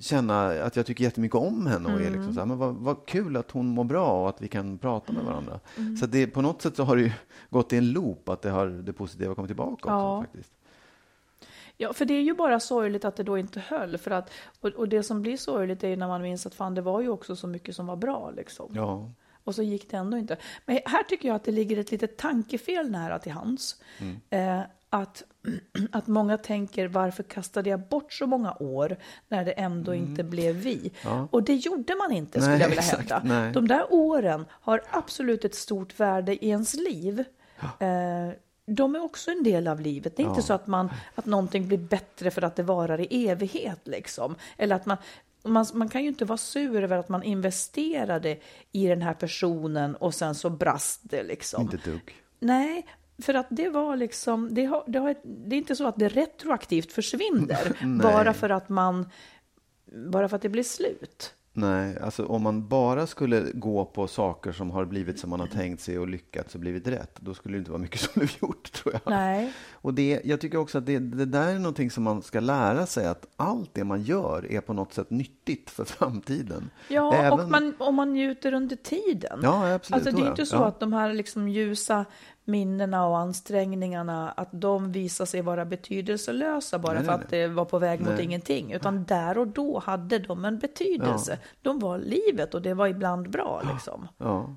känna 0.00 0.46
att 0.62 0.76
jag 0.76 0.86
tycker 0.86 1.04
jättemycket 1.04 1.36
om 1.36 1.66
henne 1.66 1.94
och 1.94 2.00
är 2.00 2.10
liksom 2.10 2.34
så 2.34 2.40
här, 2.40 2.46
men 2.46 2.58
vad, 2.58 2.74
vad 2.74 3.06
kul 3.06 3.36
att 3.36 3.50
hon 3.50 3.66
mår 3.66 3.84
bra 3.84 4.22
och 4.22 4.28
att 4.28 4.42
vi 4.42 4.48
kan 4.48 4.78
prata 4.78 5.12
med 5.12 5.24
varandra. 5.24 5.60
Så 6.00 6.06
det, 6.06 6.26
på 6.26 6.42
något 6.42 6.62
sätt 6.62 6.76
så 6.76 6.82
har 6.84 6.96
det 6.96 7.02
ju 7.02 7.12
gått 7.50 7.72
i 7.72 7.76
en 7.76 7.90
loop 7.92 8.28
att 8.28 8.42
det, 8.42 8.50
har, 8.50 8.66
det 8.66 8.92
positiva 8.92 9.34
kommit 9.34 9.48
tillbaka 9.48 9.82
Ja. 9.88 10.18
också 10.18 10.26
faktiskt. 10.30 10.52
Ja, 11.76 11.92
för 11.92 12.04
det 12.04 12.14
är 12.14 12.22
ju 12.22 12.34
bara 12.34 12.60
sorgligt 12.60 13.04
att 13.04 13.16
det 13.16 13.22
då 13.22 13.38
inte 13.38 13.60
höll. 13.60 13.98
För 13.98 14.10
att, 14.10 14.30
och, 14.60 14.68
och 14.68 14.88
det 14.88 15.02
som 15.02 15.22
blir 15.22 15.36
sorgligt 15.36 15.84
är 15.84 15.96
när 15.96 16.08
man 16.08 16.22
minns 16.22 16.46
att 16.46 16.54
fan, 16.54 16.74
det 16.74 16.80
var 16.80 17.00
ju 17.00 17.08
också 17.08 17.36
så 17.36 17.46
mycket 17.46 17.76
som 17.76 17.86
var 17.86 17.96
bra. 17.96 18.30
Liksom. 18.36 18.72
Ja. 18.74 19.10
Och 19.44 19.54
så 19.54 19.62
gick 19.62 19.90
det 19.90 19.96
ändå 19.96 20.16
inte. 20.18 20.36
Men 20.66 20.78
här 20.84 21.02
tycker 21.02 21.28
jag 21.28 21.34
att 21.34 21.44
det 21.44 21.52
ligger 21.52 21.76
ett 21.76 21.90
litet 21.90 22.16
tankefel 22.16 22.90
nära 22.90 23.18
till 23.18 23.32
hands. 23.32 23.82
Eh, 24.30 24.60
att, 24.90 25.22
att 25.92 26.06
många 26.06 26.38
tänker 26.38 26.88
varför 26.88 27.22
kastade 27.22 27.70
jag 27.70 27.80
bort 27.80 28.12
så 28.12 28.26
många 28.26 28.56
år 28.60 28.96
när 29.28 29.44
det 29.44 29.52
ändå 29.52 29.94
inte 29.94 30.24
blev 30.24 30.54
vi? 30.54 30.78
Mm. 30.78 30.92
Ja. 31.04 31.28
Och 31.30 31.42
det 31.42 31.54
gjorde 31.54 31.94
man 31.94 32.12
inte 32.12 32.40
skulle 32.40 32.52
Nej, 32.52 32.60
jag 32.60 32.68
vilja 32.68 32.82
exakt, 32.82 33.10
hävda. 33.10 33.22
nej. 33.24 33.52
De 33.52 33.68
där 33.68 33.86
åren 33.90 34.44
har 34.50 34.82
absolut 34.90 35.44
ett 35.44 35.54
stort 35.54 36.00
värde 36.00 36.44
i 36.44 36.48
ens 36.48 36.74
liv. 36.74 37.24
Eh, 37.78 38.30
de 38.66 38.94
är 38.94 39.04
också 39.04 39.30
en 39.30 39.42
del 39.42 39.68
av 39.68 39.80
livet. 39.80 40.16
Det 40.16 40.22
är 40.22 40.28
inte 40.28 40.42
så 40.42 40.52
att, 40.52 40.66
man, 40.66 40.90
att 41.14 41.26
någonting 41.26 41.68
blir 41.68 41.78
bättre 41.78 42.30
för 42.30 42.42
att 42.42 42.56
det 42.56 42.62
varar 42.62 43.00
i 43.00 43.28
evighet. 43.28 43.80
Liksom. 43.84 44.34
Eller 44.56 44.76
att 44.76 44.86
man, 44.86 44.96
man, 45.44 45.66
man 45.74 45.88
kan 45.88 46.02
ju 46.02 46.08
inte 46.08 46.24
vara 46.24 46.38
sur 46.38 46.82
över 46.82 46.98
att 46.98 47.08
man 47.08 47.22
investerade 47.22 48.38
i 48.72 48.86
den 48.86 49.02
här 49.02 49.14
personen 49.14 49.96
och 49.96 50.14
sen 50.14 50.34
så 50.34 50.50
brast 50.50 51.00
det. 51.02 51.22
Liksom. 51.22 51.62
Inte 51.62 51.90
dugg. 51.90 52.14
Nej, 52.38 52.86
för 53.22 53.34
att 53.34 53.46
det 53.50 53.68
var 53.68 53.96
liksom, 53.96 54.54
det, 54.54 54.64
har, 54.64 54.84
det, 54.86 54.98
har, 54.98 55.14
det 55.22 55.56
är 55.56 55.58
inte 55.58 55.76
så 55.76 55.86
att 55.86 55.96
det 55.96 56.08
retroaktivt 56.08 56.92
försvinner 56.92 57.98
bara 58.02 58.32
för 58.34 58.50
att 58.50 58.68
man, 58.68 59.06
bara 60.12 60.28
för 60.28 60.36
att 60.36 60.42
det 60.42 60.48
blir 60.48 60.62
slut. 60.62 61.34
Nej, 61.52 61.98
alltså 62.02 62.26
om 62.26 62.42
man 62.42 62.68
bara 62.68 63.06
skulle 63.06 63.44
gå 63.54 63.84
på 63.84 64.06
saker 64.08 64.52
som 64.52 64.70
har 64.70 64.84
blivit 64.84 65.18
som 65.18 65.30
man 65.30 65.40
har 65.40 65.46
tänkt 65.46 65.80
sig 65.82 65.98
och 65.98 66.08
lyckats 66.08 66.54
och 66.54 66.60
blivit 66.60 66.86
rätt, 66.86 67.16
då 67.20 67.34
skulle 67.34 67.54
det 67.54 67.58
inte 67.58 67.70
vara 67.70 67.80
mycket 67.82 68.00
som 68.10 68.10
blev 68.14 68.30
gjort, 68.42 68.72
tror 68.72 68.94
jag. 68.94 69.10
Nej. 69.10 69.52
Och 69.72 69.94
det, 69.94 70.20
jag 70.24 70.40
tycker 70.40 70.58
också 70.58 70.78
att 70.78 70.86
det, 70.86 70.98
det 70.98 71.24
där 71.24 71.48
är 71.48 71.58
någonting 71.58 71.90
som 71.90 72.02
man 72.04 72.22
ska 72.22 72.40
lära 72.40 72.86
sig, 72.86 73.06
att 73.06 73.26
allt 73.36 73.74
det 73.74 73.84
man 73.84 74.02
gör 74.02 74.52
är 74.52 74.60
på 74.60 74.72
något 74.72 74.94
sätt 74.94 75.10
nyttigt 75.10 75.70
för 75.70 75.84
framtiden. 75.84 76.70
Ja, 76.88 77.14
Även- 77.14 77.32
och 77.32 77.50
man, 77.50 77.74
och 77.78 77.94
man 77.94 78.12
njuter 78.12 78.54
under 78.54 78.76
tiden. 78.76 79.40
Ja, 79.42 79.74
absolut, 79.74 80.06
Alltså, 80.06 80.20
det 80.22 80.26
är 80.26 80.30
inte 80.30 80.46
så 80.46 80.56
Ja. 80.56 80.66
att 80.66 80.80
de 80.80 80.92
här 80.92 81.12
liksom 81.12 81.48
ljusa 81.48 82.04
minnena 82.50 83.06
och 83.06 83.18
ansträngningarna, 83.18 84.30
att 84.30 84.48
de 84.52 84.92
visar 84.92 85.24
sig 85.24 85.42
vara 85.42 85.64
betydelselösa 85.64 86.78
bara 86.78 86.94
Nej, 86.94 87.04
för 87.04 87.12
nej, 87.12 87.24
att 87.24 87.30
det 87.30 87.46
var 87.46 87.64
på 87.64 87.78
väg 87.78 88.00
mot 88.00 88.08
Nej. 88.08 88.24
ingenting. 88.24 88.72
Utan 88.72 89.04
där 89.04 89.38
och 89.38 89.46
då 89.46 89.78
hade 89.78 90.18
de 90.18 90.44
en 90.44 90.58
betydelse. 90.58 91.38
De 91.62 91.78
var 91.78 91.98
livet 91.98 92.54
och 92.54 92.62
det 92.62 92.74
var 92.74 92.86
ibland 92.86 93.30
bra. 93.30 93.62
Liksom. 93.72 94.08
Ja. 94.18 94.54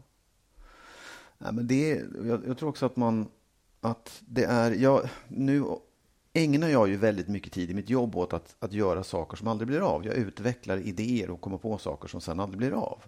Nej, 1.37 1.53
men 1.53 1.67
det, 1.67 2.01
jag, 2.23 2.47
jag 2.47 2.57
tror 2.57 2.69
också 2.69 2.85
att 2.85 2.95
man, 2.95 3.27
att 3.81 4.21
det 4.21 4.43
är, 4.43 4.71
jag, 4.71 5.09
nu 5.27 5.63
ägnar 6.33 6.67
jag 6.67 6.89
ju 6.89 6.95
väldigt 6.95 7.27
mycket 7.27 7.53
tid 7.53 7.71
i 7.71 7.73
mitt 7.73 7.89
jobb 7.89 8.15
åt 8.15 8.33
att, 8.33 8.55
att 8.59 8.73
göra 8.73 9.03
saker 9.03 9.37
som 9.37 9.47
aldrig 9.47 9.67
blir 9.67 9.79
av. 9.79 10.05
Jag 10.05 10.15
utvecklar 10.15 10.77
idéer 10.77 11.29
och 11.29 11.41
kommer 11.41 11.57
på 11.57 11.77
saker 11.77 12.07
som 12.07 12.21
sen 12.21 12.39
aldrig 12.39 12.57
blir 12.57 12.71
av. 12.71 13.03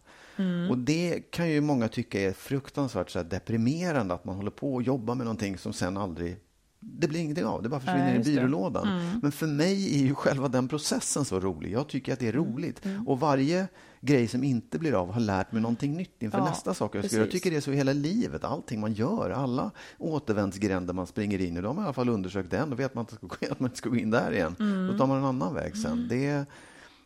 Och 0.69 0.77
det 0.77 1.31
kan 1.31 1.49
ju 1.49 1.61
många 1.61 1.87
tycka 1.87 2.21
är 2.21 2.33
fruktansvärt 2.33 3.09
så 3.09 3.23
deprimerande 3.23 4.13
att 4.13 4.25
man 4.25 4.35
håller 4.35 4.51
på 4.51 4.73
och 4.73 4.83
jobbar 4.83 5.15
med 5.15 5.25
någonting 5.25 5.57
som 5.57 5.73
sen 5.73 5.97
aldrig 5.97 6.37
det 6.79 7.07
blir 7.07 7.19
ingenting 7.19 7.45
av, 7.45 7.63
det 7.63 7.69
bara 7.69 7.79
försvinner 7.79 8.19
Nej, 8.19 8.19
i 8.19 8.35
byrålådan. 8.35 9.19
Men 9.21 9.31
för 9.31 9.47
mig 9.47 9.95
är 9.95 10.05
ju 10.05 10.15
själva 10.15 10.47
den 10.47 10.67
processen 10.67 11.25
så 11.25 11.39
rolig. 11.39 11.71
Jag 11.71 11.87
tycker 11.87 12.13
att 12.13 12.19
det 12.19 12.27
är 12.27 12.33
roligt. 12.33 12.81
Och 13.05 13.19
varje 13.19 13.67
grej 14.05 14.27
som 14.27 14.43
inte 14.43 14.79
blir 14.79 14.93
av 14.93 15.11
har 15.11 15.21
lärt 15.21 15.51
mig 15.51 15.61
någonting 15.61 15.97
nytt 15.97 16.23
inför 16.23 16.37
Ja, 16.37 16.45
nästa 16.45 16.73
sak 16.73 16.95
jag 16.95 17.05
ska 17.05 17.15
göra. 17.15 17.21
Jag 17.21 17.27
precis. 17.27 17.41
tycker 17.41 17.51
det 17.51 17.57
är 17.57 17.61
så 17.61 17.71
i 17.71 17.75
hela 17.75 17.93
livet. 17.93 18.43
Allting 18.43 18.79
man 18.79 18.93
gör, 18.93 19.29
alla 19.29 19.71
återvändsgränder 19.97 20.93
man 20.93 21.07
springer 21.07 21.41
in 21.41 21.57
i, 21.57 21.61
de 21.61 21.77
har 21.77 21.83
i 21.83 21.85
alla 21.85 21.93
fall 21.93 22.09
undersökt 22.09 22.51
den. 22.51 22.69
Då 22.69 22.75
vet 22.75 22.95
man 22.95 23.05
att, 23.11 23.21
man 23.59 23.69
inte 23.69 23.77
ska, 23.77 23.89
gå 23.89 23.95
in 23.95 24.11
där 24.11 24.31
igen. 24.31 24.55
Mm. 24.59 24.87
Då 24.87 24.97
tar 24.97 25.07
man 25.07 25.17
en 25.17 25.25
annan 25.25 25.53
väg 25.53 25.77
sen. 25.77 26.07
Det, 26.09 26.27
är, 26.27 26.45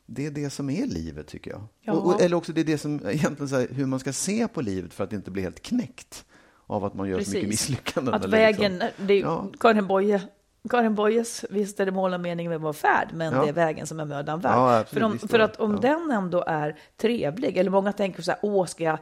det 0.05 0.25
är 0.25 0.31
det 0.31 0.49
som 0.49 0.69
är 0.69 0.85
livet, 0.85 1.27
tycker 1.27 1.51
jag. 1.51 1.61
Ja. 1.81 1.93
Och, 1.93 2.13
och, 2.13 2.21
eller 2.21 2.37
också 2.37 2.53
det 2.53 2.61
är 2.61 2.65
det 2.65 2.77
som 2.77 2.95
egentligen 3.05 3.49
så 3.49 3.55
här, 3.55 3.67
hur 3.71 3.85
man 3.85 3.99
ska 3.99 4.13
se 4.13 4.47
på 4.47 4.61
livet 4.61 4.93
för 4.93 5.03
att 5.03 5.13
inte 5.13 5.31
bli 5.31 5.41
helt 5.41 5.61
knäckt 5.61 6.25
av 6.67 6.85
att 6.85 6.93
man 6.93 7.09
gör 7.09 7.21
så 7.21 7.31
mycket 7.31 7.49
misslyckanden. 7.49 8.13
Att 8.13 8.23
eller 8.23 8.37
vägen, 8.37 8.73
liksom. 8.73 9.07
det 9.07 9.13
är, 9.13 9.21
Ja. 9.21 9.51
Karin 9.59 9.87
Boye 9.87 10.21
Karin 10.69 10.95
Boyes, 10.95 11.45
visst 11.49 11.79
är 11.79 11.85
det 11.85 11.91
mål 11.91 12.13
och 12.13 12.19
mening 12.19 12.49
med 12.49 12.61
vår 12.61 12.73
färd, 12.73 13.07
men 13.13 13.33
Ja. 13.33 13.41
det 13.43 13.49
är 13.49 13.53
vägen 13.53 13.87
som 13.87 13.99
är 13.99 14.05
mödan 14.05 14.39
värd. 14.39 14.51
Ja, 14.55 14.83
för 14.87 15.03
om, 15.03 15.19
för 15.19 15.39
att 15.39 15.55
om 15.59 15.71
Ja. 15.73 15.79
den 15.79 16.11
ändå 16.11 16.43
är 16.47 16.79
trevlig, 16.97 17.57
eller 17.57 17.71
många 17.71 17.93
tänker 17.93 18.21
så 18.21 18.31
här, 18.31 18.39
åh, 18.43 18.65
ska 18.65 18.83
jag, 18.83 18.97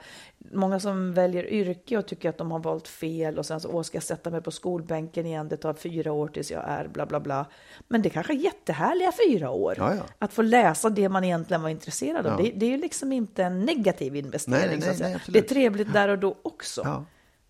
många 0.53 0.79
som 0.79 1.13
väljer 1.13 1.45
yrke 1.53 1.97
och 1.97 2.05
tycker 2.07 2.29
att 2.29 2.37
de 2.37 2.51
har 2.51 2.59
valt 2.59 2.87
fel 2.87 3.37
och 3.37 3.45
sen 3.45 3.59
så, 3.59 3.69
åh, 3.69 3.81
ska 3.81 3.95
jag 3.95 4.03
sätta 4.03 4.29
mig 4.29 4.41
på 4.41 4.51
skolbänken 4.51 5.25
igen, 5.25 5.47
det 5.47 5.57
tar 5.57 5.73
fyra 5.73 6.11
år 6.11 6.27
tills 6.27 6.51
jag 6.51 6.63
är 6.67 6.87
bla 6.87 7.05
bla 7.05 7.19
bla. 7.19 7.45
Men 7.87 8.01
det 8.01 8.09
kanske 8.09 8.33
är 8.33 8.37
jättehärliga 8.37 9.11
fyra 9.27 9.49
år. 9.49 9.75
Att 10.19 10.33
få 10.33 10.41
läsa 10.41 10.89
det 10.89 11.09
man 11.09 11.23
egentligen 11.23 11.61
var 11.61 11.69
intresserad 11.69 12.25
av. 12.27 12.43
Det, 12.43 12.51
det 12.55 12.65
är 12.65 12.69
ju 12.69 12.77
liksom 12.77 13.11
inte 13.11 13.43
en 13.43 13.65
negativ 13.65 14.15
investering. 14.15 14.79
Nej, 14.79 14.95
nej, 14.99 15.11
nej, 15.11 15.19
det 15.27 15.39
är 15.39 15.43
trevligt 15.43 15.93
där 15.93 16.09
och 16.09 16.19
då 16.19 16.35
också. 16.41 17.05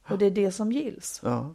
Och 0.09 0.17
det 0.17 0.25
är 0.25 0.31
det 0.31 0.51
som 0.51 0.71
gills. 0.71 1.21
Ja. 1.23 1.53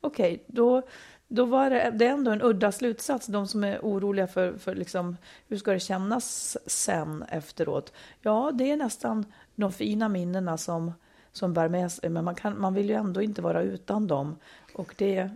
Okej, 0.00 0.44
då, 0.46 0.82
då 1.28 1.44
var 1.44 1.70
det, 1.70 1.90
det 1.94 2.06
är 2.06 2.10
ändå 2.10 2.30
en 2.30 2.42
udda 2.42 2.72
slutsats. 2.72 3.26
De 3.26 3.46
som 3.46 3.64
är 3.64 3.78
oroliga 3.82 4.26
för, 4.26 4.58
för 4.58 4.74
liksom, 4.74 5.16
hur 5.48 5.56
ska 5.56 5.72
det 5.72 5.80
kännas 5.80 6.56
sen 6.66 7.22
efteråt? 7.22 7.92
Ja, 8.20 8.50
det 8.54 8.70
är 8.70 8.76
nästan 8.76 9.24
de 9.54 9.72
fina 9.72 10.08
minnena 10.08 10.58
som, 10.58 10.92
som 11.32 11.54
bär 11.54 11.68
med 11.68 11.92
sig, 11.92 12.10
men 12.10 12.24
man, 12.24 12.34
kan, 12.34 12.60
man 12.60 12.74
vill 12.74 12.88
ju 12.88 12.94
ändå 12.94 13.22
inte 13.22 13.42
vara 13.42 13.62
utan 13.62 14.06
dem. 14.06 14.36
Och 14.74 14.94
det, 14.98 15.30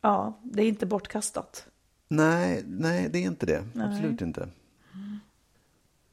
ja, 0.00 0.40
det 0.42 0.62
är 0.62 0.68
inte 0.68 0.86
bortkastat. 0.86 1.66
Nej, 2.08 2.62
nej, 2.66 3.08
det 3.12 3.18
är 3.18 3.22
inte 3.22 3.46
det. 3.46 3.64
Absolut 3.80 4.20
inte. 4.20 4.48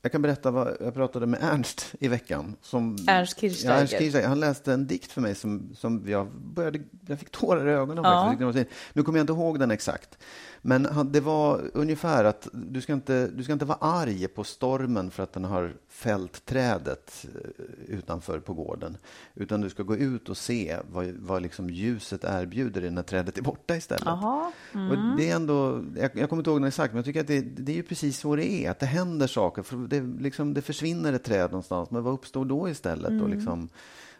Jag 0.04 0.12
kan 0.12 0.22
berätta 0.22 0.52
vad 0.52 0.78
jag 0.80 0.93
pratade 0.93 1.26
med 1.26 1.39
Ernst 1.43 1.95
i 1.99 2.08
veckan. 2.08 2.56
Som, 2.62 2.97
Ernst 3.08 3.39
Kirchsteiger. 3.39 3.76
Ja, 3.76 3.82
Ernst 3.82 3.97
Kirchsteiger. 3.97 4.28
Han 4.28 4.39
läste 4.39 4.74
en 4.74 4.88
dikt 4.88 5.12
för 5.12 5.22
mig 5.22 5.36
som, 5.36 5.76
som 5.76 6.04
jag 6.08 6.28
började, 6.32 6.80
jag 7.08 7.20
fick 7.20 7.30
tårar 7.30 7.68
i 7.68 7.72
ögonen. 7.72 8.04
Ja. 8.04 8.36
Faktiskt. 8.39 8.70
Nu 8.93 9.04
kommer 9.04 9.20
jag 9.20 9.24
inte 9.24 9.34
ihåg 9.34 9.60
den 9.60 9.72
exakt. 9.72 10.18
Men 10.62 10.88
det 11.12 11.20
var 11.20 11.72
ungefär 11.74 12.24
att 12.24 12.47
du 12.53 12.82
ska, 12.82 12.93
inte, 12.93 13.28
du 13.28 13.43
ska 13.43 13.53
inte 13.53 13.66
vara 13.66 13.78
arg 13.82 14.28
på 14.28 14.43
stormen 14.43 15.12
för 15.12 15.24
att 15.24 15.34
den 15.34 15.45
har 15.45 15.74
fällt 15.89 16.45
trädet 16.45 17.26
eh, 17.36 17.95
utanför 17.95 18.39
på 18.39 18.53
gården. 18.53 18.97
Utan 19.36 19.62
du 19.62 19.70
ska 19.70 19.84
gå 19.84 19.95
ut 19.95 20.30
och 20.30 20.38
se 20.38 20.78
vad, 20.91 21.05
vad 21.07 21.41
liksom 21.41 21.70
ljuset 21.70 22.24
erbjuder 22.24 22.82
dig 22.82 22.91
när 22.91 23.03
trädet 23.03 23.38
är 23.38 23.41
borta 23.41 23.76
istället. 23.76 24.05
Jaha. 24.05 24.51
Och 24.74 25.18
det 25.18 25.30
är 25.30 25.36
ändå, 25.36 25.84
jag, 25.97 26.12
jag 26.14 26.30
kommer 26.30 26.41
inte 26.41 26.49
ihåg 26.49 26.59
den 26.59 26.68
exakt, 26.68 26.93
men 26.93 26.97
jag 26.97 27.05
tycker 27.05 27.22
att 27.22 27.28
det, 27.28 27.41
det 27.41 27.72
är 27.72 27.76
ju 27.76 27.84
precis 27.84 28.20
så 28.20 28.36
det 28.36 28.51
är. 28.51 28.72
Att 28.72 28.80
det 28.80 28.86
händer 28.86 29.28
saker. 29.28 29.62
För 29.62 29.78
det, 29.78 30.01
liksom, 30.01 30.53
det 30.53 30.62
försvinner 30.62 31.14
ett 31.14 31.24
träd 31.24 31.51
någonstans, 31.51 31.91
men 31.91 32.03
vad 32.03 32.14
uppstår 32.14 32.45
då 32.45 32.70
istället? 32.70 33.22
Och 33.22 33.30
liksom, 33.30 33.70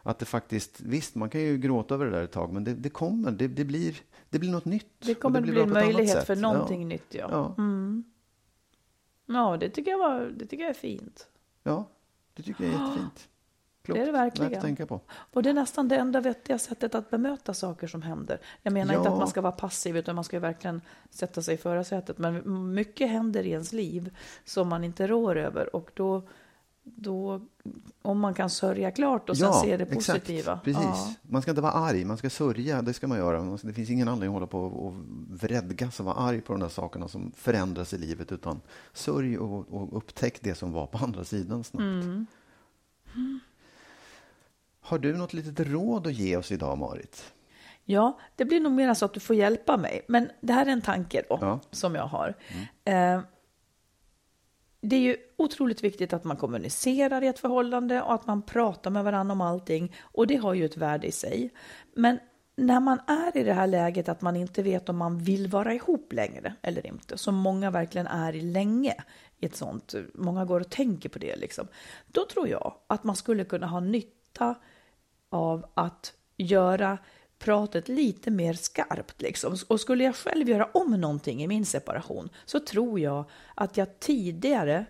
att 0.04 0.20
det 0.20 0.26
faktiskt, 0.26 0.82
visst, 0.82 1.16
man 1.16 1.30
kan 1.30 1.42
ju 1.42 1.58
gråta 1.58 1.94
över 1.94 2.06
det 2.06 2.12
där 2.12 2.24
ett 2.24 2.32
tag, 2.32 2.54
men 2.54 2.64
det, 2.64 2.74
det 2.74 2.90
kommer, 2.90 3.32
det, 3.32 3.48
blir, 3.48 3.96
det 4.32 4.40
blir 4.40 4.52
något 4.52 4.66
nytt. 4.66 4.88
Det 5.00 5.14
kommer 5.14 5.40
att 5.40 5.44
blir 5.44 5.54
bli 5.54 5.62
en 5.62 5.74
möjlighet 5.74 6.26
för 6.28 6.36
någonting 6.36 6.82
ja. 6.82 6.88
nytt. 6.88 7.14
Ja. 7.14 7.30
Ja, 7.30 7.54
ja, 9.26 9.58
det 9.58 9.70
tycker 9.70 9.92
jag, 9.92 9.98
var, 9.98 10.34
det 10.36 10.46
tycker 10.46 10.64
jag 10.64 10.70
är 10.70 10.74
fint. 10.74 11.28
ja, 11.64 11.86
det 12.34 12.44
tycker 12.44 12.64
jag 12.64 12.74
är 12.74 12.80
jättefint. 12.80 13.28
Klokt. 13.84 13.98
Det 13.98 14.02
är 14.02 14.06
det 14.06 14.12
verkligen. 14.12 14.54
Att 14.54 14.62
tänka 14.62 14.86
på. 14.86 15.02
Och 15.10 15.44
det 15.44 15.50
är 15.50 15.54
nästan 15.54 15.88
det 15.88 15.96
enda 15.96 16.22
vettiga 16.22 16.60
sättet 16.60 16.96
att 16.96 17.10
bemöta 17.10 17.54
saker 17.54 17.88
som 17.88 18.02
händer. 18.02 18.40
Jag 18.62 18.74
menar 18.74 18.94
inte 18.94 19.08
Ja. 19.10 19.14
att 19.14 19.20
man 19.20 19.28
ska 19.28 19.42
vara 19.42 19.52
passiv, 19.52 19.98
utan 19.98 20.16
man 20.16 20.24
ska 20.24 20.40
verkligen 20.40 20.82
sätta 21.10 21.42
sig 21.42 21.56
i 21.56 21.58
förarsätet. 21.58 22.18
Men 22.18 22.74
mycket 22.74 23.10
händer 23.10 23.44
i 23.44 23.50
ens 23.50 23.74
liv 23.74 24.16
som 24.46 24.68
man 24.68 24.84
inte 24.84 25.08
rår 25.08 25.38
över. 25.38 25.76
Och 25.76 25.92
då, 25.94 26.22
då 26.84 27.42
om 28.02 28.20
man 28.20 28.34
kan 28.34 28.50
sörja 28.50 28.92
klart 28.92 29.30
och 29.30 29.38
sen 29.38 29.54
se 29.54 29.78
det 29.78 29.86
positiva. 29.86 30.40
Exakt, 30.40 30.64
precis. 30.64 30.84
Ja. 30.84 31.14
Man 31.22 31.42
ska 31.42 31.52
inte 31.52 31.62
vara 31.62 31.72
arg, 31.72 32.06
man 32.06 32.18
ska 32.18 32.30
sörja, 32.30 32.82
det 32.82 32.94
ska 32.94 33.08
man 33.08 33.18
göra. 33.18 33.58
Det 33.64 33.74
finns 33.74 33.90
ingen 33.90 34.08
anledning 34.08 34.30
att 34.30 34.34
hålla 34.34 34.48
på 34.48 34.60
och 34.60 34.94
vredgas 35.30 36.00
och 36.00 36.06
vara 36.06 36.16
arg 36.16 36.42
på 36.42 36.54
de 36.54 36.60
där 36.60 36.70
sakerna 36.70 37.08
som 37.08 37.32
förändras 37.32 37.94
i 37.94 37.98
livet, 37.98 38.32
utan 38.32 38.62
sörj 38.94 39.38
och, 39.38 39.74
och 39.74 39.98
upptäck 39.98 40.42
det 40.42 40.56
som 40.56 40.72
var 40.72 40.88
på 40.88 40.98
andra 40.98 41.24
sidan 41.24 41.64
snabbt. 41.64 41.84
Mm. 41.84 42.26
Har 44.82 45.00
du 45.00 45.18
något 45.18 45.34
litet 45.34 45.68
råd 45.68 46.08
att 46.08 46.14
ge 46.14 46.38
oss 46.38 46.52
idag, 46.52 46.78
Marit? 46.78 47.34
Ja, 47.86 48.20
det 48.36 48.46
blir 48.46 48.60
nog 48.60 48.72
mer 48.72 48.94
så 48.94 49.06
att 49.06 49.14
du 49.14 49.20
får 49.20 49.36
hjälpa 49.36 49.78
mig. 49.78 50.06
Men 50.08 50.30
det 50.42 50.54
här 50.54 50.66
är 50.66 50.70
en 50.70 50.82
tanke 50.82 51.24
då, 51.30 51.38
Ja. 51.42 51.60
som 51.72 51.96
jag 51.96 52.06
har. 52.08 52.34
Eh, 52.86 53.22
det 54.82 54.96
är 54.96 55.00
ju 55.00 55.18
otroligt 55.38 55.84
viktigt 55.84 56.14
att 56.14 56.24
man 56.24 56.38
kommunicerar 56.38 57.24
i 57.24 57.28
ett 57.28 57.40
förhållande 57.40 58.02
och 58.02 58.14
att 58.14 58.28
man 58.28 58.42
pratar 58.42 58.92
med 58.92 59.04
varandra 59.04 59.34
om 59.34 59.42
allting. 59.42 59.96
Och 60.02 60.28
det 60.28 60.36
har 60.36 60.54
ju 60.54 60.66
ett 60.66 60.78
värde 60.78 61.08
i 61.08 61.12
sig. 61.12 61.54
Men 61.96 62.20
när 62.56 62.80
man 62.80 63.00
är 63.08 63.38
i 63.38 63.44
det 63.44 63.54
här 63.54 63.68
läget 63.68 64.10
att 64.10 64.22
man 64.22 64.36
inte 64.36 64.64
vet 64.64 64.90
om 64.90 64.98
man 64.98 65.18
vill 65.18 65.48
vara 65.48 65.74
ihop 65.74 66.14
längre 66.14 66.56
eller 66.62 66.88
inte, 66.88 67.18
som 67.18 67.36
många 67.36 67.72
verkligen 67.72 68.08
är 68.08 68.36
i 68.36 68.42
länge 68.42 68.96
i 69.38 69.46
ett 69.46 69.56
sånt, 69.56 69.96
många 70.14 70.46
går 70.46 70.60
och 70.60 70.70
tänker 70.70 71.10
på 71.10 71.20
det 71.20 71.36
liksom. 71.36 71.68
Då 72.08 72.26
tror 72.26 72.48
jag 72.48 72.74
att 72.88 73.04
man 73.04 73.16
skulle 73.16 73.44
kunna 73.44 73.68
ha 73.68 73.80
nytta 73.80 74.56
av 75.30 75.66
att 75.74 76.14
göra 76.38 76.98
pratet 77.42 77.90
lite 77.90 78.32
mer 78.32 78.54
skarpt. 78.54 79.22
Liksom. 79.22 79.58
Och 79.68 79.80
skulle 79.80 80.04
jag 80.04 80.16
själv 80.16 80.50
göra 80.50 80.66
om 80.74 81.02
någonting 81.02 81.44
i 81.44 81.48
min 81.48 81.66
separation 81.66 82.30
så 82.46 82.60
tror 82.60 83.00
jag 83.00 83.26
att 83.56 83.78
jag 83.78 84.00
tidigare 84.00 84.86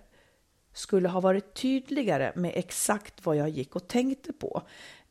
skulle 0.73 1.09
ha 1.09 1.19
varit 1.19 1.53
tydligare 1.53 2.31
med 2.35 2.51
exakt 2.55 3.25
vad 3.25 3.35
jag 3.35 3.49
gick 3.49 3.75
och 3.75 3.87
tänkte 3.87 4.33
på. 4.33 4.61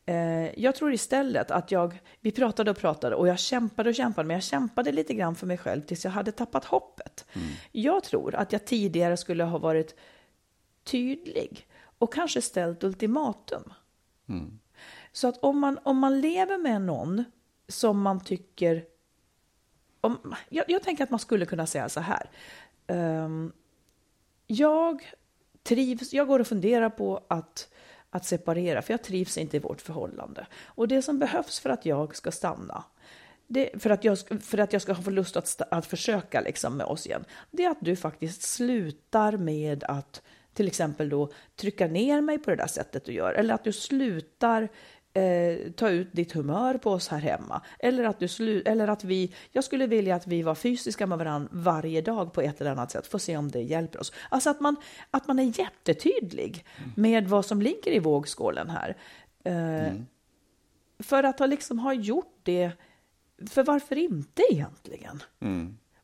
Eh, 0.05 0.59
jag 0.59 0.75
tror 0.75 0.93
istället 0.93 1.51
att 1.51 1.71
jag, 1.71 1.99
vi 2.19 2.31
pratade 2.31 2.71
och 2.71 2.77
pratade 2.77 3.15
och 3.15 3.27
jag 3.27 3.39
kämpade 3.39 3.89
och 3.89 3.95
kämpade, 3.95 4.27
men 4.27 4.33
jag 4.33 4.43
kämpade 4.43 4.91
lite 4.91 5.13
grann 5.13 5.35
för 5.35 5.47
mig 5.47 5.57
själv 5.57 5.81
tills 5.81 6.05
jag 6.05 6.11
hade 6.11 6.31
tappat 6.31 6.65
hoppet. 6.65 7.25
Jag 7.71 8.03
tror 8.03 8.35
att 8.35 8.51
jag 8.51 8.65
tidigare 8.65 9.17
skulle 9.17 9.43
ha 9.43 9.57
varit 9.57 9.95
tydlig 10.83 11.67
och 11.97 12.13
kanske 12.13 12.41
ställt 12.41 12.83
ultimatum. 12.83 13.73
Så 15.11 15.27
att 15.27 15.37
om 15.37 15.59
man, 15.59 15.79
om 15.83 15.97
man 15.97 16.21
lever 16.21 16.57
med 16.57 16.81
någon 16.81 17.23
som 17.67 18.01
man 18.01 18.23
tycker... 18.23 18.85
Om, 20.01 20.35
jag, 20.49 20.65
jag 20.67 20.83
tänker 20.83 21.03
att 21.03 21.09
man 21.09 21.19
skulle 21.19 21.45
kunna 21.45 21.65
säga 21.65 21.89
så 21.89 21.99
här. 21.99 22.29
Um, 22.87 23.53
jag 24.47 25.11
trivs, 25.63 26.13
jag 26.13 26.27
går 26.27 26.39
och 26.39 26.47
funderar 26.47 26.89
på 26.89 27.25
att, 27.27 27.69
att 28.09 28.25
separera, 28.25 28.81
för 28.81 28.93
jag 28.93 29.03
trivs 29.03 29.37
inte 29.37 29.57
i 29.57 29.59
vårt 29.59 29.81
förhållande. 29.81 30.47
Och 30.65 30.87
det 30.87 31.01
som 31.01 31.19
behövs 31.19 31.59
för 31.59 31.69
att 31.69 31.85
jag 31.85 32.15
ska 32.15 32.31
stanna, 32.31 32.83
det, 33.47 33.81
för, 33.81 33.89
att 33.89 34.03
jag, 34.03 34.17
ska- 34.17 34.37
för 34.37 34.57
att 34.57 34.73
jag 34.73 34.81
ska 34.81 34.95
få 34.95 35.09
lust 35.09 35.37
att, 35.37 35.61
att 35.71 35.85
försöka 35.85 36.41
liksom 36.41 36.77
med 36.77 36.85
oss 36.85 37.05
igen, 37.05 37.25
det 37.51 37.63
är 37.65 37.69
att 37.69 37.81
du 37.81 37.95
faktiskt 37.95 38.41
slutar 38.41 39.37
med 39.37 39.83
att 39.83 40.21
till 40.53 40.67
exempel 40.67 41.09
då 41.09 41.31
trycka 41.55 41.87
ner 41.87 42.21
mig 42.21 42.37
på 42.39 42.49
det 42.49 42.55
där 42.55 42.67
sättet 42.67 43.05
du 43.05 43.13
gör. 43.13 43.33
Eller 43.33 43.53
att 43.53 43.63
du 43.63 43.73
slutar 43.73 44.69
eh, 45.13 45.71
ta 45.71 45.89
ut 45.89 46.07
ditt 46.11 46.31
humör 46.31 46.77
på 46.77 46.91
oss 46.91 47.07
här 47.07 47.19
hemma. 47.19 47.61
Eller 47.79 48.03
att, 48.03 48.19
du 48.19 48.61
eller 48.61 48.87
att 48.87 49.03
vi, 49.03 49.33
jag 49.51 49.63
skulle 49.63 49.87
vilja 49.87 50.15
att 50.15 50.27
vi 50.27 50.41
var 50.43 50.55
fysiska 50.55 51.07
med 51.07 51.17
varandra 51.17 51.49
varje 51.51 52.01
dag 52.01 52.33
på 52.33 52.41
ett 52.41 52.61
eller 52.61 52.71
annat 52.71 52.91
sätt. 52.91 53.07
Få 53.07 53.19
se 53.19 53.37
om 53.37 53.51
det 53.51 53.61
hjälper 53.61 53.99
oss. 53.99 54.13
Alltså 54.29 54.49
att 54.49 54.59
man, 54.59 54.75
att 55.11 55.27
man 55.27 55.39
är 55.39 55.59
jättetydlig 55.59 56.65
med 56.95 57.27
vad 57.27 57.45
som 57.45 57.61
ligger 57.61 57.91
i 57.91 57.99
vågskålen 57.99 58.69
här. 58.69 58.97
Eh, 59.43 59.53
För 60.99 61.23
att 61.23 61.39
ha 61.39 61.45
liksom 61.45 61.79
ha 61.79 61.93
gjort 61.93 62.39
det, 62.43 62.71
för 63.49 63.63
varför 63.63 63.97
inte 63.97 64.43
egentligen? 64.51 65.23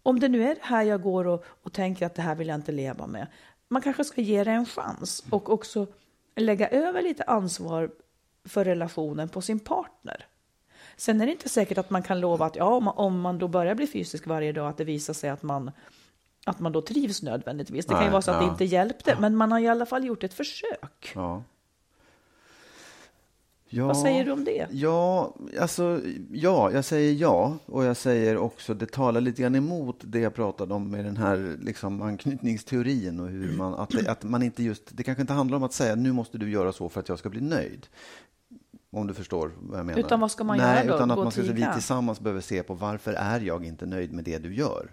Om 0.04 0.20
det 0.20 0.28
nu 0.28 0.44
är 0.44 0.56
det 0.56 0.62
här 0.64 0.84
jag 0.84 1.02
går 1.02 1.28
och, 1.28 1.46
och 1.64 1.74
tänker 1.74 2.06
att 2.06 2.16
det 2.16 2.22
här 2.22 2.36
vill 2.36 2.48
jag 2.48 2.56
inte 2.56 2.72
leva 2.72 3.08
med. 3.08 3.28
Man 3.70 3.82
kanske 3.82 4.04
ska 4.04 4.22
ge 4.22 4.44
det 4.44 4.52
en 4.52 4.66
chans 4.66 5.24
och 5.30 5.50
också 5.50 5.88
lägga 6.36 6.70
över 6.70 7.02
lite 7.02 7.24
ansvar 7.24 7.90
för 8.48 8.66
relationen 8.66 9.30
på 9.30 9.42
sin 9.42 9.60
partner. 9.60 10.26
Sen 10.98 11.22
är 11.22 11.26
det 11.26 11.32
inte 11.32 11.50
säkert 11.50 11.78
att 11.78 11.90
man 11.90 12.04
kan 12.04 12.20
lova 12.20 12.46
att 12.46 12.56
ja, 12.56 12.94
om 12.96 13.22
man, 13.22 13.38
då 13.38 13.48
börjar 13.48 13.76
bli 13.76 13.88
fysisk 13.88 14.28
varje 14.28 14.52
dag, 14.52 14.70
att 14.70 14.78
det 14.78 14.84
visar 14.84 15.14
sig 15.14 15.30
att 15.30 15.44
man, 15.44 15.72
att 16.46 16.60
man 16.60 16.72
då 16.72 16.82
trivs 16.82 17.22
nödvändigtvis. 17.22 17.86
Det 17.86 17.94
kan 17.94 18.02
ju 18.02 18.06
Nej, 18.06 18.12
vara 18.12 18.22
så 18.22 18.32
att 18.32 18.40
det 18.40 18.46
ja. 18.46 18.52
inte 18.52 18.66
hjälpte, 18.66 19.18
men 19.20 19.36
man 19.36 19.52
har 19.52 19.60
i 19.60 19.68
alla 19.68 19.86
fall 19.86 20.06
gjort 20.06 20.24
ett 20.24 20.34
försök. 20.34 21.12
Ja. 21.16 21.44
Ja, 23.70 23.88
Vad 23.88 23.98
säger 23.98 24.26
du 24.26 24.32
om 24.32 24.44
det? 24.44 24.68
Ja, 24.72 25.36
alltså, 25.60 26.02
ja, 26.32 26.72
jag 26.72 26.86
säger 26.86 27.14
ja. 27.14 27.58
Och 27.66 27.86
jag 27.86 27.98
säger 27.98 28.38
också, 28.38 28.74
det 28.74 28.92
talar 28.92 29.22
lite 29.22 29.42
grann 29.42 29.56
emot 29.56 29.96
det 30.00 30.20
jag 30.20 30.34
pratade 30.34 30.74
om 30.74 30.92
med 30.92 31.06
den 31.06 31.18
här 31.18 31.58
liksom, 31.62 32.02
anknytningsteorin 32.02 33.20
och 33.20 33.28
hur 33.28 33.58
man, 33.58 33.74
att, 33.74 33.90
det, 33.90 34.12
att 34.12 34.24
man 34.24 34.44
inte 34.44 34.64
just, 34.64 34.84
det 34.98 35.04
kanske 35.04 35.22
inte 35.22 35.34
handlar 35.34 35.58
om 35.58 35.64
att 35.64 35.74
säga 35.74 35.96
nu 35.96 36.12
måste 36.12 36.38
du 36.38 36.52
göra 36.52 36.72
så 36.72 36.90
för 36.90 37.00
att 37.00 37.10
jag 37.10 37.20
ska 37.20 37.30
bli 37.30 37.42
nöjd. 37.42 37.88
Om 38.92 39.08
du 39.08 39.14
förstår 39.14 39.52
vad 39.60 39.80
jag 39.80 39.86
menar. 39.86 40.00
Utan 40.00 40.20
vad 40.20 40.32
ska 40.32 40.44
man 40.44 40.58
Nej, 40.58 40.76
göra 40.76 40.88
då? 40.88 40.96
Utan 40.96 41.12
att 41.12 41.18
Gå 41.18 41.24
man 41.24 41.32
ska, 41.32 41.42
vi 41.42 41.68
tillsammans 41.74 42.20
behöver 42.20 42.42
se 42.42 42.64
på 42.64 42.74
varför 42.74 43.14
är 43.14 43.40
jag 43.40 43.66
inte 43.66 43.86
nöjd 43.86 44.14
med 44.14 44.24
det 44.24 44.38
du 44.38 44.56
gör? 44.56 44.90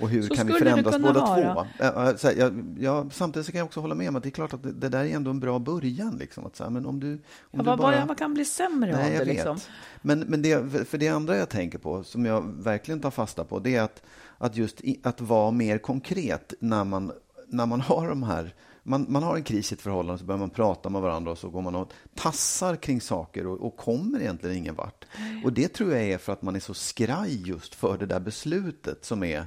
Och 0.00 0.08
hur 0.08 0.22
Så 0.22 0.34
kan 0.34 0.46
vi 0.46 0.52
förändras 0.52 0.98
båda 0.98 1.20
vara. 1.20 1.54
två? 1.54 1.66
Här, 1.84 2.38
jag, 2.38 2.76
jag, 2.78 3.12
samtidigt 3.12 3.46
så 3.46 3.52
kan 3.52 3.58
jag 3.58 3.66
också 3.66 3.80
hålla 3.80 3.94
med 3.94 4.08
om 4.08 4.16
att 4.16 4.22
det 4.22 4.28
är 4.28 4.30
klart 4.30 4.54
att 4.54 4.62
det, 4.62 4.72
det 4.72 4.88
där 4.88 5.04
är 5.04 5.16
ändå 5.16 5.30
en 5.30 5.40
bra 5.40 5.58
början. 5.58 6.16
Liksom, 6.16 6.46
att 6.46 6.56
så 6.56 6.64
här, 6.64 6.70
men 6.70 6.86
om 6.86 7.00
du, 7.00 7.12
om 7.12 7.18
Ja, 7.50 7.58
du 7.58 7.64
vad, 7.64 7.78
bara... 7.78 8.04
vad, 8.04 8.18
kan 8.18 8.34
bli 8.34 8.44
sämre 8.44 8.92
Nej, 8.92 9.18
av 9.20 9.26
det? 9.26 9.32
Liksom? 9.32 9.58
Men, 10.02 10.20
men 10.20 10.42
det, 10.42 10.88
för 10.88 10.98
det 10.98 11.08
andra 11.08 11.36
jag 11.36 11.48
tänker 11.48 11.78
på, 11.78 12.04
som 12.04 12.24
jag 12.26 12.42
verkligen 12.62 13.00
tar 13.00 13.10
fasta 13.10 13.44
på, 13.44 13.58
det 13.58 13.76
är 13.76 13.82
att, 13.82 14.02
att 14.38 14.56
just 14.56 14.80
i, 14.80 15.00
att 15.02 15.20
vara 15.20 15.50
mer 15.50 15.78
konkret 15.78 16.54
när 16.60 16.84
man, 16.84 17.12
när 17.48 17.66
man 17.66 17.80
har 17.80 18.08
de 18.08 18.22
här 18.22 18.54
man, 18.82 19.06
man 19.08 19.22
har 19.22 19.36
en 19.36 19.42
kris 19.42 19.72
i 19.72 19.74
ett 19.74 19.80
förhållande, 19.80 20.18
så 20.18 20.24
börjar 20.24 20.38
man 20.38 20.50
prata 20.50 20.88
med 20.88 21.02
varandra 21.02 21.32
och 21.32 21.38
så 21.38 21.50
går 21.50 21.62
man 21.62 21.74
och 21.74 21.92
tassar 22.14 22.76
kring 22.76 23.00
saker 23.00 23.46
och, 23.46 23.60
och 23.60 23.76
kommer 23.76 24.20
egentligen 24.20 24.56
ingen 24.56 24.74
vart. 24.74 25.04
Och 25.44 25.52
det 25.52 25.68
tror 25.68 25.92
jag 25.92 26.02
är 26.02 26.18
för 26.18 26.32
att 26.32 26.42
man 26.42 26.56
är 26.56 26.60
så 26.60 26.74
skraj 26.74 27.48
just 27.48 27.74
för 27.74 27.98
det 27.98 28.06
där 28.06 28.20
beslutet 28.20 29.04
som 29.04 29.24
är 29.24 29.46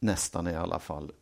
nästan 0.00 0.46
i 0.46 0.54
alla 0.54 0.78
fall 0.78 1.12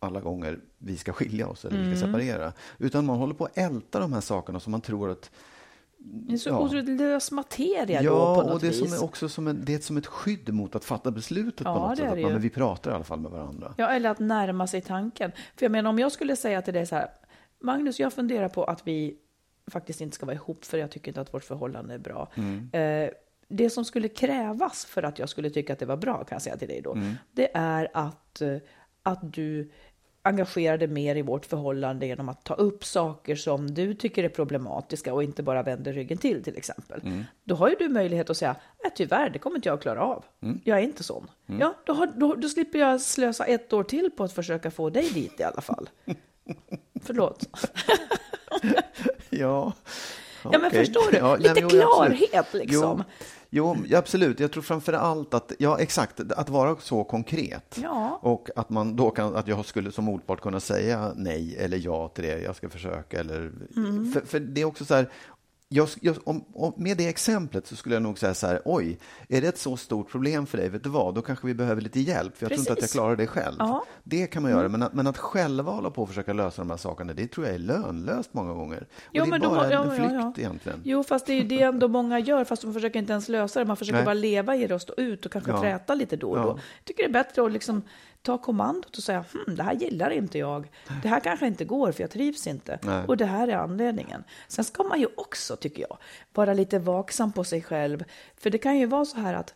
alla 0.00 0.20
gånger 0.20 0.60
vi 0.78 0.96
ska 0.96 1.12
skilja 1.12 1.48
oss 1.48 1.64
eller 1.64 1.78
vi 1.78 1.96
ska 1.96 2.06
separera. 2.06 2.52
Utan 2.78 3.06
man 3.06 3.18
håller 3.18 3.34
på 3.34 3.44
att 3.44 3.58
älta 3.58 4.00
de 4.00 4.12
här 4.12 4.20
sakerna 4.20 4.60
som 4.60 4.70
man 4.70 4.80
tror 4.80 5.10
att 5.10 5.30
Det 6.00 6.32
är 6.32 6.36
så 6.38 6.48
Ja. 6.48 6.58
otroligt 6.60 6.88
lös 7.00 7.30
materia 7.32 8.02
då 8.02 8.06
Ja, 8.08 8.34
på 8.34 8.42
något 8.42 8.52
och 8.54 8.60
det 8.60 8.66
är, 8.66 8.70
vis. 8.70 8.90
som 8.90 8.98
är 8.98 9.04
också 9.04 9.28
som 9.28 9.48
en, 9.48 9.64
det 9.64 9.74
är 9.74 9.78
som 9.78 9.96
ett 9.96 10.06
skydd 10.06 10.54
mot 10.54 10.74
att 10.74 10.84
fatta 10.84 11.10
beslutet 11.10 11.60
Ja, 11.64 11.74
på 11.74 11.80
något 11.88 11.98
sätt. 11.98 12.12
Att 12.12 12.18
man, 12.20 12.32
men 12.32 12.40
vi 12.40 12.50
pratar 12.50 12.90
i 12.90 12.94
alla 12.94 13.04
fall 13.04 13.20
med 13.20 13.30
varandra. 13.30 13.74
Ja, 13.76 13.88
eller 13.88 14.10
att 14.10 14.18
närma 14.18 14.66
sig 14.66 14.80
tanken. 14.80 15.32
För 15.56 15.64
jag 15.64 15.72
menar, 15.72 15.90
om 15.90 15.98
jag 15.98 16.12
skulle 16.12 16.36
säga 16.36 16.62
till 16.62 16.74
dig 16.74 16.86
så 16.86 16.94
här, 16.94 17.08
Magnus, 17.60 18.00
jag 18.00 18.12
funderar 18.12 18.48
på 18.48 18.64
att 18.64 18.86
vi 18.86 19.16
faktiskt 19.70 20.00
inte 20.00 20.14
ska 20.14 20.26
vara 20.26 20.36
ihop, 20.36 20.64
för 20.64 20.78
jag 20.78 20.90
tycker 20.90 21.08
inte 21.10 21.20
att 21.20 21.34
vårt 21.34 21.44
förhållande 21.44 21.94
är 21.94 21.98
bra. 21.98 22.32
Mm. 22.36 22.70
Eh, 22.72 23.10
det 23.48 23.70
som 23.70 23.84
skulle 23.84 24.08
krävas 24.08 24.84
för 24.84 25.02
att 25.02 25.18
jag 25.18 25.28
skulle 25.28 25.50
tycka 25.50 25.72
att 25.72 25.78
det 25.78 25.86
var 25.86 25.96
bra, 25.96 26.14
kan 26.24 26.36
jag 26.36 26.42
säga 26.42 26.56
till 26.56 26.68
dig 26.68 26.80
då, 26.80 26.92
Mm. 26.92 27.14
det 27.32 27.50
är 27.56 27.88
att, 27.94 28.40
eh, 28.40 28.56
att 29.02 29.32
du 29.32 29.70
engagerade 30.28 30.86
mer 30.86 31.16
i 31.16 31.22
vårt 31.22 31.46
förhållande 31.46 32.06
genom 32.06 32.28
att 32.28 32.44
ta 32.44 32.54
upp 32.54 32.84
saker 32.84 33.36
som 33.36 33.74
du 33.74 33.94
tycker 33.94 34.24
är 34.24 34.28
problematiska 34.28 35.14
och 35.14 35.22
inte 35.22 35.42
bara 35.42 35.62
vänder 35.62 35.92
ryggen 35.92 36.18
till, 36.18 36.44
till 36.44 36.56
exempel. 36.56 37.00
Mm. 37.04 37.24
Då 37.44 37.54
har 37.54 37.68
ju 37.68 37.76
du 37.78 37.88
möjlighet 37.88 38.30
att 38.30 38.36
säga, 38.36 38.56
nej 38.82 38.92
tyvärr, 38.94 39.30
det 39.30 39.38
kommer 39.38 39.56
inte 39.56 39.68
jag 39.68 39.76
att 39.76 39.82
klara 39.82 40.02
av. 40.02 40.24
Mm. 40.42 40.60
Jag 40.64 40.78
är 40.78 40.82
inte 40.82 41.02
sån. 41.02 41.30
Ja, 41.46 41.74
då, 41.84 41.92
har, 41.92 42.06
då, 42.06 42.34
då 42.34 42.48
slipper 42.48 42.78
jag 42.78 43.00
slösa 43.00 43.44
ett 43.44 43.72
år 43.72 43.82
till 43.82 44.10
på 44.16 44.24
att 44.24 44.32
försöka 44.32 44.70
få 44.70 44.90
dig 44.90 45.10
dit 45.10 45.40
i 45.40 45.42
alla 45.42 45.60
fall. 45.60 45.88
Förlåt. 47.02 47.48
Ja, 49.30 49.72
Ja, 50.52 50.58
men 50.58 50.70
förstår 50.70 51.12
du? 51.12 51.18
Ja, 51.18 51.36
nej, 51.40 51.48
Lite 51.48 51.54
men 51.54 51.70
jo, 51.72 51.82
absolut. 51.82 52.18
klarhet 52.18 52.54
liksom. 52.54 53.04
Jo, 53.08 53.14
jo, 53.50 53.76
absolut. 53.94 54.40
Jag 54.40 54.52
tror 54.52 54.62
framför 54.62 54.92
allt 54.92 55.34
att, 55.34 55.52
ja 55.58 55.78
exakt, 55.78 56.20
att 56.32 56.48
vara 56.48 56.76
så 56.80 57.04
konkret. 57.04 57.78
Ja. 57.82 58.18
Och 58.22 58.50
att 58.56 58.70
man 58.70 58.96
då 58.96 59.10
kan, 59.10 59.36
att 59.36 59.48
jag 59.48 59.64
skulle 59.64 59.92
som 59.92 60.04
motpart 60.04 60.40
kunna 60.40 60.60
säga 60.60 61.12
nej 61.16 61.56
eller 61.58 61.78
ja 61.78 62.08
till 62.08 62.24
det, 62.24 62.42
jag 62.42 62.56
ska 62.56 62.68
försöka 62.68 63.20
eller... 63.20 63.52
Mm. 63.76 64.12
För, 64.12 64.20
för 64.20 64.40
det 64.40 64.60
är 64.60 64.64
också 64.64 64.84
så 64.84 64.94
här, 64.94 65.08
jag, 65.70 65.88
jag, 66.00 66.16
om, 66.24 66.44
om, 66.54 66.72
med 66.76 66.96
det 66.96 67.08
exemplet 67.08 67.66
så 67.66 67.76
skulle 67.76 67.94
jag 67.94 68.02
nog 68.02 68.18
säga 68.18 68.34
så 68.34 68.46
här, 68.46 68.62
oj, 68.64 68.98
är 69.28 69.40
det 69.40 69.48
ett 69.48 69.58
så 69.58 69.76
stort 69.76 70.10
problem 70.10 70.46
för 70.46 70.58
dig, 70.58 70.68
vet 70.68 70.82
du 70.82 70.88
vad, 70.88 71.14
då 71.14 71.22
kanske 71.22 71.46
vi 71.46 71.54
behöver 71.54 71.82
lite 71.82 72.00
hjälp, 72.00 72.36
för 72.36 72.44
jag 72.44 72.50
tror 72.50 72.58
inte 72.58 72.72
att 72.72 72.76
jag 72.78 72.82
Precis. 72.82 72.92
klarar 72.92 73.16
det 73.16 73.26
själv. 73.26 73.56
Ja. 73.58 73.68
Mm. 73.68 73.80
Det 74.04 74.26
kan 74.26 74.42
man 74.42 74.52
göra, 74.52 74.68
men 74.68 74.82
att, 74.82 74.94
men 74.94 75.06
att 75.06 75.18
själva 75.18 75.72
hålla 75.72 75.90
på 75.90 76.02
och 76.02 76.08
försöka 76.08 76.32
lösa 76.32 76.62
de 76.62 76.70
här 76.70 76.76
sakerna, 76.76 77.12
det 77.12 77.26
tror 77.26 77.46
jag 77.46 77.54
är 77.54 77.58
lönlöst 77.58 78.34
många 78.34 78.54
gånger. 78.54 78.80
Och 78.80 79.10
Jo, 79.12 79.24
det 79.24 79.36
är 79.36 79.40
bara 79.40 79.72
ja, 79.72 79.84
en 79.84 79.96
flykt 79.96 80.12
ja. 80.12 80.32
egentligen. 80.36 80.80
Jo, 80.84 81.04
fast 81.04 81.26
det 81.26 81.32
är 81.32 81.36
ju 81.42 81.48
det 81.48 81.62
ändå 81.62 81.88
många 81.88 82.18
gör, 82.18 82.44
fast 82.44 82.62
de 82.62 82.74
försöker 82.74 82.98
inte 82.98 83.12
ens 83.12 83.28
lösa 83.28 83.60
det. 83.60 83.66
Man 83.66 83.76
försöker 83.76 83.96
Nej. 83.96 84.04
bara 84.04 84.14
leva 84.14 84.56
i 84.56 84.66
det 84.66 84.74
och 84.74 84.82
stå 84.82 84.94
ut 84.96 85.26
och 85.26 85.32
kanske 85.32 85.60
träta 85.60 85.94
lite 85.94 86.16
då 86.16 86.30
och 86.30 86.36
då. 86.36 86.48
Jag 86.48 86.84
tycker 86.84 87.02
det 87.02 87.08
är 87.08 87.24
bättre 87.24 87.44
att 87.44 87.52
liksom 87.52 87.82
ta 88.28 88.38
kommandot 88.38 88.96
och 88.96 89.02
säga, 89.02 89.24
hm, 89.32 89.56
det 89.56 89.62
här 89.62 89.74
gillar 89.74 90.10
inte 90.10 90.38
jag. 90.38 90.68
Det 91.02 91.08
här 91.08 91.20
kanske 91.20 91.46
inte 91.46 91.64
går, 91.64 91.92
för 91.92 92.02
jag 92.02 92.10
trivs 92.10 92.46
inte. 92.46 92.78
Nej. 92.82 93.04
Och 93.06 93.16
det 93.16 93.26
här 93.26 93.48
är 93.48 93.56
anledningen. 93.56 94.24
Sen 94.48 94.64
ska 94.64 94.82
man 94.82 95.00
ju 95.00 95.06
också, 95.16 95.56
tycker 95.56 95.82
jag, 95.82 95.98
vara 96.34 96.54
lite 96.54 96.78
vaksam 96.78 97.32
på 97.32 97.44
sig 97.44 97.62
själv. 97.62 98.04
För 98.36 98.50
det 98.50 98.58
kan 98.58 98.78
ju 98.78 98.86
vara 98.86 99.04
så 99.04 99.16
här 99.16 99.34
att 99.34 99.54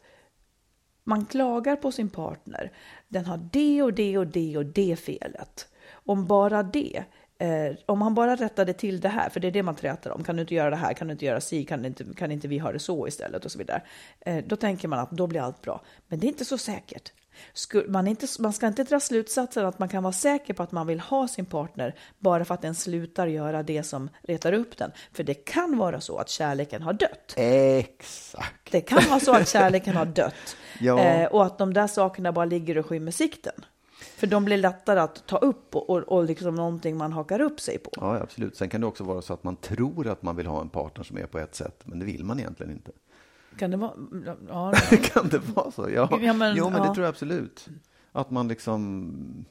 man 1.05 1.27
klagar 1.27 1.77
på 1.77 1.93
sin 1.93 2.09
partner. 2.09 2.73
Den 3.09 3.27
har 3.27 3.49
det 3.53 3.83
och 3.83 3.93
det 3.93 4.19
och 4.19 4.27
det 4.27 4.57
och 4.57 4.67
det 4.67 4.97
felet. 4.97 5.69
Om 5.93 6.27
bara 6.27 6.63
det, 6.63 7.05
eh, 7.39 7.77
om 7.87 8.03
han 8.03 8.15
bara 8.15 8.37
rättade 8.37 8.73
till 8.73 9.01
det 9.01 9.09
här, 9.09 9.29
för 9.29 9.41
det 9.41 9.49
är 9.49 9.53
det 9.53 9.63
man 9.63 9.75
träter 9.75 10.11
om. 10.11 10.25
Kan 10.25 10.37
du 10.37 10.43
inte 10.43 10.55
göra 10.55 10.71
det 10.71 10.77
här? 10.77 10.95
Kan 10.95 11.07
du 11.09 11.13
inte 11.13 11.25
göra 11.25 11.41
si? 11.41 11.65
Kan 11.65 11.85
inte, 11.85 12.05
kan 12.17 12.33
inte 12.33 12.49
vi 12.49 12.59
ha 12.59 12.73
det 12.73 12.79
så 12.79 13.09
istället? 13.09 13.45
Och 13.45 13.53
så 13.53 13.59
vidare. 13.59 13.83
Eh, 14.21 14.45
då 14.47 14.57
tänker 14.57 14.89
man 14.89 14.99
att 14.99 15.11
då 15.11 15.27
blir 15.27 15.41
allt 15.41 15.63
bra. 15.63 15.81
Men 16.09 16.21
det 16.21 16.27
är 16.27 16.29
inte 16.29 16.45
så 16.45 16.59
säkert. 16.59 17.13
Man, 17.89 18.07
inte, 18.07 18.27
man 18.39 18.53
ska 18.53 18.67
inte 18.67 18.85
dra 18.85 19.01
slutsatsen 19.01 19.67
att 19.67 19.79
man 19.79 19.89
kan 19.89 20.03
vara 20.03 20.13
säker 20.13 20.55
på 20.55 20.63
att 20.63 20.73
man 20.73 20.87
vill 20.87 21.01
ha 21.01 21.29
sin 21.29 21.47
partner 21.47 21.95
bara 22.19 22.45
för 22.45 22.55
att 22.55 22.63
den 22.63 22.75
slutar 22.75 23.27
göra 23.27 23.63
det 23.63 23.83
som 23.83 24.11
retar 24.23 24.53
upp 24.53 24.77
den. 24.77 24.91
För 25.13 25.25
det 25.25 25.35
kan 25.35 25.79
vara 25.79 26.01
så 26.01 26.17
att 26.19 26.29
kärleken 26.29 26.83
har 26.83 26.93
dött. 26.93 27.35
Exakt. 27.37 28.73
Det 28.73 28.81
kan 28.81 29.03
vara 29.09 29.21
så 29.21 29.33
att 29.35 29.49
kärleken 29.49 29.97
har 29.97 30.07
dött 30.07 30.57
Ja. 30.81 30.99
eh, 30.99 31.27
och 31.27 31.45
att 31.47 31.59
de 31.59 31.75
där 31.75 31.87
sakerna 31.87 32.33
bara 32.33 32.45
ligger 32.45 32.79
och 32.79 32.87
skymmer 32.87 33.11
sikten. 33.11 33.65
För 34.17 34.27
de 34.27 34.45
blir 34.45 34.57
lättare 34.57 35.01
att 35.01 35.27
ta 35.27 35.37
upp 35.37 35.77
och, 35.77 35.91
och, 35.91 35.99
och 35.99 36.25
liksom 36.25 36.55
någonting 36.55 36.97
man 36.97 37.13
hakar 37.13 37.41
upp 37.41 37.61
sig 37.61 37.79
på. 37.79 37.91
Ja, 37.97 38.17
absolut. 38.23 38.57
Sen 38.57 38.69
kan 38.69 38.81
det 38.81 38.87
också 38.87 39.05
vara 39.05 39.23
så 39.23 39.33
att 39.35 39.45
man 39.45 39.57
tror 39.57 40.07
att 40.09 40.23
man 40.23 40.37
vill 40.37 40.47
ha 40.47 40.61
en 40.61 40.69
partner 40.69 41.05
som 41.05 41.19
är 41.19 41.27
på 41.27 41.39
ett 41.39 41.55
sätt, 41.55 41.81
men 41.85 41.99
det 41.99 42.05
vill 42.05 42.25
man 42.25 42.41
egentligen 42.41 42.73
inte. 42.73 42.91
Kan 43.59 43.71
det 43.71 43.77
vara? 43.77 43.93
Ja, 44.49 44.73
ja. 44.91 44.97
kan 45.13 45.29
det 45.29 45.39
vara 45.39 45.71
så? 45.71 45.91
Ja, 45.91 46.19
Ja, 46.23 46.33
men- 46.33 46.57
jo, 46.57 46.71
men 46.71 46.81
det 46.83 46.89
ja. 46.89 46.95
tror 46.95 47.05
jag 47.05 47.11
absolut. 47.13 47.69
Att 48.13 48.31
man 48.31 48.49
liksom... 48.49 49.45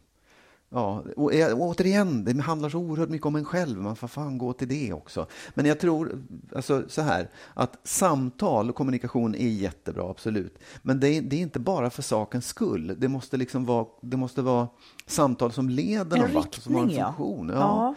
Ja, 0.73 1.03
och 1.15 1.33
jag, 1.33 1.61
återigen, 1.61 2.23
det 2.25 2.41
handlar 2.41 2.69
så 2.69 2.77
oerhört 2.77 3.09
mycket 3.09 3.25
om 3.27 3.35
en 3.35 3.45
själv. 3.45 3.77
Man 3.81 3.95
får 3.95 4.07
fan 4.07 4.37
gå 4.37 4.53
till 4.53 4.67
det 4.67 4.93
också. 4.93 5.25
Men 5.53 5.65
jag 5.65 5.79
tror, 5.79 6.23
alltså 6.55 6.83
så 6.87 7.01
här, 7.01 7.29
att 7.53 7.77
samtal 7.83 8.69
och 8.69 8.75
kommunikation 8.75 9.35
är 9.35 9.47
jättebra, 9.49 10.09
absolut. 10.09 10.59
Men 10.81 10.99
det 10.99 11.07
är, 11.07 11.21
det 11.21 11.35
är 11.35 11.39
inte 11.41 11.59
bara 11.59 11.89
för 11.89 12.01
sakens 12.01 12.47
skull. 12.47 12.95
Det 12.99 13.07
måste 13.07 13.37
liksom 13.37 13.65
vara, 13.65 13.85
det 14.01 14.17
måste 14.17 14.41
vara 14.41 14.67
samtal 15.05 15.51
som 15.51 15.69
leder 15.69 16.17
En 16.17 16.23
någon 16.23 16.33
vart, 16.33 16.55
som 16.55 16.75
har 16.75 16.81
en 16.83 16.89
funktion. 16.89 17.49
Ja. 17.49 17.55
Ja. 17.59 17.95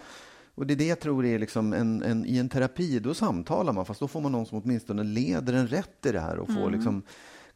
Och 0.54 0.66
det 0.66 0.74
är 0.74 0.76
det 0.76 0.86
jag 0.86 1.00
tror 1.00 1.24
är 1.24 1.38
liksom 1.38 1.72
en, 1.72 2.02
en, 2.02 2.26
i 2.26 2.38
en 2.38 2.48
terapi, 2.48 2.98
då 2.98 3.14
samtalar 3.14 3.72
man, 3.72 3.86
fast 3.86 4.00
då 4.00 4.08
får 4.08 4.20
man 4.20 4.32
någon 4.32 4.46
som 4.46 4.62
åtminstone 4.64 5.04
leder 5.04 5.52
en 5.52 5.68
rätt 5.68 6.06
i 6.06 6.12
det 6.12 6.20
här 6.20 6.38
och 6.38 6.48
får 6.48 6.70
liksom 6.70 7.02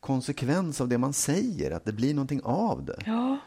konsekvens 0.00 0.80
av 0.80 0.88
det 0.88 0.98
man 0.98 1.12
säger, 1.12 1.70
att 1.70 1.84
det 1.84 1.92
blir 1.92 2.14
någonting 2.14 2.40
av 2.44 2.84
det. 2.84 2.98
Ja, 3.06 3.38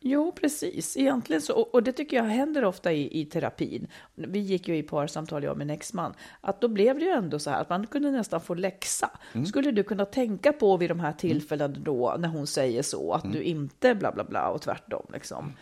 jo 0.00 0.32
precis. 0.32 0.96
Egentligen 0.96 1.42
så, 1.42 1.60
och 1.60 1.82
det 1.82 1.92
tycker 1.92 2.16
jag 2.16 2.24
händer 2.24 2.64
ofta 2.64 2.92
i, 2.92 3.20
i 3.20 3.24
terapin. 3.24 3.86
Vi 4.14 4.38
gick 4.38 4.68
ju 4.68 4.76
i 4.76 4.82
parsamtal, 4.82 5.42
jag 5.42 5.52
och 5.52 5.58
min 5.58 5.70
exman, 5.70 6.14
att 6.40 6.60
då 6.60 6.68
blev 6.68 6.98
det 6.98 7.04
ju 7.04 7.10
ändå 7.10 7.38
så 7.38 7.50
här 7.50 7.60
att 7.60 7.70
man 7.70 7.86
kunde 7.86 8.10
nästan 8.10 8.40
få 8.40 8.54
läxa. 8.54 9.10
Skulle 9.46 9.70
du 9.70 9.82
kunna 9.82 10.04
tänka 10.04 10.52
på 10.52 10.76
vid 10.76 10.90
de 10.90 11.00
här 11.00 11.12
tillfällena 11.12 11.74
då, 11.78 12.16
när 12.18 12.28
hon 12.28 12.46
säger 12.46 12.82
så, 12.82 13.12
att 13.12 13.32
du 13.32 13.42
inte 13.42 13.94
bla 13.94 14.12
bla 14.12 14.24
bla 14.24 14.48
och 14.48 14.62
tvärtom 14.62 15.06
liksom. 15.12 15.52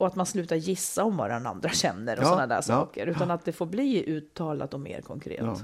Och 0.00 0.06
att 0.06 0.16
man 0.16 0.26
slutar 0.26 0.56
gissa 0.56 1.04
om 1.04 1.16
vad 1.16 1.30
den 1.30 1.46
andra 1.46 1.68
känner 1.72 2.16
och 2.16 2.22
Ja, 2.22 2.28
sådana 2.28 2.46
där 2.46 2.56
ja, 2.56 2.62
saker, 2.62 3.06
utan 3.06 3.30
att 3.30 3.44
det 3.44 3.52
får 3.52 3.66
bli 3.66 4.04
uttalat 4.10 4.74
och 4.74 4.80
mer 4.80 5.00
konkret. 5.00 5.40
Ja. 5.40 5.56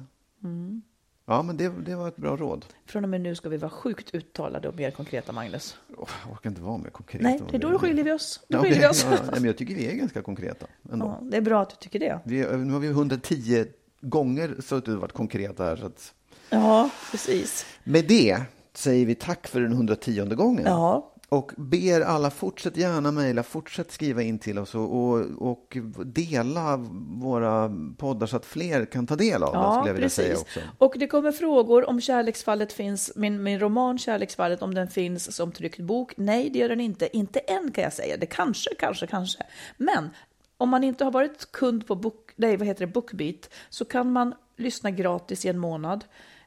Ja, 1.26 1.42
men 1.42 1.56
det, 1.56 1.68
det 1.68 1.94
var 1.94 2.08
ett 2.08 2.16
bra 2.16 2.36
råd. 2.36 2.66
Från 2.86 3.04
och 3.04 3.10
med 3.10 3.20
nu 3.20 3.34
ska 3.34 3.48
vi 3.48 3.56
vara 3.56 3.70
sjukt 3.70 4.14
uttalade 4.14 4.68
och 4.68 4.74
mer 4.76 4.90
konkreta, 4.90 5.32
Magnus. 5.32 5.76
Åh, 5.96 6.08
jag 6.24 6.32
orkar 6.32 6.50
inte 6.50 6.62
vara 6.62 6.78
mer 6.78 6.90
konkret. 6.90 7.22
Nej, 7.22 7.40
det 7.50 7.56
är 7.56 7.60
då 7.60 7.78
skiljer 7.78 8.04
vi 8.04 8.12
oss. 8.12 8.40
Då 8.48 8.58
Ja, 8.58 8.62
skiljer 8.62 8.80
vi 8.80 8.86
oss. 8.86 9.06
ja, 9.10 9.16
ja, 9.26 9.32
men 9.34 9.44
jag 9.44 9.58
tycker 9.58 9.74
vi 9.74 9.86
är 9.86 9.94
ganska 9.94 10.22
konkreta 10.22 10.66
ändå. 10.92 11.06
Ja, 11.06 11.26
det 11.30 11.36
är 11.36 11.40
bra 11.40 11.62
att 11.62 11.70
du 11.70 11.76
tycker 11.76 11.98
det. 11.98 12.20
Vi, 12.24 12.36
nu 12.56 12.72
har 12.72 12.80
vi 12.80 12.88
110 12.88 13.66
gånger 14.00 14.56
suttit 14.60 14.88
och 14.88 15.00
varit 15.00 15.12
konkreta 15.12 15.64
här. 15.64 15.76
Så 15.76 15.86
att... 15.86 16.14
Ja, 16.50 16.90
precis. 17.10 17.66
Med 17.84 18.04
det 18.08 18.40
säger 18.74 19.06
vi 19.06 19.14
tack 19.14 19.46
för 19.46 19.60
den 19.60 19.72
110 19.72 20.24
gången. 20.34 20.64
Ja, 20.66 21.12
Och 21.28 21.52
ber 21.56 22.00
alla, 22.00 22.30
fortsätt 22.30 22.76
gärna 22.76 23.12
mejla, 23.12 23.42
fortsätt 23.42 23.92
skriva 23.92 24.22
in 24.22 24.38
till 24.38 24.58
oss 24.58 24.74
och, 24.74 24.96
och, 24.96 25.26
och 25.38 25.76
dela 26.04 26.76
våra 27.20 27.72
poddar 27.98 28.26
så 28.26 28.36
att 28.36 28.46
fler 28.46 28.84
kan 28.84 29.06
ta 29.06 29.16
del 29.16 29.42
av 29.42 29.52
dem, 29.52 29.74
skulle 29.74 29.88
jag 29.88 29.94
vilja 29.94 30.08
säga 30.08 30.38
också. 30.38 30.60
Och 30.78 30.94
det 30.98 31.06
kommer 31.06 31.32
frågor 31.32 31.88
om 31.88 32.00
Kärleksfallet 32.00 32.72
finns, 32.72 33.12
min, 33.16 33.42
min 33.42 33.60
roman 33.60 33.98
Kärleksfallet, 33.98 34.62
om 34.62 34.74
den 34.74 34.88
finns 34.88 35.36
som 35.36 35.52
tryckt 35.52 35.80
bok. 35.80 36.12
Nej, 36.16 36.50
det 36.50 36.58
gör 36.58 36.68
den 36.68 36.80
inte. 36.80 37.16
Inte 37.16 37.38
än 37.38 37.72
kan 37.72 37.84
jag 37.84 37.92
säga. 37.92 38.16
Det 38.16 38.26
kanske, 38.26 38.70
kanske, 38.78 39.06
kanske. 39.06 39.42
Men 39.76 40.10
om 40.56 40.68
man 40.68 40.84
inte 40.84 41.04
har 41.04 41.10
varit 41.10 41.52
kund 41.52 41.86
på 41.86 41.94
book, 41.94 42.32
nej, 42.36 42.56
vad 42.56 42.66
heter 42.66 42.86
det, 42.86 42.92
Bookbeat 42.92 43.50
så 43.68 43.84
kan 43.84 44.12
man 44.12 44.34
lyssna 44.56 44.90
gratis 44.90 45.44
i 45.44 45.48
en 45.48 45.58
månad 45.58 46.04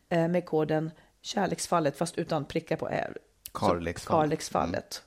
eh, 0.10 0.28
med 0.28 0.46
koden 0.46 0.92
Kärleksfallet, 1.22 1.98
fast 1.98 2.18
utan 2.18 2.46
prickar 2.46 2.76
på 2.76 2.90
Karleksfallet. 3.52 5.04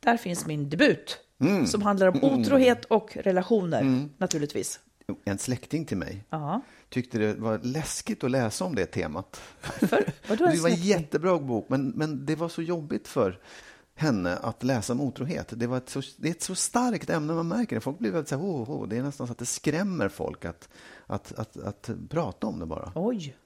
Där 0.00 0.16
finns 0.16 0.46
min 0.46 0.68
debut, 0.68 1.18
Mm. 1.38 1.66
som 1.66 1.82
handlar 1.82 2.06
om 2.06 2.24
otrohet 2.24 2.84
och 2.84 3.16
relationer, 3.16 4.08
naturligtvis. 4.18 4.80
En 5.24 5.38
släkting 5.38 5.84
till 5.84 5.96
mig 5.96 6.24
Ja. 6.30 6.60
tyckte 6.88 7.18
det 7.18 7.34
var 7.34 7.58
läskigt 7.62 8.24
att 8.24 8.30
läsa 8.30 8.64
om 8.64 8.74
det 8.74 8.86
temat. 8.86 9.40
För, 9.60 10.04
vadå 10.28 10.44
en 10.44 10.50
Det 10.56 10.60
var 10.62 10.68
en 10.68 10.74
jättebra 10.76 11.38
bok, 11.38 11.66
men, 11.68 11.88
men 11.88 12.26
det 12.26 12.36
var 12.36 12.48
så 12.48 12.62
jobbigt 12.62 13.08
för 13.08 13.40
henne 13.94 14.36
att 14.36 14.62
läsa 14.62 14.92
om 14.92 15.00
otrohet. 15.00 15.52
Det, 15.56 15.66
var 15.66 15.76
ett 15.76 15.88
så, 15.88 16.02
det 16.16 16.28
är 16.28 16.32
ett 16.32 16.42
så 16.42 16.54
starkt 16.54 17.10
ämne, 17.10 17.32
man 17.32 17.48
märker 17.48 17.76
det. 17.76 17.80
Folk 17.80 17.98
blir 17.98 18.10
väldigt 18.10 18.28
så 18.28 18.36
här, 18.36 18.42
oh, 18.44 18.70
oh. 18.70 18.88
det 18.88 18.96
är 18.96 19.02
nästan 19.02 19.26
så 19.26 19.32
att 19.32 19.38
det 19.38 19.46
skrämmer 19.46 20.08
folk 20.08 20.44
att, 20.44 20.68
att, 21.06 21.32
att, 21.32 21.56
att 21.56 21.90
prata 22.10 22.46
om 22.46 22.58
det 22.58 22.66
bara. 22.66 22.92
Oj. 22.94 23.36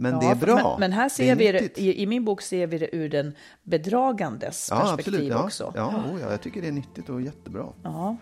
Men 0.00 0.12
Ja, 0.12 0.20
det 0.20 0.26
är 0.26 0.34
bra. 0.34 0.54
Men, 0.54 0.80
men 0.80 0.92
här 0.92 1.04
Det 1.04 1.10
ser 1.10 1.32
är 1.32 1.36
vi 1.36 1.52
det, 1.52 1.78
i, 1.78 2.02
i 2.02 2.06
min 2.06 2.24
bok 2.24 2.42
ser 2.42 2.66
vi 2.66 2.78
det 2.78 2.96
ur 2.96 3.08
den 3.08 3.34
bedragandes 3.62 4.68
Ja, 4.70 4.76
perspektiv 4.80 5.14
absolut. 5.14 5.30
Ja, 5.32 5.44
också. 5.44 5.72
ja, 5.76 5.86
oh, 6.12 6.20
ja, 6.20 6.30
jag 6.30 6.40
tycker 6.40 6.62
det 6.62 6.68
är 6.68 6.72
nyttigt 6.72 7.08
och 7.08 7.22
jättebra. 7.22 7.66
Ja. 7.82 8.16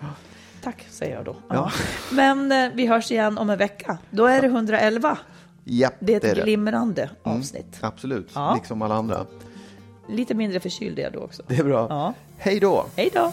Tack, 0.62 0.86
säger 0.90 1.14
jag 1.16 1.24
då. 1.24 1.36
Ja. 1.48 1.54
Ja. 1.54 1.70
Men 2.12 2.52
eh, 2.52 2.70
vi 2.74 2.86
hörs 2.86 3.10
igen 3.10 3.38
om 3.38 3.50
en 3.50 3.58
vecka. 3.58 3.98
Då 4.10 4.24
är 4.26 4.40
det 4.40 4.46
111. 4.46 5.18
Japp, 5.64 5.94
Det 6.00 6.12
är 6.12 6.16
ett 6.16 6.22
det. 6.22 6.32
Mm. 6.32 6.44
glimrande 6.44 7.10
avsnitt. 7.22 7.78
Absolut, 7.80 8.30
Ja. 8.34 8.54
liksom 8.54 8.82
alla 8.82 8.94
andra. 8.94 9.26
Lite 10.08 10.34
mindre 10.34 10.60
förkyld 10.60 10.98
är 10.98 11.02
jag 11.02 11.12
då 11.12 11.18
också. 11.20 11.42
Det 11.46 11.56
är 11.58 11.64
bra. 11.64 11.86
Ja. 11.90 12.14
Hej 12.38 12.60
då! 12.60 12.86
Hej 12.96 13.10
då! 13.14 13.32